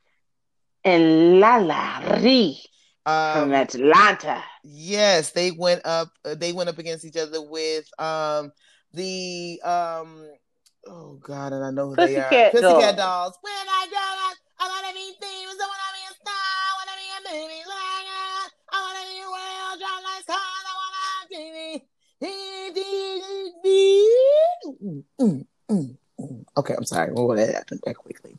[0.84, 2.57] And LaLa Ri
[3.05, 4.43] um, from Atlanta.
[4.63, 6.09] Yes, they went up.
[6.23, 8.51] Uh, they went up against each other with um
[8.93, 10.27] the um.
[10.88, 12.51] Oh God, and I know who Pussycat they are.
[12.51, 13.38] Pussycat Dolls.
[13.41, 15.05] When I grow up, I wanna be.
[15.19, 16.34] I wanna be a star.
[16.34, 17.63] I wanna be a movie
[26.57, 27.13] Okay, I'm sorry.
[27.13, 28.38] We'll let that back quickly.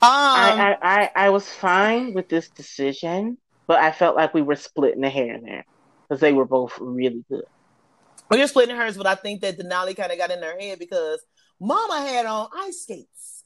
[0.00, 4.56] Um, I, I, I was fine with this decision, but I felt like we were
[4.56, 5.64] splitting the hair there
[6.02, 7.44] because they were both really good.
[8.28, 10.78] Well, you're splitting hers, but I think that Denali kind of got in her head
[10.78, 11.24] because
[11.60, 13.44] Mama had on ice skates.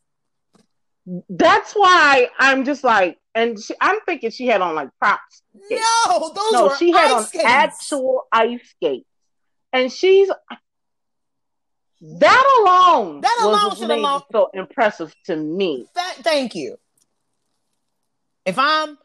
[1.28, 5.42] That's why I'm just like, and she, I'm thinking she had on like props.
[5.54, 7.44] No, those no, she had on skates.
[7.46, 9.08] actual ice skates,
[9.72, 10.30] and she's
[12.00, 13.20] that alone.
[13.20, 15.86] That alone should alone so impressive to me.
[15.94, 16.76] That, thank you.
[18.46, 18.96] If I'm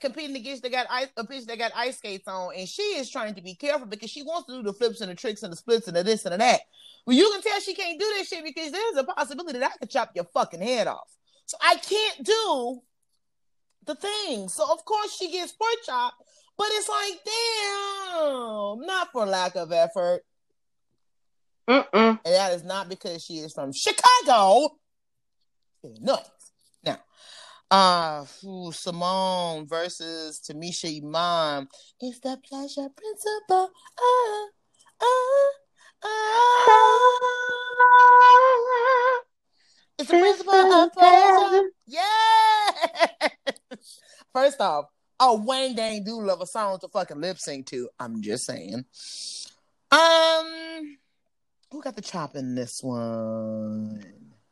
[0.00, 3.10] competing against they got ice, a bitch that got ice skates on, and she is
[3.10, 5.52] trying to be careful because she wants to do the flips and the tricks and
[5.52, 6.60] the splits and the this and the that.
[7.06, 9.76] Well, you can tell she can't do this shit because there's a possibility that I
[9.76, 11.10] could chop your fucking head off.
[11.44, 12.80] So I can't do
[13.84, 14.48] the thing.
[14.48, 16.14] So of course she gets pork chop,
[16.56, 20.22] but it's like, damn, not for lack of effort.
[21.68, 21.86] Mm-mm.
[21.92, 24.76] And that is not because she is from Chicago.
[26.00, 26.18] No.
[26.82, 26.98] Now,
[27.70, 31.68] uh, ooh, Symone versus Tamisha Iman.
[32.00, 33.70] It's the pleasure principle.
[33.98, 34.46] Uh,
[35.00, 35.48] uh,
[36.02, 36.84] uh.
[39.98, 41.70] It's the principle of pleasure.
[41.86, 43.28] Yeah.
[44.32, 44.86] First off,
[45.20, 47.88] oh Wayne Dang do love a song to fucking lip sync to.
[47.98, 48.84] I'm just saying.
[49.92, 50.98] Um,
[51.74, 54.04] who got the chop in this one?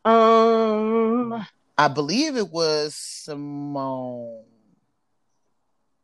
[0.04, 1.46] Um,
[1.78, 4.42] I believe it was Symone.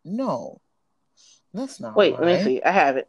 [0.04, 0.60] No,
[1.52, 1.96] that's not.
[1.96, 2.22] Wait, right.
[2.22, 2.62] let me see.
[2.62, 3.08] I have it.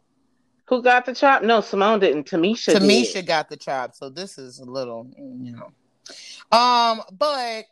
[0.66, 1.44] Who got the chop?
[1.44, 2.28] No, Symone didn't.
[2.28, 2.74] Tamisha.
[2.74, 3.26] Tamisha did.
[3.28, 3.94] got the chop.
[3.94, 5.70] So this is a little, you know.
[6.50, 7.66] Um, but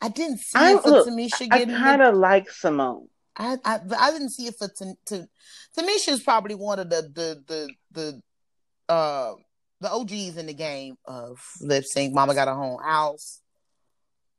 [0.00, 1.74] I didn't see I, it for look, Tamisha getting.
[1.76, 3.06] I kind of like Symone.
[3.36, 5.28] I, I I didn't see it for to, to
[5.78, 7.70] is probably one of the the the
[8.88, 9.34] the uh
[9.80, 12.14] the OGs in the game of lip sync.
[12.14, 13.40] Mama got a home house.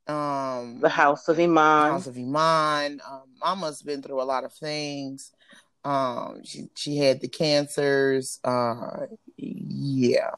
[0.06, 1.92] Um, the House of Iman.
[1.92, 3.00] House of Iman.
[3.08, 5.32] Um, Mama's been through a lot of things.
[5.84, 8.38] Um, she she had the cancers.
[8.44, 10.30] Uh, yeah.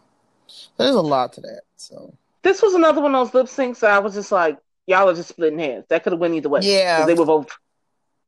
[0.77, 1.63] There's a lot to that.
[1.77, 3.87] So this was another one of those lip syncs.
[3.87, 5.85] I was just like, y'all are just splitting hairs.
[5.89, 6.61] That could have went either way.
[6.63, 7.49] Yeah, they were both.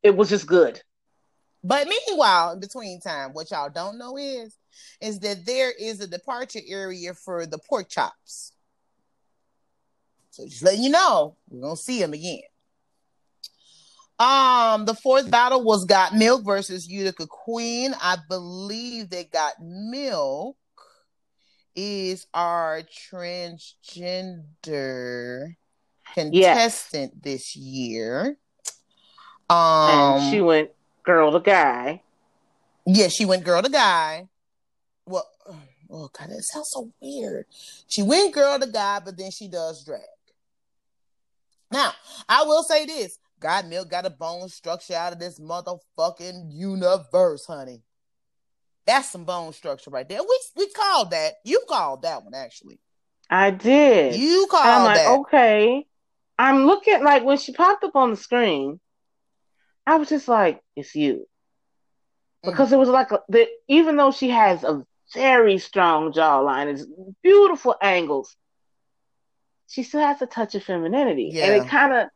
[0.03, 0.81] It was just good.
[1.65, 4.57] But meanwhile, in between time, what y'all don't know is,
[5.01, 8.53] is that there is a departure area for the pork chops.
[10.31, 12.43] So just letting you know, we're gonna see them again.
[14.21, 17.95] Um, the fourth battle was Gottmik versus Utica Queen.
[18.01, 20.55] I believe they Gottmik
[21.77, 25.55] is our transgender
[26.15, 27.23] contestant yes.
[27.23, 28.37] this year.
[29.51, 30.71] Um, and she went
[31.05, 32.03] girl to guy.
[32.87, 34.29] Yeah, she went girl to guy.
[35.07, 35.29] Well,
[35.91, 37.47] oh god, that sounds so weird.
[37.87, 40.03] She went girl to guy, but then she does drag.
[41.71, 41.93] Now,
[42.29, 47.83] I will say this: Gottmik got a bone structure out of this motherfucking universe, honey.
[48.87, 50.21] That's some bone structure right there.
[50.23, 51.35] We we called that.
[51.45, 52.81] You called that one actually.
[53.31, 54.17] I did.
[54.17, 55.19] You called I'm like, that.
[55.21, 55.87] Okay.
[56.39, 58.81] I'm looking like when she popped up on the screen,
[59.89, 61.27] I was just like, it's you.
[62.43, 62.75] Because mm.
[62.75, 64.85] it was like a, the, even though she has a
[65.15, 66.85] very strong jawline, it's
[67.23, 68.37] beautiful angles,
[69.67, 71.31] she still has a touch of femininity.
[71.33, 71.47] Yeah.
[71.47, 72.09] And it kind of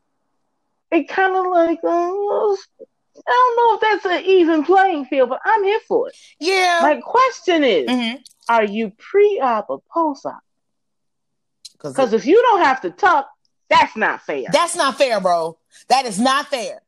[0.91, 2.57] it kind of like uh, I
[3.27, 6.16] don't know if that's an even playing field, but I'm here for it.
[6.39, 6.81] Yeah.
[6.83, 8.16] My question is, mm-hmm.
[8.51, 10.41] are you pre-op or post-op?
[11.73, 13.31] Because if you don't have to tuck,
[13.70, 14.45] that's not fair.
[14.53, 15.59] That's not fair, bro.
[15.89, 16.83] That is not fair.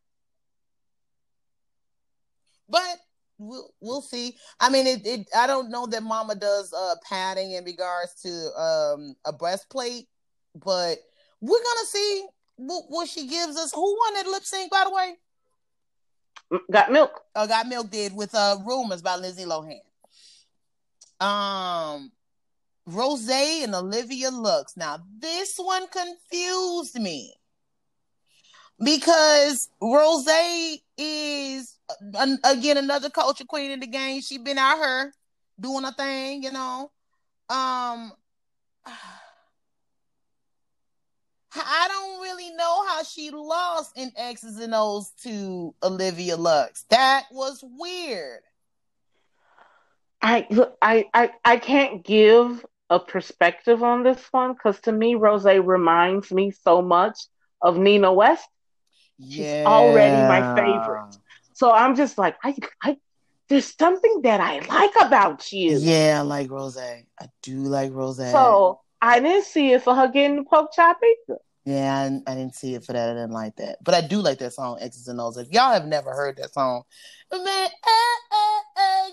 [2.69, 2.99] But
[3.39, 4.37] we'll we'll see.
[4.61, 8.29] I mean, it, it I don't know that Mama does uh padding in regards to
[8.61, 10.09] um a breastplate.
[10.55, 10.99] but
[11.41, 13.73] we're gonna see what, what she gives us.
[13.75, 15.15] Who won that lip sync, by the way?
[16.73, 17.11] Gottmik.
[17.35, 19.81] Uh, Gottmik did with uh rumors about Lindsay Lohan.
[21.21, 22.13] Um,
[22.87, 24.77] Rose and Olivia Lux.
[24.77, 27.35] Now this one confused me
[28.83, 30.29] because Rose
[30.99, 31.74] is
[32.45, 34.21] again another culture queen in the game.
[34.21, 35.13] She been out her
[35.61, 36.91] doing a thing, you know.
[37.49, 38.13] Um,
[41.57, 46.85] I don't really know how she lost in X's and O's to Olivia Lux.
[46.91, 48.41] That was weird.
[50.21, 50.49] I
[50.83, 56.33] I I, I can't give a perspective on this one because to me, Rose reminds
[56.33, 57.19] me so much
[57.61, 58.49] of Nina West.
[59.19, 59.61] Yeah.
[59.61, 61.17] She's already my favorite.
[61.55, 62.97] So I'm just like, I, I,
[63.49, 65.79] there's something that I like about you.
[65.79, 66.77] Yeah, I like Rose.
[66.77, 67.05] I
[67.43, 68.17] do like Rose.
[68.17, 70.99] So I didn't see it for her getting the pork chop.
[71.65, 71.95] Yeah,
[72.27, 73.09] I, I, didn't see it for that.
[73.09, 73.79] I didn't like that.
[73.83, 75.39] But I do like that song, X's and O's.
[75.39, 76.83] If y'all have never heard that song,
[77.33, 79.05] man, uh, uh,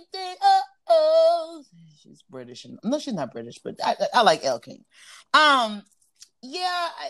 [0.90, 1.62] uh,
[2.02, 2.66] she's British.
[2.66, 4.84] And, no, she's not British, but I, I like Elle King.
[5.34, 5.84] Um,
[6.42, 7.10] yeah, I,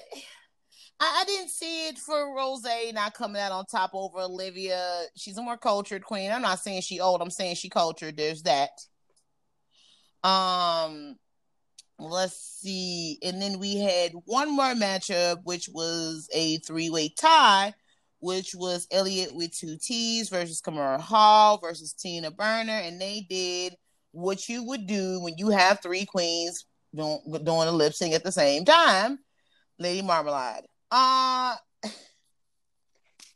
[1.04, 5.06] I, didn't see it for Rose not coming out on top over Olivia.
[5.16, 6.32] She's a more cultured queen.
[6.32, 7.22] I'm not saying she old.
[7.22, 8.18] I'm saying she cultured.
[8.18, 8.70] There's that.
[10.24, 11.16] Um,
[11.97, 13.18] let's see.
[13.24, 17.74] And then we had one more matchup, which was a three way tie,
[18.20, 22.74] which was Elliott with two T's versus Kahmora Hall versus Tina Burner.
[22.74, 23.76] And they did
[24.12, 28.24] what you would do when you have three queens doing, doing a lip sync at
[28.24, 29.18] the same time.
[29.80, 30.66] Lady Marmalade.
[30.91, 31.55] Uh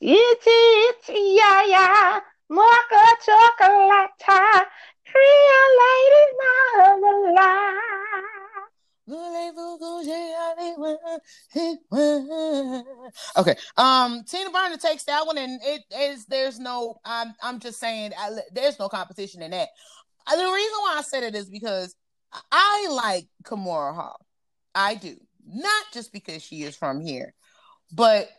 [0.01, 4.05] it's it's yeah yeah mocha chocolate.
[13.37, 13.55] Okay.
[13.77, 16.95] Um, Tina Burner takes that one, and it is there's no.
[17.05, 19.69] I'm I'm just saying I, there's no competition in that.
[20.27, 21.95] Uh, the reason why I said it is because
[22.51, 24.25] I like Kahmora Hall.
[24.73, 25.15] I do
[25.47, 27.33] not just because she is from here,
[27.95, 28.29] but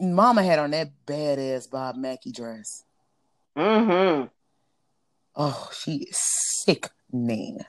[0.00, 2.84] Mama had on that badass Bob Mackie dress.
[3.56, 4.26] Mm-hmm.
[5.36, 6.18] Oh, she is
[6.64, 7.60] sickening.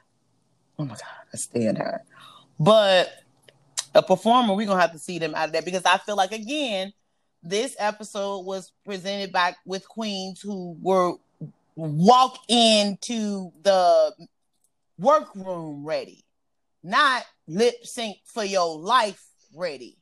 [0.77, 1.01] Oh my god,
[1.33, 2.03] I stand her.
[2.59, 3.11] But
[3.93, 6.31] a performer, we're gonna have to see them out of that because I feel like
[6.31, 6.93] again,
[7.43, 11.15] this episode was presented by with queens who were
[11.75, 14.13] walk into the
[14.97, 16.23] workroom ready,
[16.83, 19.23] not lip sync for your life
[19.55, 19.97] ready.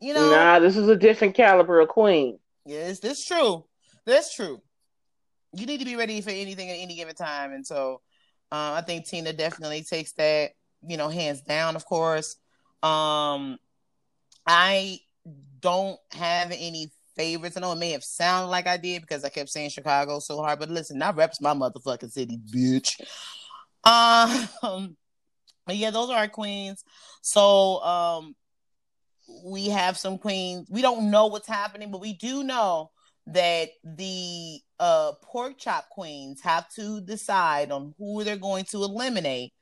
[0.00, 2.38] You know, nah, this is a different caliber of queen.
[2.64, 3.64] Yes, that's true.
[4.04, 4.60] That's true.
[5.54, 8.02] You need to be ready for anything at any given time, and so
[8.52, 10.50] uh, I think Tina definitely takes that
[10.86, 12.36] you know, hands down, of course.
[12.82, 13.58] Um,
[14.46, 15.00] I
[15.60, 17.56] don't have any favorites.
[17.56, 20.38] I know it may have sounded like I did because I kept saying Chicago so
[20.38, 23.00] hard, but listen, I reps my motherfucking city, bitch.
[23.84, 24.96] Um,
[25.66, 26.84] but yeah, those are our queens.
[27.22, 28.36] So um,
[29.44, 30.66] we have some queens.
[30.70, 32.90] We don't know what's happening, but we do know
[33.28, 39.52] that the uh pork chop queens have to decide on who they're going to eliminate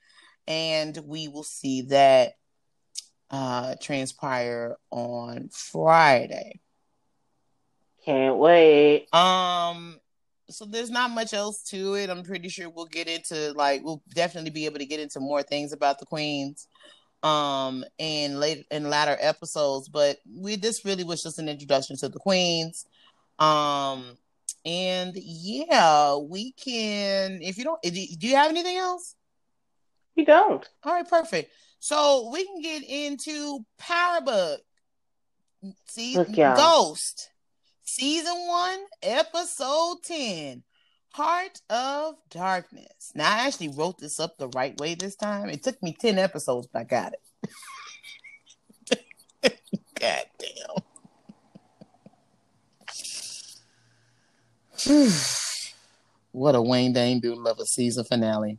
[0.47, 2.33] and we will see that
[3.31, 6.61] uh, transpire on Friday.
[8.05, 9.13] Can't wait.
[9.15, 9.99] Um,
[10.51, 12.11] so there's not much else to it.
[12.11, 15.43] I'm pretty sure we'll get into like we'll definitely be able to get into more
[15.43, 16.69] things about the queens
[17.25, 22.09] um in late in latter episodes but we this really was just an introduction to
[22.09, 22.87] the queens
[23.39, 24.17] um
[24.65, 27.91] and yeah we can if you don't do
[28.29, 29.17] you have anything else
[30.17, 30.69] we don't.
[30.83, 31.51] All right, perfect.
[31.81, 34.59] So we can get into Powerbook.
[35.87, 36.15] See,
[36.57, 37.31] Ghost,
[37.83, 40.63] season one, episode ten,
[41.15, 43.13] Heart of Darkness.
[43.15, 45.49] Now I actually wrote this up the right way this time.
[45.49, 47.13] It took me ten episodes, but I got
[48.91, 49.01] it.
[50.01, 50.83] God damn.
[56.33, 58.59] what a Wayne Dane of a season finale.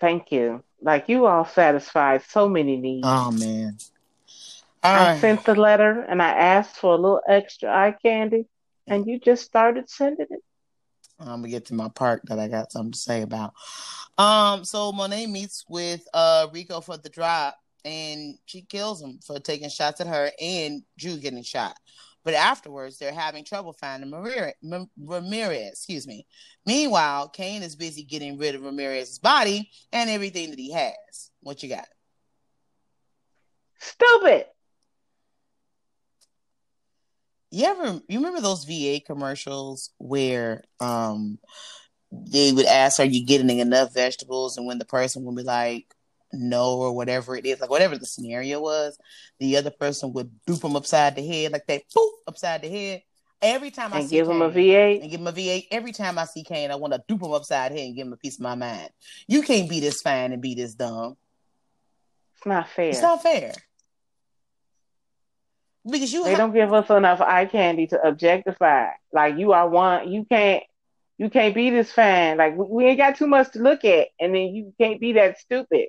[0.00, 0.64] Thank you.
[0.80, 3.06] Like you all satisfied so many needs.
[3.06, 3.78] Oh man.
[4.82, 5.20] All I right.
[5.20, 8.46] sent the letter and I asked for a little extra eye candy
[8.88, 10.42] and you just started sending it.
[11.22, 13.54] I'm gonna get to my part that I got something to say about.
[14.18, 19.38] Um, so Monet meets with uh Rico for the drop and she kills him for
[19.38, 21.76] taking shots at her and Drew getting shot.
[22.24, 24.54] But afterwards, they're having trouble finding Ramirez,
[24.96, 25.70] Ramirez.
[25.70, 26.26] Excuse me.
[26.64, 31.30] Meanwhile, Kane is busy getting rid of Ramirez's body and everything that he has.
[31.40, 31.88] What you got?
[33.80, 34.46] Stupid.
[37.52, 41.38] You ever you remember those V8 commercials where um
[42.10, 44.56] they would ask, Are you getting enough vegetables?
[44.56, 45.94] And when the person would be like,
[46.32, 48.98] No, or whatever it is, like whatever the scenario was,
[49.38, 53.02] the other person would boop them upside the head, like that boop upside the head.
[53.42, 55.66] Every time I and see give Kane, him a V8 and give him a V8,
[55.72, 58.06] every time I see Kane, I want to dupe him upside the head and give
[58.06, 58.88] him a piece of my mind.
[59.26, 61.16] You can't be this fine and be this dumb.
[62.36, 62.88] It's not fair.
[62.88, 63.52] It's not fair.
[65.88, 68.88] Because you they ha- don't give us enough eye candy to objectify.
[69.12, 70.62] Like you are one, you can't,
[71.18, 72.38] you can't be this fan.
[72.38, 75.14] Like we, we ain't got too much to look at, and then you can't be
[75.14, 75.88] that stupid.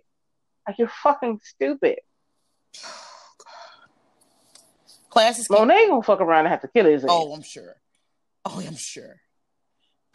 [0.68, 2.00] Like you're fucking stupid.
[5.14, 5.50] classes.
[5.50, 7.06] Monet gonna fuck around and have to kill his.
[7.08, 7.76] Oh, I'm sure.
[8.46, 9.22] Oh, I'm sure.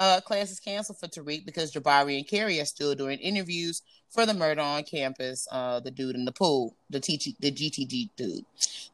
[0.00, 4.24] Uh, class is canceled for Tariq because Jabari and Carrie are still doing interviews for
[4.26, 5.48] the murder on campus.
[5.50, 8.44] Uh, the dude in the pool, the TG, the GTG dude.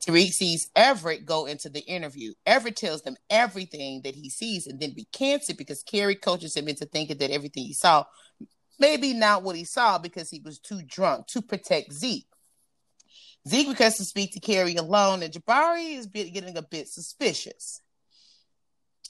[0.00, 2.32] Tariq sees Everett go into the interview.
[2.46, 6.68] Everett tells them everything that he sees and then recants it because Carrie coaches him
[6.68, 8.04] into thinking that everything he saw,
[8.78, 12.26] maybe not what he saw because he was too drunk to protect Zeke.
[13.46, 17.82] Zeke requests to speak to Carrie alone, and Jabari is getting a bit suspicious.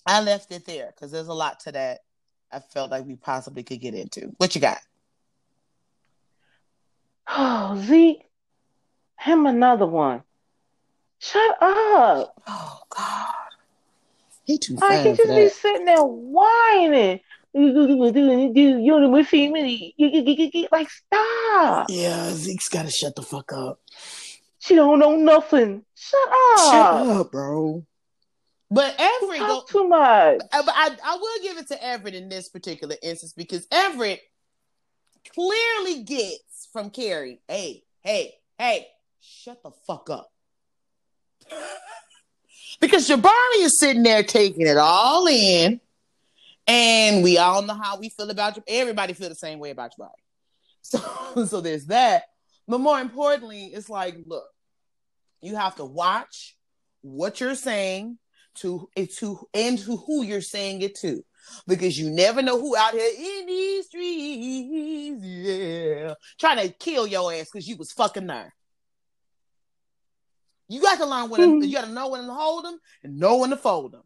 [0.06, 2.00] I left it there because there's a lot to that.
[2.52, 4.32] I felt like we possibly could get into.
[4.36, 4.78] What you got?
[7.28, 8.22] Oh, Zeke,
[9.18, 10.22] him another one.
[11.18, 12.40] Shut up.
[12.46, 13.34] Oh God,
[14.44, 14.76] he too.
[14.82, 17.20] I can just be sitting there whining.
[17.56, 19.32] You know, with
[20.72, 21.86] Like, stop.
[21.88, 23.80] Yeah, Zeke's got to shut the fuck up.
[24.58, 25.84] She don't know nothing.
[25.94, 26.70] Shut up.
[26.70, 27.86] Shut up, bro.
[28.74, 30.40] But Everett go, too much.
[30.52, 34.20] Uh, but I, I will give it to Everett in this particular instance because Everett
[35.32, 38.88] clearly gets from Carrie, hey, hey, hey,
[39.20, 40.32] shut the fuck up.
[42.80, 45.80] because Jabari is sitting there taking it all in,
[46.66, 48.64] and we all know how we feel about Jabari.
[48.66, 50.10] Everybody feel the same way about Jabari.
[50.86, 52.24] So, so there's that.
[52.68, 54.44] But more importantly, it's like, look,
[55.40, 56.56] you have to watch
[57.00, 58.18] what you're saying
[58.56, 61.24] to it to and to who you're saying it to
[61.66, 67.32] because you never know who out here in these streets, yeah, trying to kill your
[67.32, 68.54] ass because you was fucking there.
[70.68, 71.62] You got to learn when to, hmm.
[71.62, 74.02] you got to know when to hold them and know when to fold them.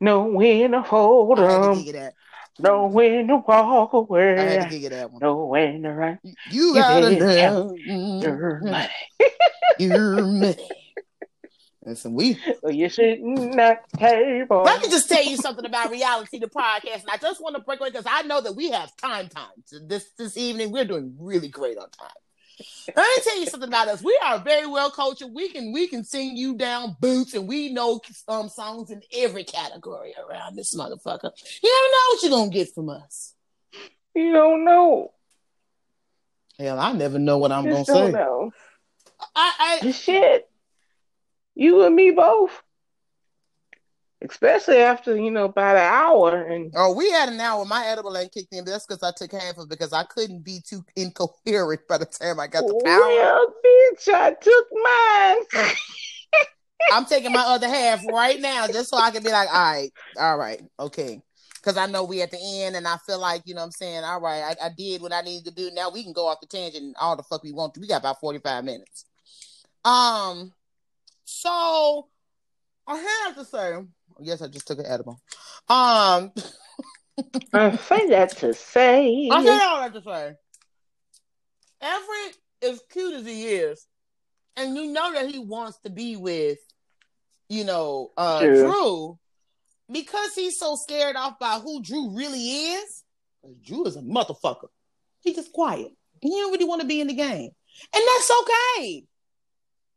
[0.00, 2.12] Know when to hold them.
[2.58, 4.38] Know when to walk away.
[4.38, 5.20] I had to you that one.
[5.20, 6.18] Know when to run.
[6.50, 7.74] You gotta know.
[7.76, 8.88] You're money.
[9.78, 10.56] You're money.
[11.86, 12.36] Listen, we.
[12.62, 14.62] Well, you're sitting at the table.
[14.64, 17.62] Let me just tell you something about reality, the podcast, and I just want to
[17.62, 19.52] break away because I know that we have time time.
[19.66, 22.10] So this this evening, we're doing really great on time.
[22.88, 24.02] Let me tell you something about us.
[24.02, 25.28] We are very well cultured.
[25.32, 29.44] We can we can sing you down boots, and we know um songs in every
[29.44, 31.30] category around this motherfucker.
[31.62, 33.34] You don't know what you're gonna get from us.
[34.12, 35.12] You don't know.
[36.58, 38.10] Hell, I never know what I'm gonna say.
[38.10, 38.50] Know.
[39.36, 40.50] I, I shit.
[41.56, 42.62] You and me both.
[44.22, 47.64] Especially after, you know, about an hour and Oh, we had an hour.
[47.64, 48.64] My edible ain't kicked in.
[48.64, 52.06] That's because I took half of it because I couldn't be too incoherent by the
[52.06, 52.98] time I got the power.
[52.98, 55.72] Well, bitch, I took mine.
[56.92, 59.90] I'm taking my other half right now just so I can be like, all right,
[60.18, 61.20] all right, okay.
[61.54, 64.04] Because I know we at the end and I feel like, you know I'm saying,
[64.04, 65.70] all right, I, I did what I needed to do.
[65.74, 67.80] Now we can go off the tangent all the fuck we want to.
[67.80, 69.04] We got about 45 minutes.
[69.84, 70.52] Um,
[71.26, 72.06] so
[72.86, 73.74] I have to say,
[74.20, 75.20] yes, I just took an edible.
[75.68, 76.32] Um,
[77.52, 79.28] I say that to say.
[79.30, 80.34] I say all that to say.
[81.82, 83.86] Everett, as cute as he is,
[84.56, 86.58] and you know that he wants to be with,
[87.48, 89.18] you know, uh, Drew,
[89.92, 93.02] because he's so scared off by who Drew really is.
[93.64, 94.68] Drew is a motherfucker.
[95.20, 95.90] He's just quiet.
[96.20, 97.50] He don't really want to be in the game,
[97.94, 99.04] and that's okay.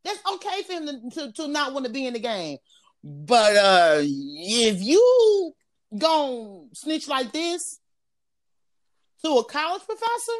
[0.04, 2.58] That's okay for him to, to, to not want to be in the game.
[3.02, 5.52] But uh if you
[5.96, 7.78] go snitch like this
[9.24, 10.32] to a college professor,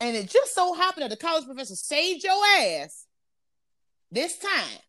[0.00, 3.06] and it just so happened that the college professor saved your ass
[4.10, 4.80] this time,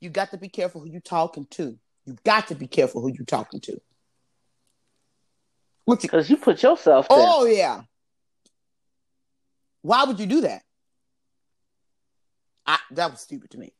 [0.00, 1.78] you got to be careful who you talking to.
[2.04, 3.80] You got to be careful who you talking to.
[5.86, 7.18] Because you put yourself there.
[7.18, 7.82] Oh yeah.
[9.82, 10.62] Why would you do that?
[12.68, 13.72] I, that was stupid to me.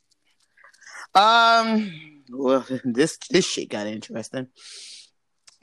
[1.14, 4.48] Um, well, this this shit got interesting.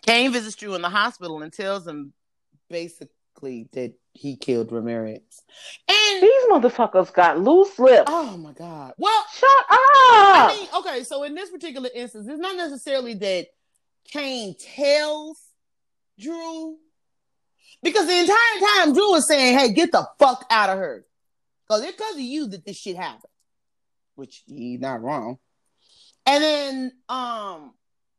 [0.04, 2.14] Kane visits Drew in the hospital and tells him
[2.70, 5.44] basically that he killed Ramirez.
[5.90, 8.06] And these motherfuckers got loose lips.
[8.08, 8.94] Oh my god.
[8.98, 9.68] Well, shut up.
[9.72, 13.48] I mean, okay, so in this particular instance, it's not necessarily that
[14.08, 15.42] Kane tells
[16.20, 16.78] Drew
[17.82, 21.06] because the entire time Drew was saying, "Hey, get the fuck out of her,"
[21.68, 23.32] because it's because of you that this shit happened.
[24.16, 25.38] Which he's not wrong.
[26.26, 27.74] And then um,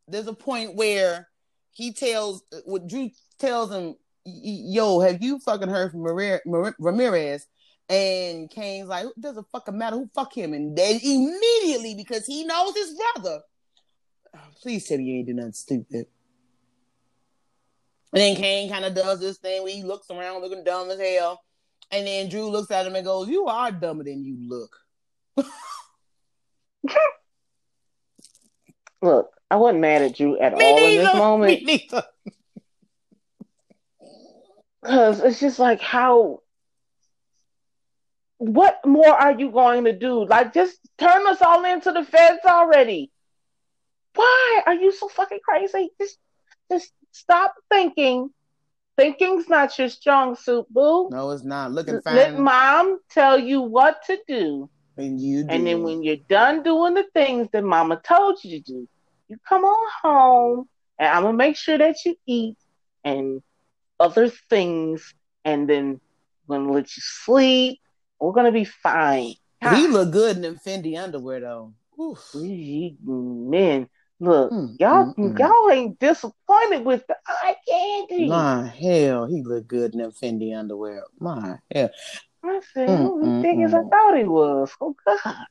[0.07, 1.29] there's a point where
[1.73, 7.47] he tells what Drew tells him, "Yo, have you fucking heard from Ramirez?"
[7.89, 12.45] And Kane's like, "It doesn't fucking matter who fuck him." And then immediately, because he
[12.45, 13.41] knows his brother,
[14.63, 16.07] please tell me you ain't do nothing stupid.
[18.13, 21.01] And then Kane kind of does this thing where he looks around looking dumb as
[21.01, 21.43] hell.
[21.91, 24.77] And then Drew looks at him and goes, You are dumber than you look.
[29.03, 31.01] look, I wasn't mad at Drew at Me all neither.
[31.01, 31.63] in this moment.
[34.83, 36.41] Because it's just like, how.
[38.39, 40.27] What more are you going to do?
[40.27, 43.11] Like, just turn us all into the feds already.
[44.15, 45.91] Why are you so fucking crazy?
[45.99, 46.19] Just,
[46.71, 48.29] just Stop thinking.
[48.97, 51.09] Thinking's not your strong suit, boo.
[51.11, 51.73] No, it's not.
[51.73, 52.15] Looking fine.
[52.15, 54.71] Let mom tell you what to do.
[54.97, 55.49] And you do.
[55.51, 58.89] And then when you're done doing the things that mama told you to do,
[59.29, 60.69] you come on home
[60.99, 62.57] and I'm gonna make sure that you eat
[63.05, 63.43] and
[64.01, 65.15] other things,
[65.45, 66.01] and then
[66.47, 67.81] we're gonna let you sleep.
[68.21, 69.35] We're gonna be fine.
[69.63, 71.75] He look good in them Fendi underwear though.
[72.01, 72.35] Oof.
[72.35, 78.29] Men, Look, mm, y'all, mm, y'all ain't disappointed with the eye candy.
[78.29, 81.05] My hell, he looked good in them Fendi underwear.
[81.21, 81.91] My hell.
[82.43, 83.91] I said, mm, mm, big as I mm.
[83.91, 84.73] thought he was.
[84.81, 85.47] Oh God.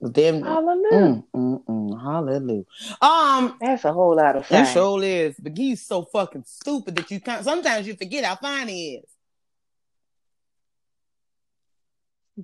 [0.00, 1.22] Them, hallelujah.
[1.34, 2.64] Mm, mm, hallelujah.
[3.00, 4.64] Um, that's a whole lot of fun.
[4.64, 7.44] That sure is, but he's so fucking stupid that you can't.
[7.44, 9.04] Sometimes you forget how fine he is.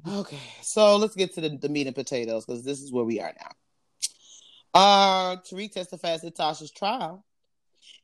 [0.09, 3.21] Okay, so let's get to the, the meat and potatoes because this is where we
[3.21, 3.51] are now.
[4.73, 7.25] Uh, Tariq testifies at Tasha's trial,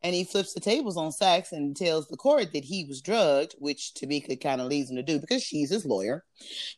[0.03, 3.55] and he flips the tables on Saxe and tells the court that he was drugged,
[3.59, 6.25] which Tamika kind of leads him to do because she's his lawyer.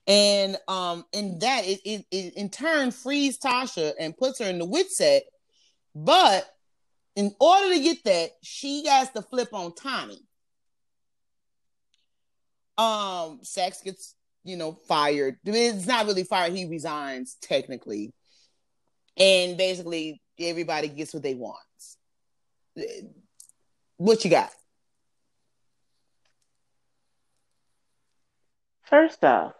[0.07, 4.59] And um, and that, it, it, it in turn frees Tasha and puts her in
[4.59, 5.21] the WITSEC.
[5.95, 6.49] But
[7.17, 10.21] in order to get that, she has to flip on Tommy.
[12.77, 15.39] Um, Saxe gets, you know, fired.
[15.45, 16.53] It's not really fired.
[16.53, 18.13] He resigns technically
[19.19, 21.59] and basically everybody gets what they want.
[23.97, 24.51] What you got?
[28.85, 29.53] First off,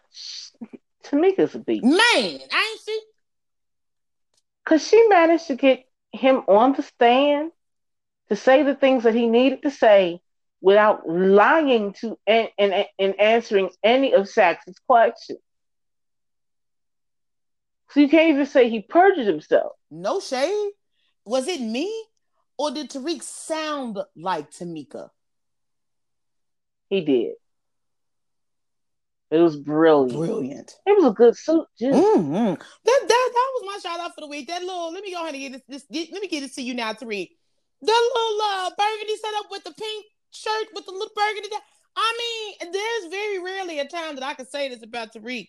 [1.05, 1.85] Tamika's a beast.
[1.85, 3.01] Man, I ain't see.
[4.65, 7.53] Cause she managed to get him on the stand
[8.29, 10.21] to say the things that he needed to say
[10.61, 15.39] without lying to and and, and answering any of Saxe's questions.
[17.91, 19.73] So you can't even say he perjured himself.
[19.91, 20.71] No shade.
[21.25, 21.91] Was it me?
[22.59, 25.11] Or did Tariq sound like Tamika?
[26.89, 27.35] He did.
[29.31, 30.19] It was brilliant.
[30.19, 30.75] Brilliant.
[30.87, 31.67] It was a good suit.
[31.81, 32.33] Mm-hmm.
[32.33, 34.49] That, that that was my shout out for the week.
[34.49, 36.55] That little, let me go ahead and get this, this get, let me get this
[36.55, 37.29] to you now, Tariq.
[37.81, 41.49] The little uh, burgundy set up with the pink shirt with the little burgundy.
[41.97, 45.49] I mean, there's very rarely a time that I can say this about Tariq,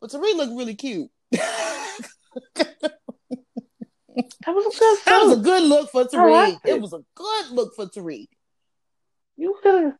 [0.00, 2.86] but Tariq looked really cute that
[4.46, 4.98] was a good.
[5.04, 6.58] That was a good look for Tariq.
[6.64, 6.70] It.
[6.74, 8.28] it was a good look for Tariq.
[9.36, 9.94] You could have.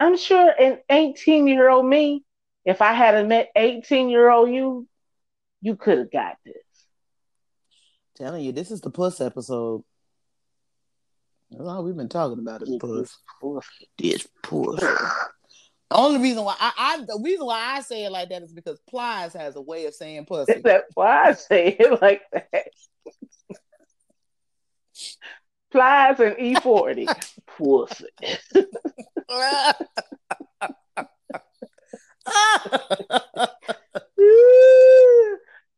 [0.00, 2.24] I'm sure an 18 year old me,
[2.64, 4.86] if I had met 18 year old you,
[5.60, 6.54] you could have got this.
[8.16, 9.82] Telling you, this is the puss episode.
[11.50, 13.18] That's all we've been talking about is puss.
[13.40, 13.66] Puss.
[13.96, 14.84] This puss.
[15.96, 18.78] Only reason why I, I, the reason why I say it like that is because
[18.88, 20.52] Plies has a way of saying pussy.
[20.52, 22.68] That's that why I say it like that.
[25.70, 27.06] Plies and E forty
[27.46, 28.06] pussy.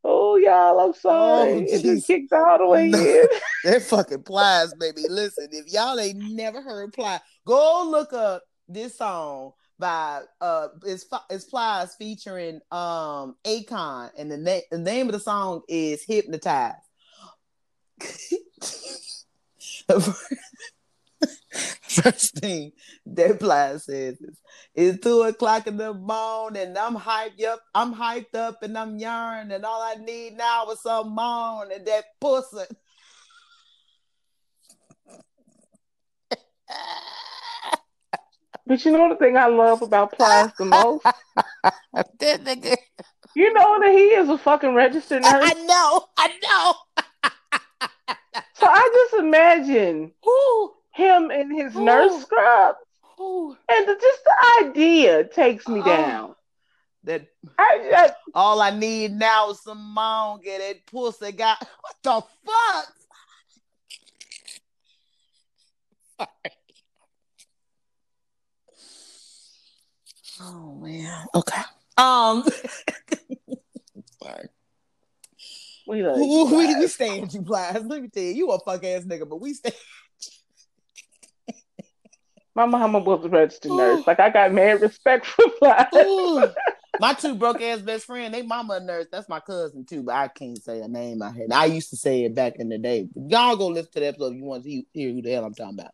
[0.02, 1.52] oh y'all, I'm oh, sorry.
[1.52, 3.26] Oh, it just kicked all the way in.
[3.64, 5.02] They're fucking Plies, baby.
[5.08, 11.06] Listen, if y'all ain't never heard Plies, go look up this song by uh it's
[11.30, 16.76] it's Plies featuring um Akon and the, na- the name of the song is Hypnotized.
[21.50, 22.72] First thing
[23.06, 24.40] that Plies says is
[24.74, 28.96] it's two o'clock in the morning and I'm hyped up, I'm hyped up and I'm
[28.98, 32.64] yarn and all I need now is some moan and that pussy.
[38.70, 41.02] But you know the thing I love about Plies the most?
[41.92, 42.76] that nigga.
[43.34, 45.42] You know that he is a fucking registered nurse.
[45.44, 46.74] I know, I know.
[48.54, 50.72] so I just imagine Ooh.
[50.92, 51.84] him in his Ooh.
[51.84, 52.78] nurse scrubs.
[53.18, 53.56] Ooh.
[53.68, 55.84] And the, just the idea takes me oh.
[55.84, 56.36] down.
[57.02, 57.26] That
[57.58, 62.94] I, all I need now is some mom get that pussy got what the fuck?
[66.44, 66.59] Sorry.
[70.40, 71.26] Oh man.
[71.34, 71.62] Okay.
[71.96, 72.44] Um
[74.22, 74.48] sorry.
[75.86, 77.84] We like we, we stand you, Plies.
[77.84, 79.74] Let me tell you, you a fuck ass nigga, but we stand.
[82.54, 84.06] My mama was a registered nurse.
[84.06, 86.54] Like I got mad respect for Plies.
[87.00, 89.06] my two broke ass best friend, they mama a nurse.
[89.10, 91.52] That's my cousin too, but I can't say a name I had.
[91.52, 93.08] I used to say it back in the day.
[93.14, 95.54] Y'all go listen to the episode if you want to hear who the hell I'm
[95.54, 95.92] talking about.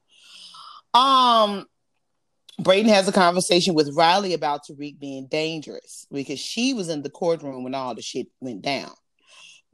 [1.00, 1.66] Um,
[2.60, 7.10] Brayden has a conversation with Riley about Tariq being dangerous because she was in the
[7.10, 8.90] courtroom when all the shit went down.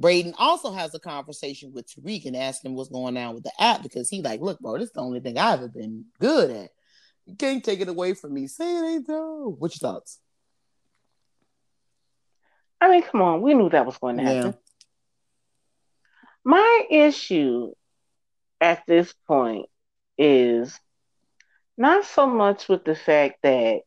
[0.00, 3.52] Brayden also has a conversation with Tariq and asking him what's going on with the
[3.60, 6.50] app because he like, look, bro, this is the only thing I've ever been good
[6.50, 6.70] at.
[7.26, 8.48] You can't take it away from me.
[8.48, 9.54] Say it ain't so.
[9.59, 10.18] What's your thoughts?
[12.80, 14.46] I mean, come on, we knew that was going to happen.
[14.46, 14.52] Yeah.
[16.44, 17.72] My issue
[18.60, 19.66] at this point
[20.18, 20.76] is
[21.82, 23.80] not so much with the fact that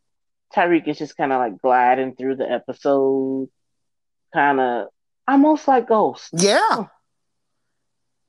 [0.53, 3.49] Tariq is just kind of like gliding through the episode,
[4.33, 4.87] kind of
[5.27, 6.29] almost like Ghost.
[6.33, 6.59] Yeah.
[6.61, 6.89] Oh.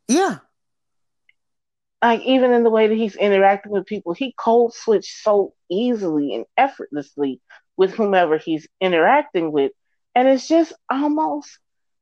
[0.08, 0.38] Yeah.
[2.02, 6.34] Like even in the way that he's interacting with people, he cold switch so easily
[6.34, 7.40] and effortlessly
[7.76, 9.72] with whomever he's interacting with
[10.16, 11.58] and it's just almost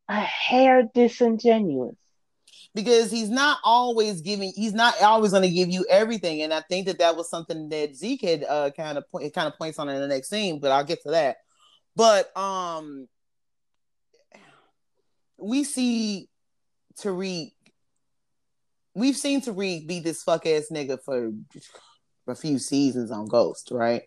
[0.08, 1.96] a hair disingenuous
[2.74, 6.42] because he's not always giving he's not always going to give you everything.
[6.42, 9.48] And i think that that was something that zeke had uh, kind of point kind
[9.48, 11.38] of points on in the next scene but i'll get to that.
[11.96, 13.08] But um
[15.38, 16.28] we see
[16.98, 17.52] tariq
[18.94, 21.32] we've seen tariq be this fuck ass nigga for
[22.26, 24.02] a few seasons on ghost right?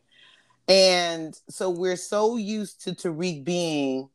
[0.68, 4.10] And so we're so used to Tariq being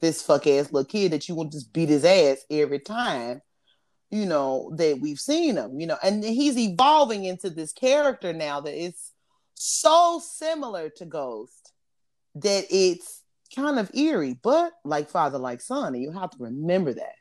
[0.00, 3.42] this fuck ass little kid that you want to just beat his ass every time,
[4.10, 8.60] you know, that we've seen him, you know, and he's evolving into this character now
[8.60, 9.12] that is
[9.54, 11.72] so similar to Ghost
[12.36, 13.22] that it's
[13.54, 17.14] kind of eerie, but like father, like son, and you have to remember that.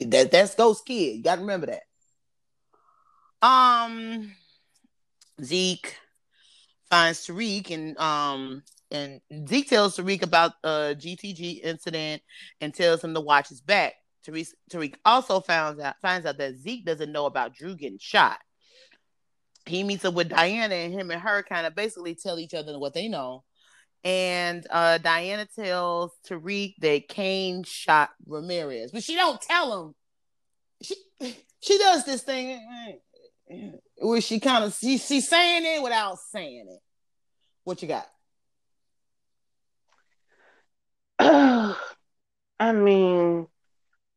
[0.00, 1.16] That that's Ghost Kid.
[1.16, 1.82] You gotta remember that.
[3.46, 4.32] Um
[5.42, 5.96] Zeke
[6.90, 12.22] finds Tariq and um and Zeke tells Tariq about uh GTG incident
[12.60, 13.94] and tells him to watch his back.
[14.26, 18.38] Tariq, Tariq also finds out finds out that Zeke doesn't know about Drew getting shot.
[19.66, 22.78] He meets up with Diana and him and her kind of basically tell each other
[22.78, 23.44] what they know.
[24.02, 29.94] And uh, Diana tells Tariq that Kane shot Ramirez, but she don't tell him.
[30.82, 30.94] She
[31.60, 32.60] she does this thing
[33.98, 36.80] where she kind of she, she's saying it without saying it.
[37.64, 38.06] What you got?
[42.60, 43.46] I mean,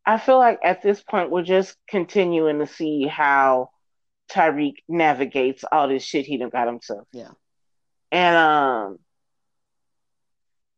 [0.08, 3.72] I feel like at this point we're just continuing to see how
[4.32, 7.08] Tariq navigates all this shit he done got himself.
[7.12, 7.32] Yeah.
[8.10, 9.00] And um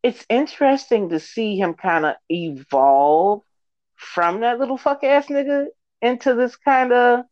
[0.01, 3.43] it's interesting to see him kind of evolve
[3.95, 5.67] from that little fuck ass nigga
[6.01, 7.25] into this kind of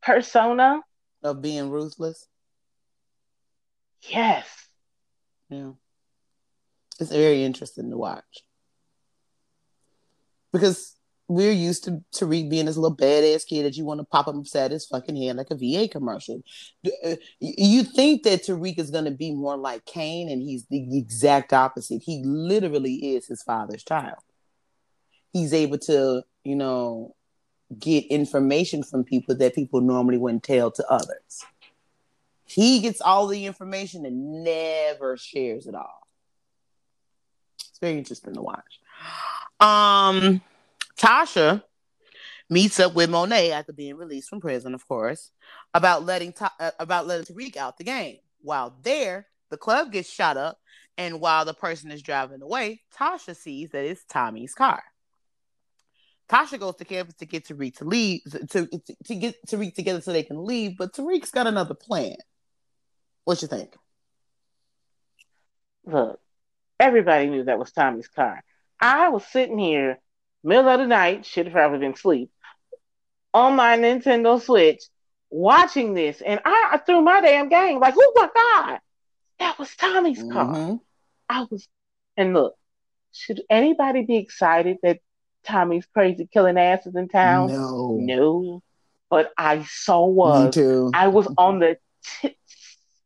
[0.00, 0.80] persona
[1.24, 2.28] of being ruthless.
[4.02, 4.46] Yes.
[5.48, 5.72] Yeah.
[7.00, 8.44] It's very interesting to watch.
[10.52, 10.98] Because
[11.28, 14.38] we're used to Tariq being this little badass kid that you want to pop him
[14.38, 16.42] upside his fucking head like a V8 commercial.
[17.04, 20.98] Uh, you think that Tariq is going to be more like Kane, and he's the
[20.98, 22.02] exact opposite.
[22.02, 24.16] He literally is his father's child.
[25.32, 27.14] He's able to, you know,
[27.78, 31.44] get information from people that people normally wouldn't tell to others.
[32.46, 36.08] He gets all the information and never shares it all.
[37.58, 38.80] It's very interesting to watch.
[39.60, 40.40] Um,
[40.96, 41.62] Tasha
[42.50, 45.30] meets up with Monet after being released from prison, of course,
[45.74, 48.18] about letting Ta- uh, about letting Tariq out the game.
[48.40, 50.58] While there, the club gets shot up,
[50.96, 54.82] and while the person is driving away, Tasha sees that it's Tommy's car.
[56.28, 58.68] Tasha goes to campus to get Tariq to leave to, to,
[59.04, 62.16] to get Tariq together so they can leave, but Tariq's got another plan.
[63.24, 63.74] What you think?
[65.84, 66.20] Look,
[66.78, 68.42] everybody knew that was Tommy's car.
[68.80, 69.98] I was sitting here,
[70.42, 72.30] middle of the night, should have probably been asleep,
[73.34, 74.82] on my Nintendo Switch,
[75.30, 78.80] watching this, and I, I threw my damn game like, oh my god,
[79.38, 80.54] that was Tommy's car.
[80.54, 80.76] Mm-hmm.
[81.28, 81.68] I was,
[82.16, 82.54] and look,
[83.12, 85.00] should anybody be excited that
[85.44, 87.48] Tommy's crazy killing asses in town?
[87.48, 88.62] No, no.
[89.10, 90.46] But I so was.
[90.46, 90.90] Me too.
[90.94, 91.78] I was on the
[92.20, 92.36] t-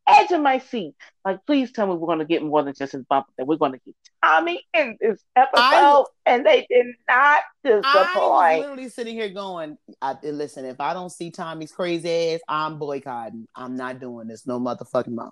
[0.07, 0.95] edge of my seat.
[1.23, 3.27] Like, please tell me we're going to get more than just his bump.
[3.37, 7.85] That we're going to get Tommy in this episode, I, and they did not disappoint.
[7.85, 12.39] I was literally sitting here going, I, "Listen, if I don't see Tommy's crazy ass,
[12.47, 13.47] I'm boycotting.
[13.55, 14.47] I'm not doing this.
[14.47, 15.31] No motherfucking mom."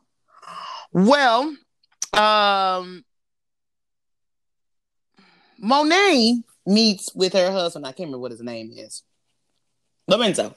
[0.92, 1.56] Well,
[2.14, 3.06] um,
[5.58, 7.86] Monet meets with her husband.
[7.86, 9.04] I can't remember what his name is.
[10.08, 10.56] Lorenzo.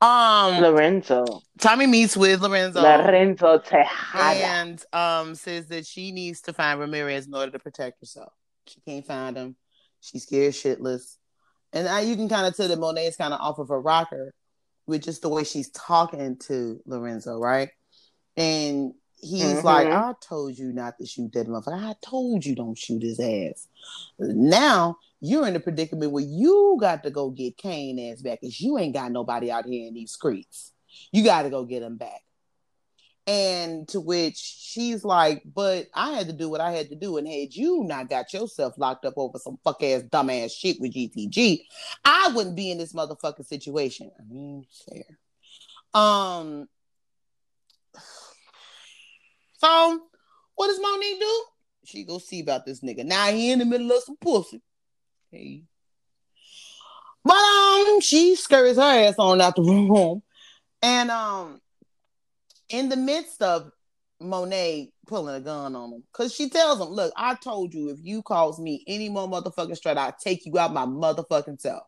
[0.00, 1.42] Um, Lorenzo.
[1.58, 2.82] Tommy meets with Lorenzo.
[2.82, 4.46] Lorenzo Tejada.
[4.46, 8.32] And um, says that she needs to find Ramirez in order to protect herself.
[8.66, 9.56] She can't find him.
[10.00, 11.16] She's scared shitless.
[11.72, 13.78] And I, you can kind of tell that Monet is kind of off of a
[13.78, 14.34] rocker
[14.86, 17.70] with just the way she's talking to Lorenzo, right?
[18.36, 19.66] And he's mm-hmm.
[19.66, 21.82] like, I told you not to shoot that motherfucker.
[21.82, 23.66] I told you don't shoot his ass.
[24.18, 28.60] Now you're in a predicament where you got to go get Kane ass back because
[28.60, 30.72] you ain't got nobody out here in these streets.
[31.12, 32.20] You got to go get him back.
[33.28, 37.16] And to which she's like, but I had to do what I had to do.
[37.16, 40.94] And had you not got yourself locked up over some fuck ass dumbass shit with
[40.94, 41.62] GTG,
[42.04, 44.12] I wouldn't be in this motherfucking situation.
[44.16, 45.18] I mean, fair.
[46.00, 46.68] Um,
[49.58, 50.00] so
[50.54, 51.44] what does Monique do?
[51.84, 53.04] She go see about this nigga.
[53.04, 54.62] Now he in the middle of some pussy.
[57.24, 60.22] But um, she scurries her ass on out the room.
[60.82, 61.60] And um,
[62.68, 63.70] in the midst of
[64.20, 67.98] Monet pulling a gun on him, because she tells him, Look, I told you if
[68.00, 71.82] you cause me any more motherfucking straight, I'll take you out my motherfucking self.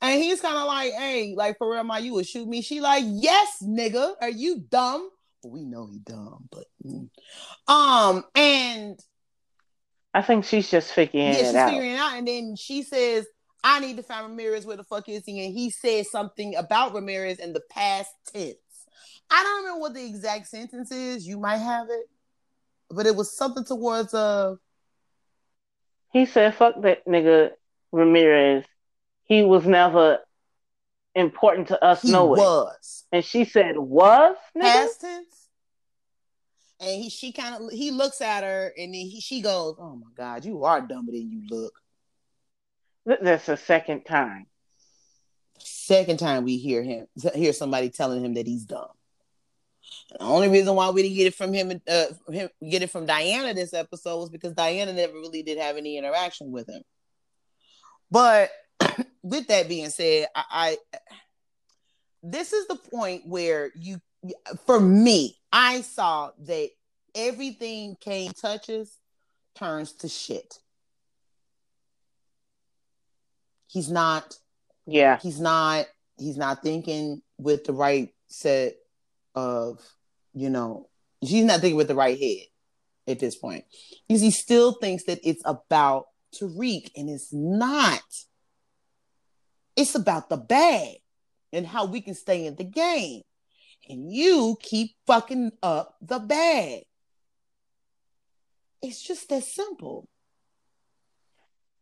[0.00, 2.60] And he's kind of like, Hey, like for real, my you would shoot me.
[2.60, 5.08] She like, Yes, nigga, are you dumb?
[5.44, 7.08] We know he dumb, but mm.
[7.68, 8.98] um, and
[10.14, 11.70] I think she's just figuring yeah, she's out.
[11.70, 12.16] figuring it out.
[12.16, 13.26] And then she says,
[13.64, 14.64] I need to find Ramirez.
[14.64, 15.44] Where the fuck is he?
[15.44, 18.54] And he says something about Ramirez in the past tense.
[19.28, 21.26] I don't remember what the exact sentence is.
[21.26, 22.08] You might have it,
[22.90, 24.54] but it was something towards uh.
[26.12, 27.50] He said, "Fuck that nigga
[27.90, 28.64] Ramirez.
[29.24, 30.18] He was never
[31.14, 32.02] important to us.
[32.02, 34.62] He knowing." Was, and she said, "Was nigga?
[34.62, 35.43] past tense."
[36.80, 39.96] And he she kind of he looks at her and then he, she goes, "Oh
[39.96, 41.74] my God, you are dumber than you look."
[43.06, 44.46] That's the second time.
[45.58, 48.88] Second time we hear him hear somebody telling him that he's dumb.
[50.10, 53.06] The only reason why we didn't get it from him, uh, him get it from
[53.06, 56.82] Diana this episode was because Diana never really did have any interaction with him.
[58.10, 58.50] But
[59.22, 60.98] with that being said, I, I
[62.22, 64.00] this is the point where you,
[64.66, 66.70] for me, I saw that
[67.14, 68.98] everything Kane touches
[69.54, 70.58] turns to shit.
[73.68, 74.36] He's not.
[74.84, 75.18] Yeah.
[75.22, 75.86] He's not.
[76.18, 78.74] He's not thinking with the right set
[79.36, 79.78] of,
[80.32, 80.88] you know,
[81.20, 82.46] he's not thinking with the right head
[83.06, 83.64] at this point.
[84.08, 88.02] Because he still thinks that it's about Tariq, and it's not.
[89.76, 90.96] It's about the bag
[91.52, 93.22] and how we can stay in the game
[93.88, 96.84] and you keep fucking up the bag.
[98.82, 100.08] It's just that simple.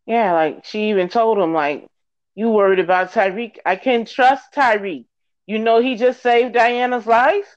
[0.06, 1.86] Yeah, like she even told him, like,
[2.34, 3.56] you worried about Tariq.
[3.66, 5.04] I can't trust Tariq.
[5.46, 7.56] You know he just saved Diana's life.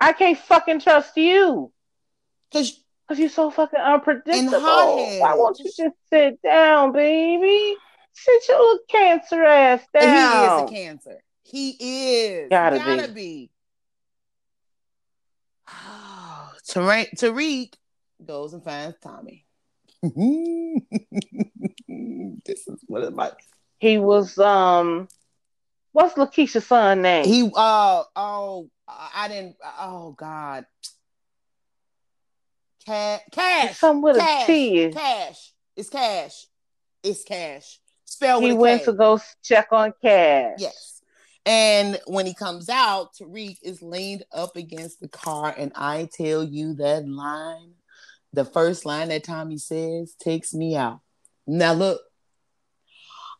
[0.00, 1.72] I can't fucking trust you.
[2.52, 4.60] Cause, Cause you're so fucking unpredictable.
[4.60, 7.76] Why won't you just sit down, baby?
[8.12, 10.04] Sit your little cancer ass down.
[10.04, 11.22] And he is a cancer.
[11.50, 12.48] He is.
[12.48, 13.14] Gotta, Gotta be.
[13.14, 13.50] be.
[15.72, 17.72] Oh, Tariq, Tariq
[18.24, 19.44] goes and finds Tommy.
[20.02, 20.18] this
[22.66, 23.34] is what it like.
[23.78, 25.08] He was um
[25.92, 27.24] what's Lakeisha's son name?
[27.24, 30.66] He uh oh I didn't oh god.
[32.86, 33.78] Cash cash.
[33.78, 34.90] Some with cash, a T.
[34.92, 35.52] Cash.
[35.76, 36.46] It's cash.
[37.02, 37.80] It's cash.
[38.04, 38.84] Spell He went K.
[38.86, 40.56] to go check on cash.
[40.58, 40.99] Yes.
[41.46, 45.54] And when he comes out, Tariq is leaned up against the car.
[45.56, 47.72] And I tell you that line,
[48.32, 51.00] the first line that Tommy says, takes me out.
[51.46, 52.00] Now, look,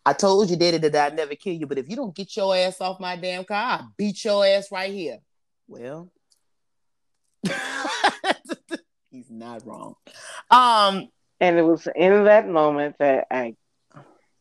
[0.04, 1.66] I told you, Daddy, that I'd never kill you.
[1.66, 4.72] But if you don't get your ass off my damn car, I'll beat your ass
[4.72, 5.18] right here.
[5.68, 6.10] Well,
[9.10, 9.94] he's not wrong.
[10.50, 11.08] Um,
[11.38, 13.54] and it was in that moment that I,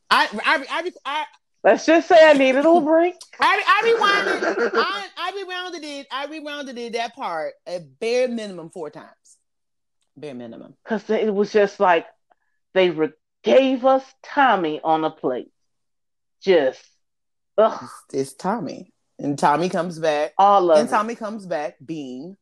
[0.10, 1.26] I, I, I, I
[1.64, 3.16] Let's just say I needed a little break.
[3.40, 4.72] I, I rewinded.
[4.76, 6.08] I, I rewounded it.
[6.12, 9.08] I rewounded it that part at bare minimum four times.
[10.16, 10.76] Bare minimum.
[10.84, 12.06] Because it was just like
[12.74, 13.12] they re-
[13.44, 15.52] gave us Tommy on a plate.
[16.42, 16.82] Just,
[17.58, 17.78] ugh.
[18.14, 18.94] It's, it's Tommy.
[19.18, 20.34] And Tommy comes back.
[20.38, 20.92] All of And it.
[20.92, 22.38] Tommy comes back being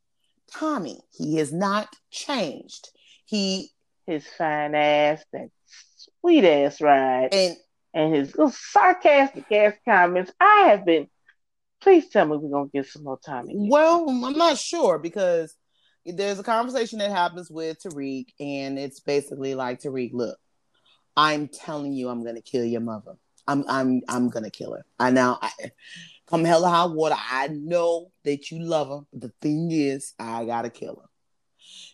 [0.51, 0.99] Tommy.
[1.17, 2.89] He has not changed.
[3.25, 3.71] He
[4.05, 5.49] His fine ass, that
[6.21, 7.57] sweet ass ride, and
[7.93, 10.31] and his little sarcastic ass comments.
[10.39, 11.07] I have been.
[11.81, 13.53] Please tell me we're gonna get some more Tommy.
[13.55, 15.55] well, I'm not sure because
[16.05, 20.37] there's a conversation that happens with Tariq, and it's basically like Tariq, look,
[21.15, 23.13] I'm telling you, I'm gonna kill your mother.
[23.47, 24.85] I'm I'm I'm gonna kill her.
[24.99, 25.51] I now I,
[26.27, 27.15] come hell or high water.
[27.17, 31.09] I know that you love her, but the thing is, I gotta kill her.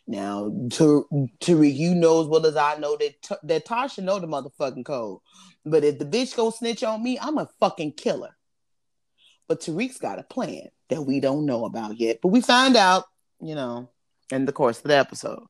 [0.05, 1.05] Now, Tar-
[1.39, 5.19] Tariq, you know as well as I know that that Tasha know the motherfucking code.
[5.65, 8.35] But if the bitch go snitch on me, I'm a fucking killer.
[9.47, 12.19] But Tariq's got a plan that we don't know about yet.
[12.21, 13.05] But we find out,
[13.41, 13.89] you know,
[14.31, 15.43] in the course of the episode.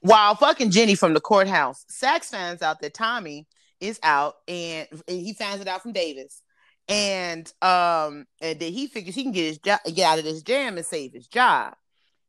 [0.00, 3.46] While fucking Jenny from the courthouse, Saxe finds out that Tommy
[3.80, 6.42] is out and, he finds it out from Davis.
[6.88, 10.42] And um and then he figures he can get his jo- get out of this
[10.42, 11.74] jam and save his job.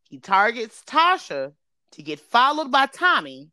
[0.03, 1.53] He targets Tasha
[1.93, 3.49] to get followed by Tommy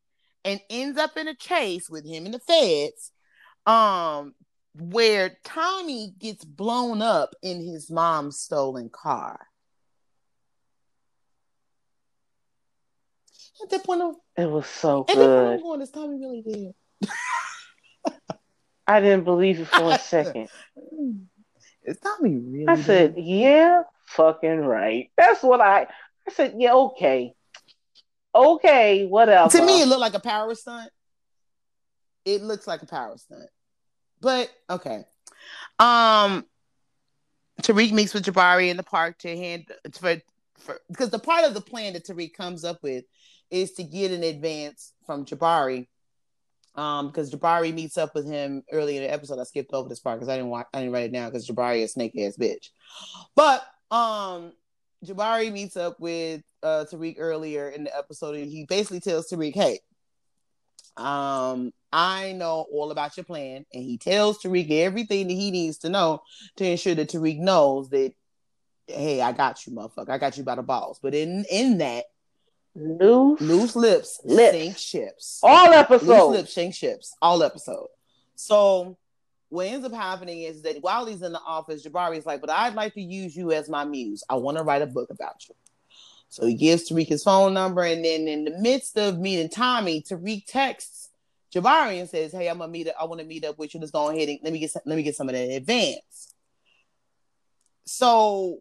[0.48, 3.12] and ends up in a chase with him and the feds.
[3.66, 4.34] Um
[4.74, 9.40] where Tommy gets blown up in his mom's stolen car.
[13.62, 15.62] At that point, It was so at that point, I'm good.
[15.62, 17.10] going, is Tommy really dead?
[18.86, 20.48] I didn't believe it for a second.
[21.84, 22.66] Is Tommy really?
[22.68, 23.24] I said, dead?
[23.24, 25.86] "Yeah, fucking right." That's what I.
[26.28, 27.34] I said, "Yeah, okay,
[28.34, 30.90] okay, whatever." to me, it looked like a power stunt.
[32.24, 33.48] It looks like a power stunt,
[34.20, 35.04] but okay.
[35.78, 36.44] Um,
[37.62, 40.16] Tariq meets with Jabari in the park to hand for
[40.58, 43.04] for because the part of the plan that Tariq comes up with
[43.50, 45.86] is to get an advance from Jabari.
[46.74, 49.40] Um, because Jabari meets up with him early in the episode.
[49.40, 51.48] I skipped over this part because I didn't watch, I didn't write it down because
[51.48, 52.68] Jabari is snake ass bitch.
[53.34, 54.52] But um,
[55.04, 59.54] Jabari meets up with uh Tariq earlier in the episode, and he basically tells Tariq,
[59.54, 59.80] "Hey,
[60.96, 65.78] um, I know all about your plan," and he tells Tariq everything that he needs
[65.78, 66.22] to know
[66.56, 68.12] to ensure that Tariq knows that,
[68.86, 70.10] "Hey, I got you, motherfucker.
[70.10, 72.06] I got you by the balls." But in in that,
[72.74, 74.52] loose, loose lips, Lips.
[74.52, 75.40] sink ships.
[75.44, 76.36] all Loose episodes.
[76.36, 77.14] lips, sink ships.
[77.22, 77.88] All episode.
[78.34, 78.96] So
[79.48, 82.74] what ends up happening is that while he's in the office, Jabari's like, but I'd
[82.74, 84.22] like to use you as my muse.
[84.28, 85.54] I want to write a book about you.
[86.28, 90.02] So he gives Tariq his phone number, and then in the midst of meeting Tommy,
[90.02, 91.08] Tariq texts
[91.54, 92.88] Jabari and says, "Hey, I'm gonna meet.
[92.88, 93.80] Up, I want to meet up with you.
[93.80, 95.52] Let's go ahead and let me get some, let me get some of that in
[95.52, 96.34] advance."
[97.86, 98.60] So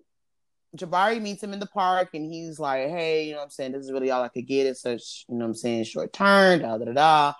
[0.75, 3.73] Jabari meets him in the park, and he's like, "Hey, you know what I'm saying?
[3.73, 4.67] This is really all I could get.
[4.67, 7.33] It's such, you know what I'm saying, short term, da da da da."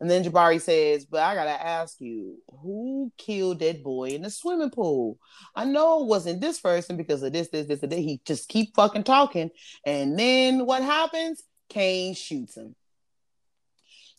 [0.00, 4.30] And then Jabari says, But I gotta ask you, who killed that boy in the
[4.30, 5.18] swimming pool?
[5.54, 7.98] I know it wasn't this person because of this, this, this, and that.
[7.98, 9.50] He just keep fucking talking.
[9.86, 11.42] And then what happens?
[11.68, 12.74] Kane shoots him.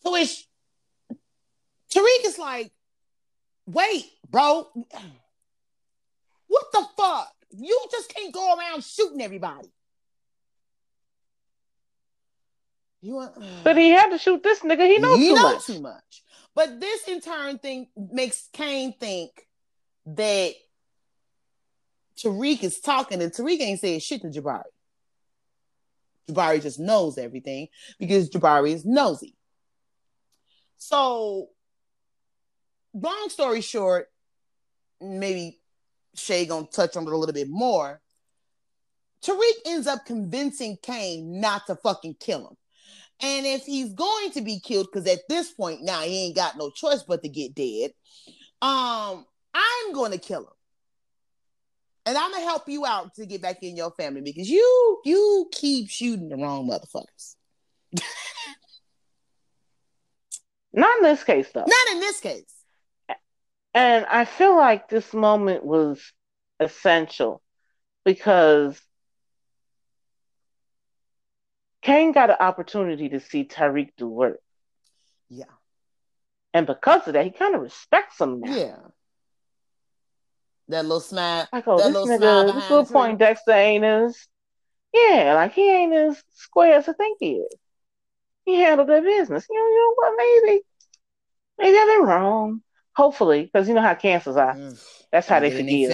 [0.00, 0.46] So it's
[1.94, 2.72] Tariq is like,
[3.66, 4.68] wait, bro.
[6.48, 7.32] What the fuck?
[7.50, 9.68] You just can't go around shooting everybody.
[13.02, 14.86] You want But he had to shoot this nigga.
[14.86, 15.66] He knows he too knows much.
[15.66, 16.22] too much.
[16.54, 19.30] But this in turn thing makes Kane think
[20.06, 20.54] that
[22.16, 24.62] Tariq is talking, and Tariq ain't saying shit to Jabari.
[26.30, 27.68] Jabari just knows everything
[27.98, 29.36] because Jabari is nosy.
[30.78, 31.48] So,
[32.94, 34.08] long story short,
[35.00, 35.60] maybe
[36.14, 38.00] Shay gonna touch on it a little bit more.
[39.22, 42.56] Tariq ends up convincing Kane not to fucking kill him.
[43.22, 46.58] And if he's going to be killed, because at this point now he ain't got
[46.58, 47.92] no choice but to get dead,
[48.60, 49.24] um,
[49.54, 50.52] I'm going to kill him,
[52.04, 55.48] and I'm gonna help you out to get back in your family because you you
[55.52, 57.34] keep shooting the wrong motherfuckers.
[60.72, 61.64] Not in this case, though.
[61.66, 62.52] Not in this case.
[63.72, 66.12] And I feel like this moment was
[66.60, 67.42] essential
[68.04, 68.80] because
[71.86, 74.40] Kane got an opportunity to see Tariq do work.
[75.30, 75.44] Yeah,
[76.52, 78.54] And because of that, he kind of respects him now.
[78.54, 78.76] yeah.
[80.68, 81.46] That little smile.
[81.52, 84.26] Like, oh, That this little nigga, this little point Dexter ain't as,
[84.92, 87.52] yeah, like he ain't as square as I think he is.
[88.44, 89.46] He handled that business.
[89.48, 90.14] You know, you know what?
[90.16, 90.62] Maybe,
[91.58, 92.62] maybe I've been wrong.
[92.96, 94.54] Hopefully, because you know how cancers are.
[94.54, 95.06] Mm.
[95.12, 95.90] That's how they forgive.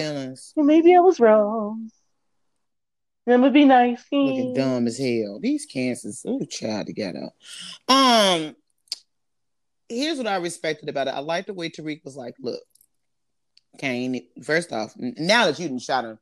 [0.57, 1.91] Maybe I was wrong.
[3.25, 4.03] That would be nice.
[4.11, 5.39] Looking dumb as hell.
[5.41, 7.29] These cancers, oh, child, together.
[7.87, 8.55] Um,
[9.87, 11.13] here's what I respected about it.
[11.13, 12.59] I liked the way Tariq was like, "Look,
[13.77, 16.19] Kane, First off, now that you didn't shot him,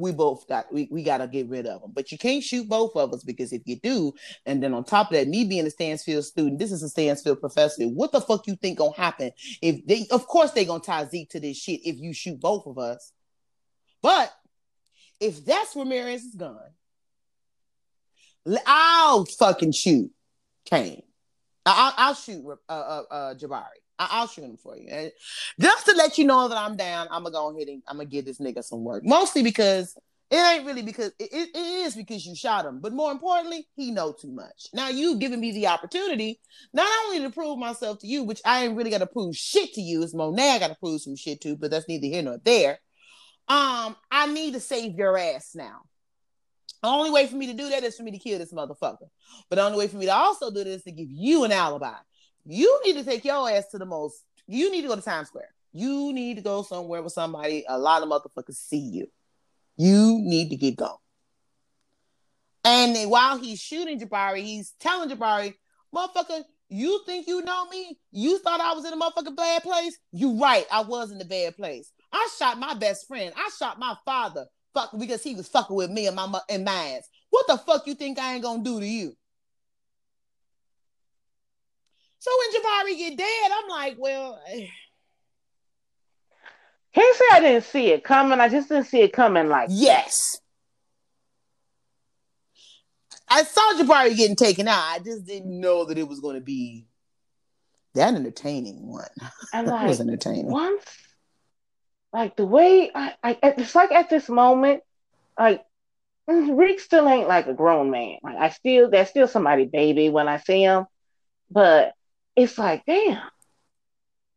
[0.00, 1.92] we both got we, we got to get rid of them.
[1.94, 4.12] But you can't shoot both of us because if you do,
[4.46, 7.40] and then on top of that, me being a Stansfield student, this is a Stansfield
[7.40, 7.84] professor.
[7.84, 9.30] What the fuck you think gonna happen
[9.62, 10.06] if they?
[10.10, 13.12] Of course they gonna tie Zeke to this shit if you shoot both of us.
[14.02, 14.32] But
[15.20, 16.58] if that's where Marius is gone,
[18.66, 20.10] I'll fucking shoot
[20.64, 21.02] Kane.
[21.66, 23.64] I'll, I'll shoot uh, uh, uh, Jabari.
[23.98, 24.88] I- will shoot him for you.
[24.90, 25.12] And
[25.60, 28.08] just to let you know that I'm down, I'm gonna go ahead and I'm gonna
[28.08, 29.04] give this nigga some work.
[29.04, 29.94] Mostly because
[30.30, 33.90] it ain't really because it, it, is because you shot him, but more importantly, he
[33.90, 34.68] know too much.
[34.72, 36.40] Now you giving me the opportunity
[36.72, 39.82] not only to prove myself to you, which I ain't really gotta prove shit to
[39.82, 40.02] you.
[40.02, 42.78] It's Monet I gotta prove some shit to, but that's neither here nor there.
[43.48, 45.82] Um, I need to save your ass now.
[46.82, 49.08] The only way for me to do that is for me to kill this motherfucker.
[49.48, 51.52] But the only way for me to also do this is to give you an
[51.52, 51.92] alibi.
[52.46, 54.24] You need to take your ass to the most.
[54.46, 55.50] You need to go to Times Square.
[55.72, 57.64] You need to go somewhere with somebody.
[57.68, 59.06] A lot of motherfuckers see you.
[59.76, 60.92] You need to get going.
[62.64, 65.54] And while he's shooting Jabari, he's telling Jabari,
[65.94, 67.98] motherfucker, you think you know me?
[68.12, 69.98] You thought I was in a motherfucking bad place?
[70.12, 71.92] You right, I was in a bad place.
[72.12, 73.32] I shot my best friend.
[73.36, 77.00] I shot my father fuck because he was fucking with me and my and mine.
[77.30, 79.16] What the fuck you think I ain't gonna do to you?
[82.18, 84.40] So when Jabari get dead, I'm like, well.
[86.92, 88.40] Can't say I didn't see it coming.
[88.40, 90.40] I just didn't see it coming like yes.
[93.28, 94.82] I saw Jabari getting taken out.
[94.88, 96.88] I just didn't know that it was going to be
[97.94, 99.06] that entertaining one.
[99.52, 100.50] And like, was entertaining.
[100.50, 100.84] Once
[102.12, 104.82] like the way I, I it's like at this moment,
[105.38, 105.64] like
[106.28, 108.18] mm, Rick still ain't like a grown man.
[108.22, 110.86] Like I still there's still somebody baby when I see him,
[111.50, 111.94] but
[112.36, 113.22] it's like damn,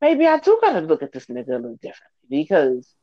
[0.02, 2.94] maybe I do gotta look at this nigga a little differently because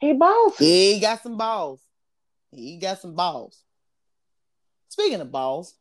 [0.00, 0.58] he balls.
[0.58, 1.80] He got some balls.
[2.50, 3.62] He got some balls.
[4.88, 5.74] Speaking of balls,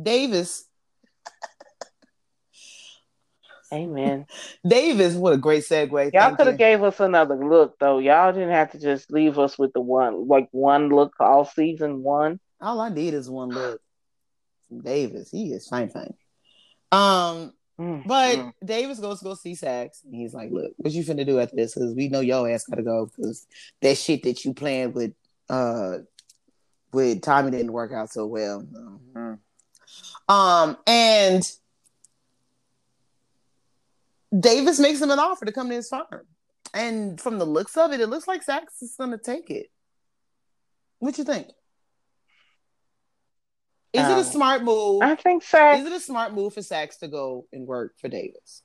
[0.00, 0.64] Davis
[3.72, 4.26] Amen.
[4.66, 6.12] Davis, what a great segue.
[6.12, 7.98] Y'all could have gave us another look though.
[7.98, 12.02] Y'all didn't have to just leave us with the one like one look all season
[12.02, 12.40] one.
[12.60, 13.80] All I need is one look
[14.68, 15.30] from Davis.
[15.30, 16.14] He is fine, fine.
[16.90, 18.52] Um, mm, but mm.
[18.64, 21.56] Davis goes to go see Saxe, and he's like, "Look, what you finna do after
[21.56, 21.74] this?
[21.74, 23.46] Because we know your ass gotta go because
[23.82, 25.12] that shit that you planned with
[25.50, 25.98] uh
[26.92, 29.34] with Tommy didn't work out so well." Mm-hmm.
[30.28, 31.42] Um, and
[34.36, 36.26] Davis makes him an offer to come to his farm.
[36.74, 39.68] And from the looks of it, it looks like Saxe is going to take it.
[40.98, 41.48] What you think?
[43.92, 45.02] Is um, it a um, smart move?
[45.02, 45.72] I think so.
[45.72, 48.62] Is it a smart move for Saxe to go and work for Davis?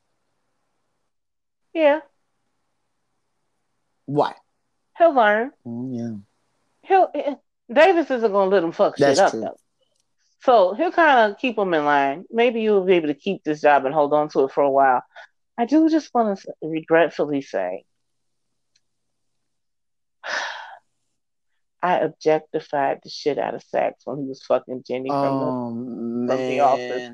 [1.74, 2.02] Yeah.
[4.06, 4.34] Why?
[4.98, 5.52] He'll learn.
[5.66, 6.88] Mm, yeah.
[6.88, 7.36] He'll eh,
[7.72, 9.42] Davis isn't going to let him fuck That's shit up true.
[9.42, 9.58] though.
[10.42, 12.26] So he'll kind of keep him in line.
[12.30, 14.70] Maybe you'll be able to keep this job and hold on to it for a
[14.70, 15.02] while.
[15.58, 17.86] I do just want to regretfully say
[21.84, 25.46] I objectified the shit out of Saxe when he was fucking Jenny from, oh, the,
[25.46, 27.10] um, from the office.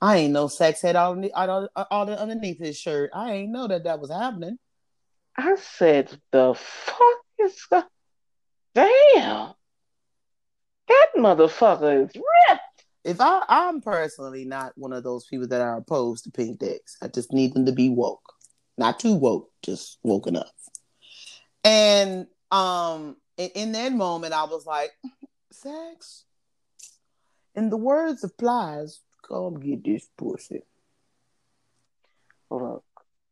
[0.00, 3.10] I ain't know Saxe had all, all, all the underneath his shirt.
[3.12, 4.58] I ain't know that that was happening.
[5.36, 6.96] I said, the fuck
[7.38, 7.86] is that?
[8.74, 9.52] Damn.
[10.88, 12.61] That motherfucker is ripped
[13.04, 16.96] if I I'm personally not one of those people that are opposed to pink dicks.
[17.02, 18.32] I just need them to be woke.
[18.78, 20.52] Not too woke, just woke enough.
[21.64, 24.92] And um in, that moment I was like,
[25.50, 26.24] sex.
[27.54, 30.62] In the words of Plies, come get this pussy.
[32.50, 32.84] Look,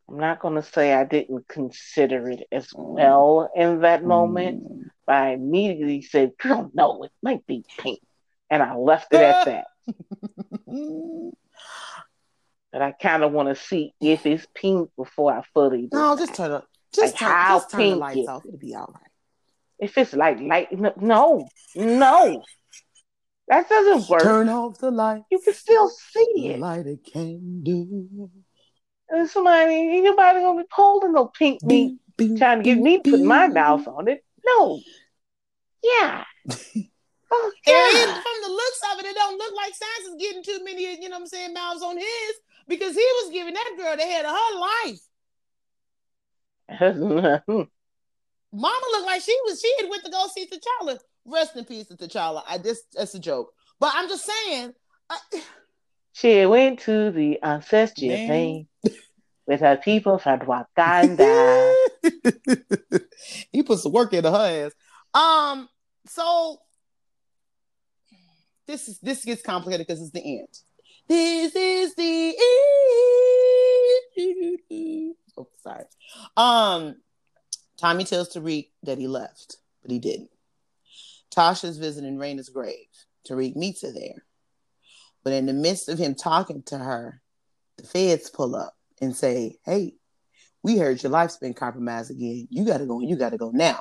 [0.08, 4.82] I'm not gonna say I didn't consider it as well in that moment, mm.
[5.06, 8.00] but I immediately said, "Girl, no, it might be pink."
[8.50, 9.66] And I left it at that.
[12.72, 15.88] but I kind of want to see if it's pink before I fully.
[15.92, 16.64] No, just turn it.
[16.92, 18.44] Just, like turn, how just turn the lights off.
[18.44, 19.10] It'll be all right.
[19.78, 22.44] If it's like light, no, no,
[23.48, 24.22] that doesn't work.
[24.22, 25.22] Turn off the light.
[25.30, 26.60] You can still see it.
[26.60, 28.30] light it can do.
[29.08, 31.98] And somebody, anybody gonna be holding no pink meat,
[32.38, 34.24] trying to get me to put my mouth on it?
[34.44, 34.80] No.
[35.82, 36.24] Yeah.
[37.32, 37.74] Oh, yeah.
[37.74, 40.82] And from the looks of it, it don't look like Saxe is getting too many,
[41.00, 42.34] you know what I'm saying, mouths on his
[42.68, 45.00] because he was giving that girl the head of her life.
[48.52, 50.98] Mama looked like she was she had went to go see T'Challa.
[51.26, 52.42] Rest in peace to T'Challa.
[52.48, 53.52] I just that's a joke.
[53.78, 54.72] But I'm just saying.
[55.08, 55.18] I...
[56.12, 58.66] She went to the ancestral thing
[59.46, 61.74] with her people from Wakanda.
[63.52, 64.72] he put some work into her ass.
[65.14, 65.68] Um,
[66.06, 66.58] so
[68.70, 70.48] this is this gets complicated because it's the end.
[71.08, 72.28] This is the
[74.16, 75.14] end.
[75.36, 75.84] Oh, sorry.
[76.36, 76.96] Um,
[77.78, 80.30] Tommy tells Tariq that he left, but he didn't.
[81.34, 82.86] Tasha's visiting Raina's grave.
[83.28, 84.24] Tariq meets her there.
[85.24, 87.20] But in the midst of him talking to her,
[87.76, 89.94] the feds pull up and say, Hey,
[90.62, 92.46] we heard your life's been compromised again.
[92.50, 93.80] You gotta go, you gotta go now.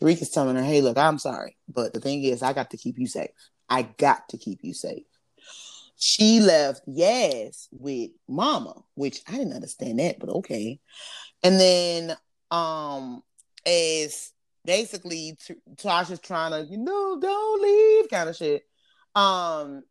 [0.00, 1.56] Tariq is telling her, Hey, look, I'm sorry.
[1.68, 3.30] But the thing is, I got to keep you safe.
[3.68, 5.04] I got to keep you safe.
[5.96, 10.78] She left Yaz with Mama, which I didn't understand that, but okay.
[11.42, 12.16] And then
[12.50, 13.22] um
[13.66, 14.32] as
[14.64, 18.62] basically t- Tasha's trying to, you know, don't leave kind of shit.
[19.14, 19.82] Um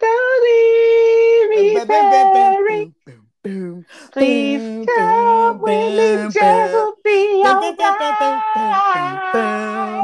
[0.00, 2.92] don't leave me, Barry.
[4.12, 7.76] Please come with me, just will be alright.
[7.76, 8.34] Don't leave me,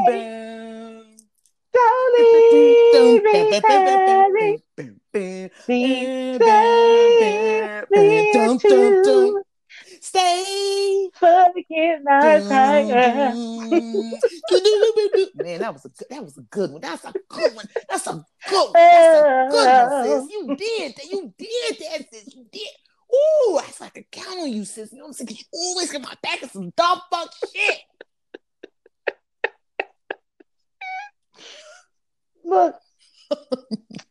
[0.07, 0.21] Barry.
[2.15, 2.42] Please
[10.01, 11.09] stay
[12.03, 13.33] my tiger.
[15.35, 16.81] Man, that was a good, that was a good one.
[16.81, 17.65] That's a good one.
[17.89, 18.73] That's a good one.
[18.73, 20.31] That's a good one, sis.
[20.31, 21.05] You did that.
[21.11, 22.35] You did that, sis.
[22.35, 22.67] You did.
[23.13, 24.91] Ooh, I like to count on you, sis.
[24.91, 25.37] You know what I'm saying?
[25.37, 27.79] You always get my back at some dumb fuck shit.
[32.43, 32.75] Look,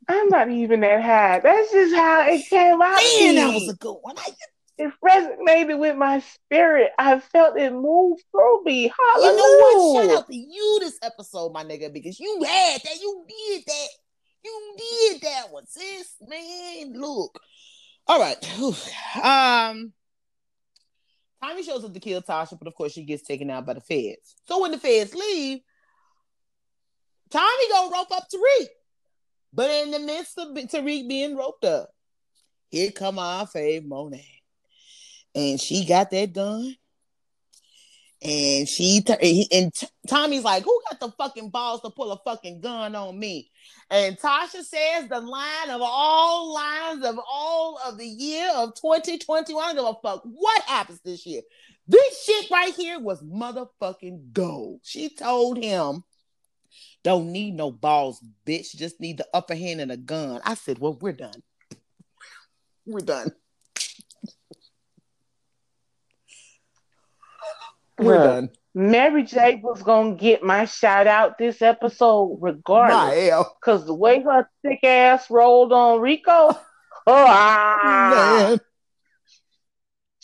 [0.08, 1.40] I'm not even that high.
[1.40, 3.00] That's just how it came out.
[3.20, 4.16] Man, that was a good one.
[4.18, 4.30] I,
[4.78, 6.90] it resonated with my spirit.
[6.98, 8.92] I felt it move through me.
[9.14, 9.32] Hallelujah.
[9.32, 10.06] You know what?
[10.06, 13.00] Shout out to you this episode, my nigga, because you had that.
[13.00, 13.88] You did that.
[14.44, 16.14] You did that one, sis.
[16.26, 17.38] Man, look.
[18.08, 18.36] All right.
[19.22, 19.92] Um,
[21.42, 23.80] Tommy shows up to kill Tasha, but of course she gets taken out by the
[23.80, 24.34] feds.
[24.46, 25.60] So when the feds leave,
[27.32, 28.68] Tommy go rope up Tariq.
[29.54, 31.90] But in the midst of Tariq being roped up,
[32.68, 34.42] here come our fave Monet
[35.34, 36.76] and she got that done.
[38.24, 39.04] And she
[39.50, 39.72] and
[40.06, 43.50] Tommy's like, "Who got the fucking balls to pull a fucking gun on me?"
[43.90, 49.64] And Tasha says the line of all lines of all of the year of 2021.
[49.64, 51.42] I don't give a fuck what happens this year.
[51.88, 54.82] This shit right here was motherfucking gold.
[54.84, 56.04] She told him,
[57.02, 58.74] "Don't need no balls, bitch.
[58.76, 61.42] Just need the upper hand and a gun." I said, "Well, we're done.
[62.86, 63.32] We're done."
[67.98, 68.50] We're Look, done.
[68.74, 73.46] Mary J was gonna get my shout out this episode regardless.
[73.62, 76.56] Cause the way her thick ass rolled on Rico, oh,
[77.06, 78.56] ah,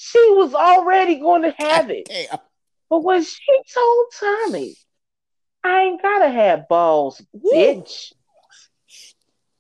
[0.01, 2.07] she was already going to have it.
[2.07, 2.39] Damn.
[2.89, 4.77] But when she told Tommy,
[5.69, 8.13] I ain't gotta have balls, bitch.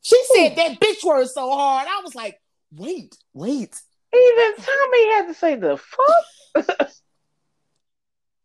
[0.01, 1.86] She said that bitch word so hard.
[1.86, 2.40] I was like,
[2.74, 3.78] wait, wait.
[4.14, 6.66] Even Tommy had to say the fuck.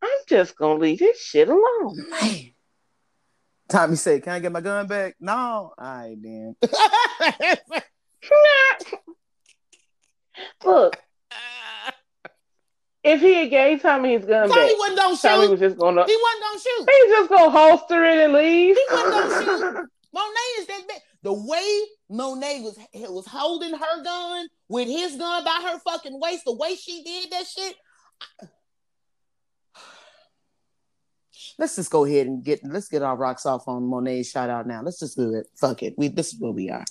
[0.03, 2.06] I'm just gonna leave this shit alone.
[2.10, 2.52] Man.
[3.69, 5.15] Tommy said, Can I get my gun back?
[5.22, 5.34] No.
[5.34, 6.57] All right, then.
[10.65, 10.98] Look.
[13.03, 15.27] If he had gave Tommy his gun Tommy back, wasn't gonna shoot.
[15.27, 16.89] Tommy was just gonna he wasn't gonna shoot.
[16.89, 18.75] He's just gonna holster it and leave.
[18.75, 19.89] He wasn't gonna shoot.
[20.13, 20.97] Monet is that big.
[21.23, 26.45] The way Monet was was holding her gun with his gun by her fucking waist,
[26.45, 27.75] the way she did that shit.
[28.41, 28.47] I,
[31.57, 34.67] let's just go ahead and get let's get our rocks off on Monet's shout out
[34.67, 34.81] now.
[34.81, 35.47] Let's just do it.
[35.55, 35.95] Fuck it.
[35.97, 36.85] We this is where we are.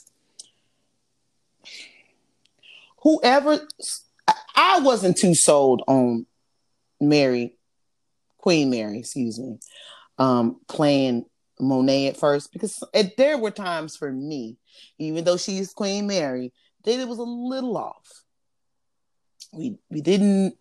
[3.02, 3.60] Whoever
[4.55, 6.27] I wasn't too sold on
[7.01, 7.57] Mary,
[8.39, 9.59] Queen Mary, excuse me,
[10.19, 11.24] um, playing
[11.61, 14.57] Monet at first because it, there were times for me,
[14.99, 16.53] even though she's Queen Mary,
[16.85, 18.24] that it was a little off.
[19.53, 20.57] We we didn't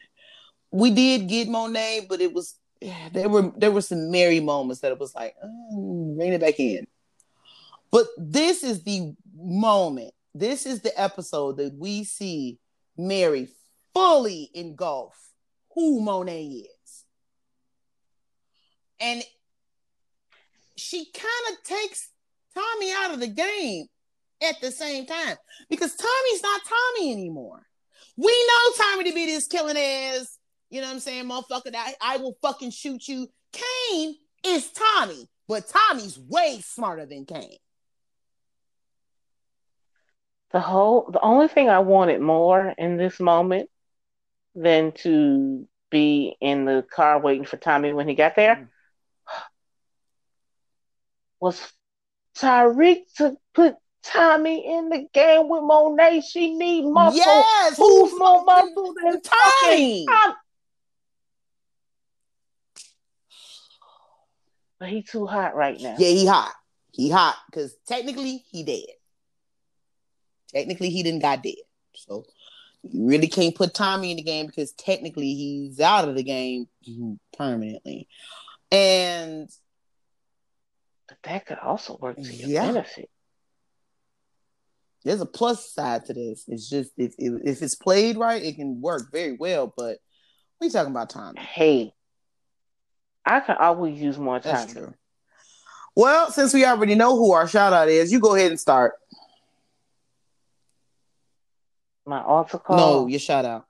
[0.71, 2.55] we did get Monet, but it was
[3.13, 6.87] there were there were some merry moments that it was like, oh, it back in.
[7.91, 10.13] But this is the moment.
[10.33, 12.57] This is the episode that we see
[12.97, 13.49] Mary
[13.93, 15.15] fully engulf
[15.73, 17.05] who Monet is.
[18.99, 19.23] And
[20.75, 21.25] she kind
[21.57, 22.09] of takes
[22.53, 23.87] Tommy out of the game
[24.41, 25.37] at the same time
[25.69, 27.63] because Tommy's not Tommy anymore.
[28.17, 30.37] We know Tommy to be this killing ass
[30.69, 31.71] You know what I'm saying, motherfucker?
[31.71, 33.27] That I will fucking shoot you.
[33.51, 34.15] Kane
[34.45, 37.57] is Tommy, but Tommy's way smarter than Kane.
[40.51, 43.69] The whole, the only thing I wanted more in this moment
[44.55, 48.67] than to be in the car waiting for Tommy when he got there mm.
[51.39, 51.71] was
[52.37, 56.21] Tariq to put Tommy in the game with Monet.
[56.21, 57.17] She need muscle.
[57.17, 60.05] Yes, who's more muscle than Tommy?
[64.79, 65.95] But he too hot right now.
[65.99, 66.53] Yeah, he hot.
[66.91, 68.85] He hot because technically he dead.
[70.53, 71.53] Technically he didn't got dead.
[71.93, 72.25] So
[72.83, 76.67] you really can't put Tommy in the game because technically he's out of the game
[77.37, 78.07] permanently.
[78.71, 79.49] And
[81.07, 82.65] but that could also work to your yeah.
[82.67, 83.09] benefit.
[85.03, 86.45] There's a plus side to this.
[86.47, 89.73] It's just if, if, it's played right, it can work very well.
[89.75, 89.97] But
[90.59, 91.39] we talking about Tommy.
[91.39, 91.93] Hey,
[93.25, 94.53] I can always use more time.
[94.53, 94.93] That's true.
[95.95, 98.93] Well, since we already know who our shout out is, you go ahead and start.
[102.11, 102.77] My altar call?
[102.77, 103.65] No, your shout out.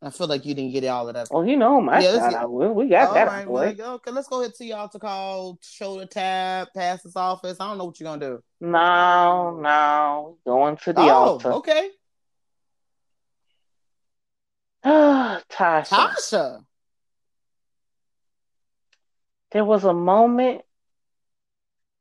[0.00, 1.28] I feel like you didn't get all of that.
[1.30, 2.50] Well, you know my yeah, shout out.
[2.50, 3.26] We got all that.
[3.26, 7.58] Right, well, okay, let's go ahead to your altar call, shoulder tap, pass this office.
[7.60, 8.42] I don't know what you're gonna do.
[8.60, 11.52] No, no, going to the oh, altar.
[11.52, 11.90] Okay.
[14.84, 15.86] Tasha.
[15.86, 16.64] Tasha
[19.54, 20.62] there was a moment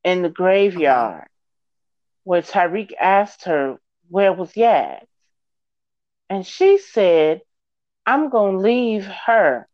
[0.03, 1.27] in the graveyard uh-huh.
[2.23, 3.77] where Tariq asked her
[4.09, 5.05] where was Yaz.
[6.29, 7.41] And she said,
[8.05, 9.67] I'm gonna leave her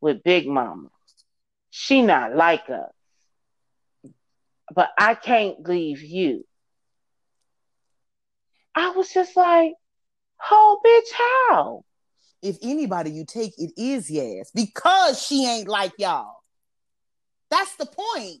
[0.00, 0.88] with Big Mama.
[1.70, 2.92] She not like us.
[4.74, 6.44] But I can't leave you.
[8.74, 9.72] I was just like,
[10.50, 11.12] oh bitch,
[11.50, 11.84] how?
[12.42, 16.36] If anybody you take, it is Yaz because she ain't like y'all.
[17.50, 18.40] That's the point.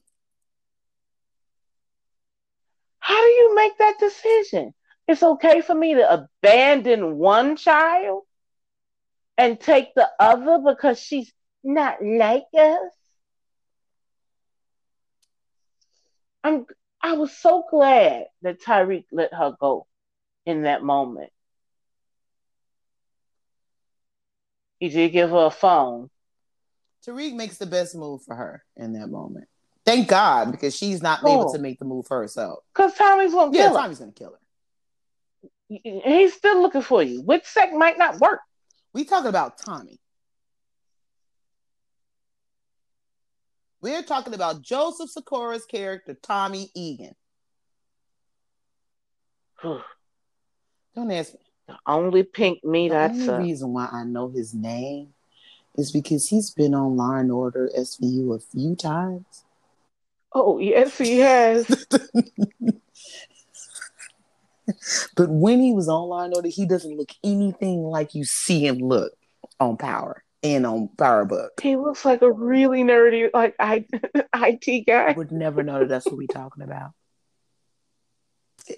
[2.98, 4.74] How do you make that decision?
[5.08, 8.22] It's okay for me to abandon one child
[9.36, 11.32] and take the other because she's
[11.64, 12.92] not like us.
[16.44, 16.66] I'm
[17.00, 19.86] I was so glad that Tariq let her go
[20.46, 21.30] in that moment.
[24.78, 26.10] He did give her a phone,
[27.06, 29.48] Tariq makes the best move for her in that moment.
[29.84, 32.60] Thank God, because she's not able to make the move for herself.
[32.74, 34.38] Because Tommy's gonna yeah, kill Tommy's gonna kill her.
[35.82, 37.22] He's still looking for you.
[37.22, 38.40] Which sect might not work.
[38.92, 39.98] We talking about Tommy.
[43.80, 47.14] We're talking about Joseph Sikora's character, Tommy Egan.
[49.62, 51.40] Don't ask me.
[51.68, 55.14] The only pink meat the I only reason why I know his name
[55.76, 59.44] is because he's been on Law and Order SVU a few times.
[60.34, 61.66] Oh, yes, he has.
[65.16, 68.66] but when he was on Law and Order, he doesn't look anything like you see
[68.66, 69.12] him look
[69.58, 71.60] on Power and on Power Book.
[71.60, 73.84] He looks like a really nerdy, like I,
[74.34, 75.04] IT guy.
[75.04, 76.90] I would never know that that's what we're talking about.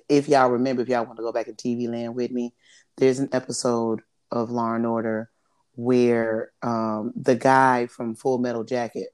[0.09, 2.55] If y'all remember, if y'all want to go back in TV land with me,
[2.97, 4.01] there's an episode
[4.31, 5.31] of Law and Order
[5.77, 9.09] where um, the guy from Full Metal Jacket,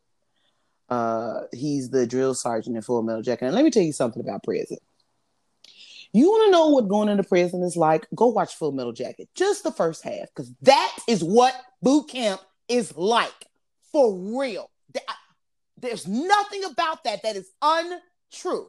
[0.89, 3.47] uh, he's the drill sergeant in Full Metal Jacket.
[3.47, 4.79] And let me tell you something about prison.
[6.13, 8.07] You want to know what going into prison is like?
[8.15, 12.41] Go watch Full Metal Jacket, just the first half, because that is what boot camp
[12.69, 13.47] is like
[13.93, 14.71] for real.
[15.79, 18.69] There's nothing about that that is untrue.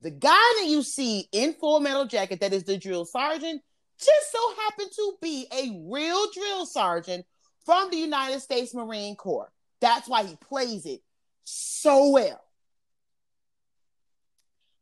[0.00, 0.30] The guy
[0.60, 3.62] that you see in Full Metal Jacket, that is the drill sergeant,
[3.98, 7.26] just so happened to be a real drill sergeant
[7.64, 9.52] from the United States Marine Corps.
[9.80, 11.00] That's why he plays it
[11.44, 12.40] so well.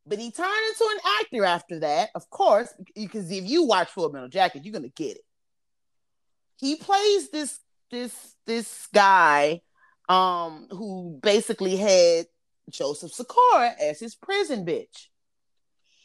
[0.07, 4.11] But he turned into an actor after that, of course, because if you watch Full
[4.11, 5.25] Metal Jacket, you're gonna get it.
[6.59, 7.59] He plays this
[7.91, 9.63] this this guy
[10.09, 12.27] um who basically had
[12.71, 15.09] Joseph Sikora as his prison bitch.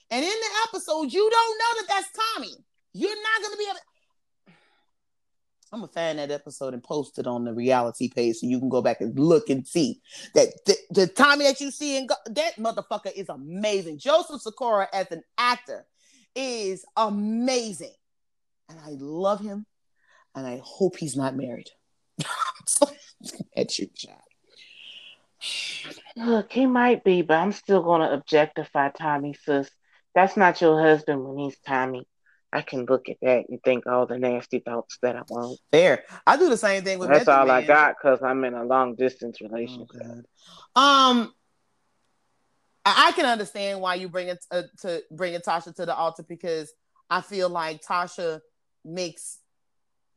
[0.10, 2.56] And in the episode, you don't know that that's Tommy.
[2.94, 3.80] You're not gonna be able.
[5.72, 8.68] I'm gonna find that episode and post it on the reality page so you can
[8.68, 10.02] go back and look and see
[10.36, 13.98] that the, the Tommy that you see and that motherfucker is amazing.
[13.98, 15.86] Joseph Sikora as an actor
[16.36, 17.94] is amazing,
[18.68, 19.66] and I love him,
[20.36, 21.70] and I hope he's not married.
[23.56, 24.18] At you, child.
[26.18, 29.70] Look, he might be, but I'm still gonna objectify Tommy, sis.
[30.14, 32.06] That's not your husband when he's Tommy.
[32.54, 35.60] I can look at that and think all the nasty thoughts that I want.
[35.72, 36.04] Fair.
[36.28, 37.10] I do the same thing with.
[37.10, 37.64] That's Method all Man.
[37.64, 40.26] I got because I'm in a long distance relationship.
[40.76, 41.34] Oh, um,
[42.84, 46.74] I can understand why you bring it uh, to bring Tasha to the altar because
[47.10, 48.42] I feel like Tasha
[48.84, 49.40] makes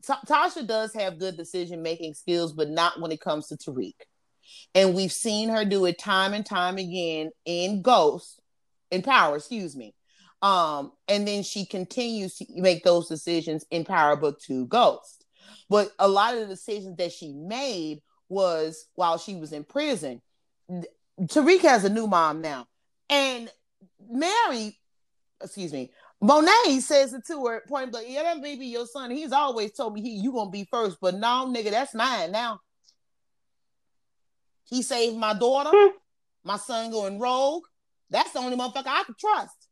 [0.05, 3.95] Tasha does have good decision making skills, but not when it comes to Tariq.
[4.75, 8.41] And we've seen her do it time and time again in Ghost,
[8.91, 9.95] in Power, excuse me.
[10.45, 15.25] Um, and then she continues to make those decisions in Power Book 2 Ghost.
[15.71, 20.21] But a lot of the decisions that she made was while she was in prison.
[21.19, 22.67] Tariq has a new mom now.
[23.09, 23.51] And
[24.07, 24.77] Mary,
[25.43, 25.91] excuse me,
[26.21, 29.11] Monet says it to her point blank, yeah, that may be your son.
[29.11, 32.61] He's always told me he you gonna be first, but no, nigga, that's mine now.
[34.65, 35.97] He saved my daughter, hmm.
[36.45, 37.63] my son going rogue.
[38.11, 39.64] That's the only motherfucker I can trust.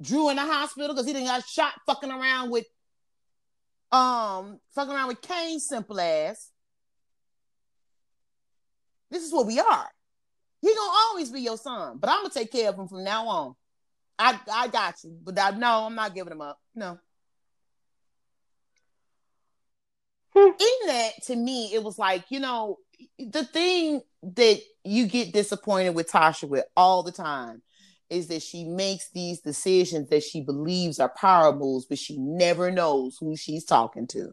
[0.00, 2.66] Dru in the hospital because he didn't got shot fucking around with
[3.90, 6.50] um fucking around with Kane simple ass.
[9.10, 9.88] This is what we are.
[10.60, 13.26] He gonna always be your son, but I'm gonna take care of him from now
[13.28, 13.54] on.
[14.18, 16.58] I I got you, but I, no, I'm not giving him up.
[16.74, 16.98] No.
[20.34, 20.50] Hmm.
[20.50, 22.78] In that, to me, it was like you know
[23.18, 27.62] the thing that you get disappointed with Tasha with all the time
[28.10, 32.70] is that she makes these decisions that she believes are power moves, but she never
[32.70, 34.30] knows who she's talking to.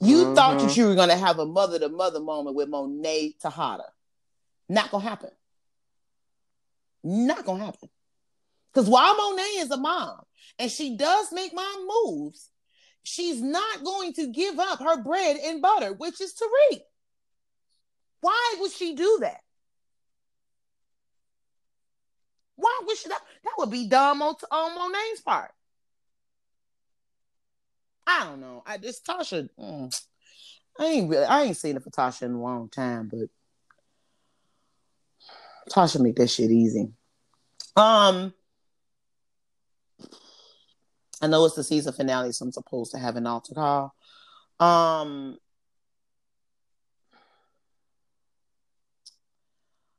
[0.00, 0.34] You mm-hmm.
[0.34, 3.84] thought that you were going to have a mother to mother moment with Monet Tejada.
[4.68, 5.30] Not going to happen.
[7.06, 7.88] Not gonna happen.
[8.72, 10.22] Because while Monet is a mom
[10.58, 12.50] and she does make mom moves,
[13.04, 16.80] she's not going to give up her bread and butter, which is Tariq.
[18.20, 19.38] Why would she do that?
[22.56, 23.20] Why would she that?
[23.44, 25.50] That would be dumb on, on Monet's part.
[28.06, 28.62] I don't know.
[28.66, 29.48] I just Tasha.
[29.58, 30.02] Mm,
[30.78, 31.24] I ain't really.
[31.24, 33.28] I ain't seen it for Tasha in a long time, but
[35.70, 36.88] Tasha make that shit easy.
[37.76, 38.32] Um,
[41.20, 43.94] I know it's the season finale, so I'm supposed to have an altar call.
[44.60, 45.38] Um,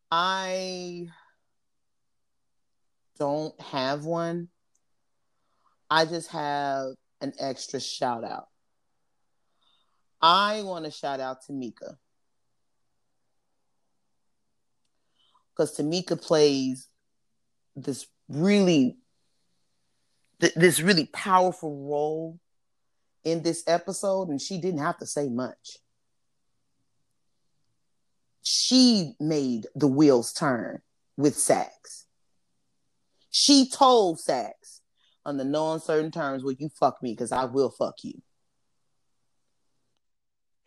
[0.10, 1.08] I
[3.18, 4.50] don't have one.
[5.90, 8.48] I just have an extra shout out.
[10.22, 11.98] I want to shout out to Mika.
[15.52, 16.88] Because Tamika plays
[17.76, 18.98] this really
[20.40, 22.40] th- this really powerful role
[23.24, 25.78] in this episode and she didn't have to say much
[28.50, 30.82] she made the wheels turn
[31.18, 32.07] with Saxe.
[33.40, 34.82] She told Saxe
[35.24, 37.12] under no uncertain terms, "Will you fuck me?
[37.12, 38.20] Because I will fuck you."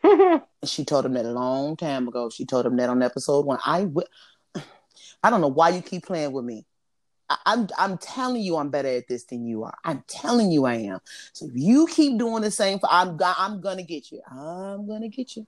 [0.65, 2.31] she told him that a long time ago.
[2.31, 3.59] She told him that on episode one.
[3.67, 4.07] I will.
[5.25, 6.65] I don't know why you keep playing with me.
[7.45, 9.77] I'm I'm telling you I'm better at this than you are.
[9.85, 11.01] I'm telling you I am.
[11.33, 14.21] So if you keep doing the same, I'm I'm gonna get you.
[14.31, 15.45] I'm gonna get you.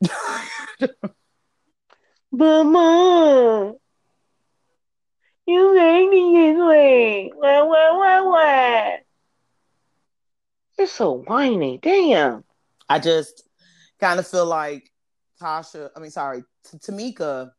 [2.32, 3.76] but mom,
[10.78, 11.78] You're so whiny.
[11.80, 12.44] Damn.
[12.88, 13.48] I just
[14.00, 14.90] kind of feel like
[15.40, 15.90] Tasha.
[15.96, 17.50] I mean, sorry, T- Tamika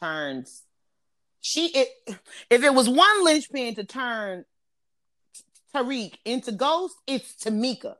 [0.00, 0.62] turns
[1.46, 1.88] she it,
[2.50, 4.44] if it was one linchpin to turn
[5.72, 7.94] Tariq into Ghost, it's Tamika.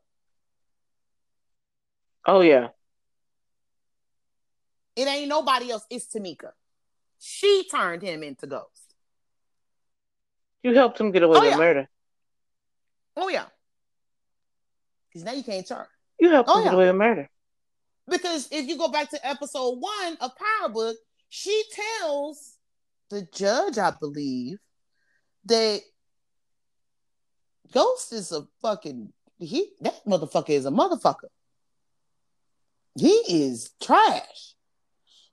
[2.27, 2.69] Oh yeah.
[4.97, 5.85] It ain't nobody else.
[5.89, 6.51] It's Tamika.
[7.21, 8.86] She turned him into Ghost.
[10.67, 11.57] You helped him get away oh, with yeah.
[11.59, 11.89] murder.
[13.17, 13.45] Oh yeah.
[15.09, 15.87] Because now you can't turn.
[16.19, 16.71] You helped oh, him yeah.
[16.71, 17.31] get away with murder.
[18.09, 20.97] Because if you go back to episode one of Power Book,
[21.29, 21.63] she
[22.01, 22.57] tells
[23.11, 24.59] the judge, I believe,
[25.45, 25.83] that
[27.73, 31.29] Ghost is a fucking he that motherfucker is a motherfucker.
[32.99, 34.56] He is trash.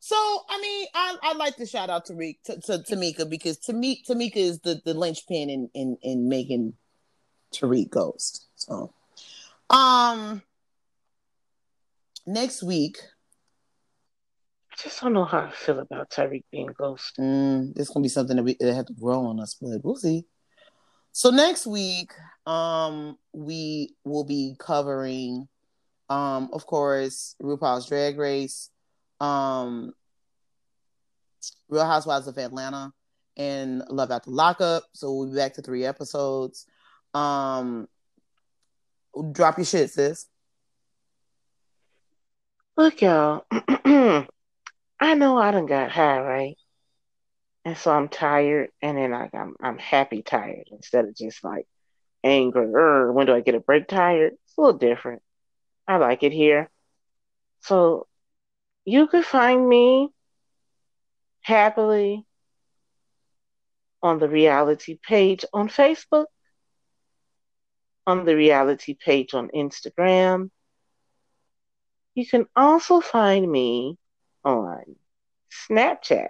[0.05, 0.17] So
[0.49, 4.35] I mean, I I like to shout out to to, to Tamika because Tamika Tamika
[4.35, 6.73] is the the linchpin in in in making
[7.53, 8.47] Tariq Ghost.
[8.55, 8.93] So,
[9.69, 10.41] um,
[12.25, 12.97] next week
[14.73, 17.15] I just don't know how I feel about Tariq being ghost.
[17.17, 19.95] Mm, it's gonna be something that we that have to grow on us, but we'll
[19.95, 20.25] see.
[21.13, 22.11] So next week,
[22.45, 25.47] um, we will be covering,
[26.09, 28.69] um, of course, RuPaul's Drag Race,
[29.23, 29.93] um,
[31.69, 32.91] Real Housewives of Atlanta,
[33.37, 34.83] and Love After Lockup.
[34.93, 36.65] So we'll be back to three episodes.
[37.13, 37.87] Um,
[39.31, 40.27] drop your shit, sis.
[42.75, 43.45] Look, y'all.
[43.51, 46.55] I know I done got high, right?
[47.65, 51.65] And so I'm tired, and then like I'm I'm happy tired instead of just like
[52.23, 53.11] anger.
[53.13, 54.33] When do I get a break tired?
[54.33, 55.21] It's a little different.
[55.87, 56.69] I like it here.
[57.61, 58.07] So
[58.85, 60.09] you could find me
[61.41, 62.25] happily
[64.01, 66.25] on the reality page on Facebook,
[68.05, 70.49] on the reality page on Instagram.
[72.15, 73.97] You can also find me
[74.43, 74.95] on
[75.69, 76.29] Snapchat,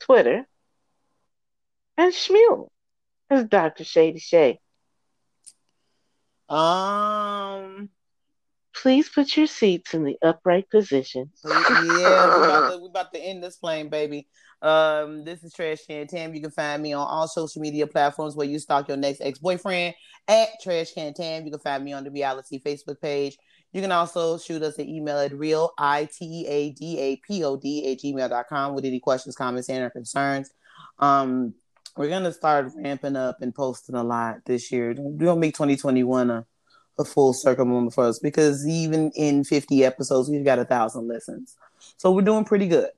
[0.00, 0.46] Twitter,
[1.96, 2.68] and Smule
[3.30, 3.84] as Dr.
[3.84, 4.60] Shady Shay.
[6.48, 7.88] Um,
[8.74, 11.30] please put your seats in the upright position.
[11.44, 14.28] yeah, we're about, to, we're about to end this plane, baby.
[14.62, 16.34] Um, this is Trash Can Tam.
[16.34, 19.38] You can find me on all social media platforms where you stalk your next ex
[19.38, 19.94] boyfriend
[20.28, 21.44] at Trash Can Tam.
[21.44, 23.36] You can find me on the reality Facebook page.
[23.72, 27.42] You can also shoot us an email at real i t a d a p
[27.42, 30.50] o d at gmail.com with any questions, comments, and or concerns.
[30.98, 31.54] Um,
[31.96, 34.94] we're gonna start ramping up and posting a lot this year.
[34.96, 36.46] We're gonna make 2021 a
[36.98, 41.08] a full circle moment for us because even in 50 episodes, we've got a thousand
[41.08, 41.56] listens.
[41.96, 42.90] So we're doing pretty good.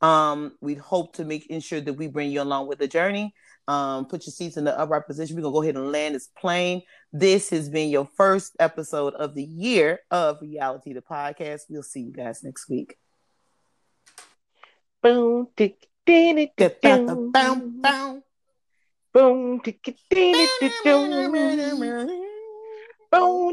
[0.00, 3.34] Um, we hope to make ensure that we bring you along with the journey.
[3.68, 5.36] Um, put your seats in the upright position.
[5.36, 6.82] We're gonna go ahead and land this plane.
[7.12, 11.62] This has been your first episode of the year of Reality the Podcast.
[11.68, 12.98] We'll see you guys next week.
[15.00, 18.22] Boom, tick, tick, tick, boom, boom,
[19.12, 20.36] boom, tick, tick,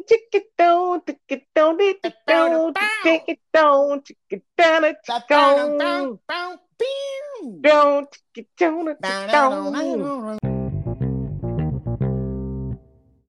[0.07, 2.73] tick it down, tick it down, tick it down,
[3.03, 6.19] tick it down, tick it down, tick it down,
[7.61, 8.95] down, tick it down,
[9.31, 10.48] down.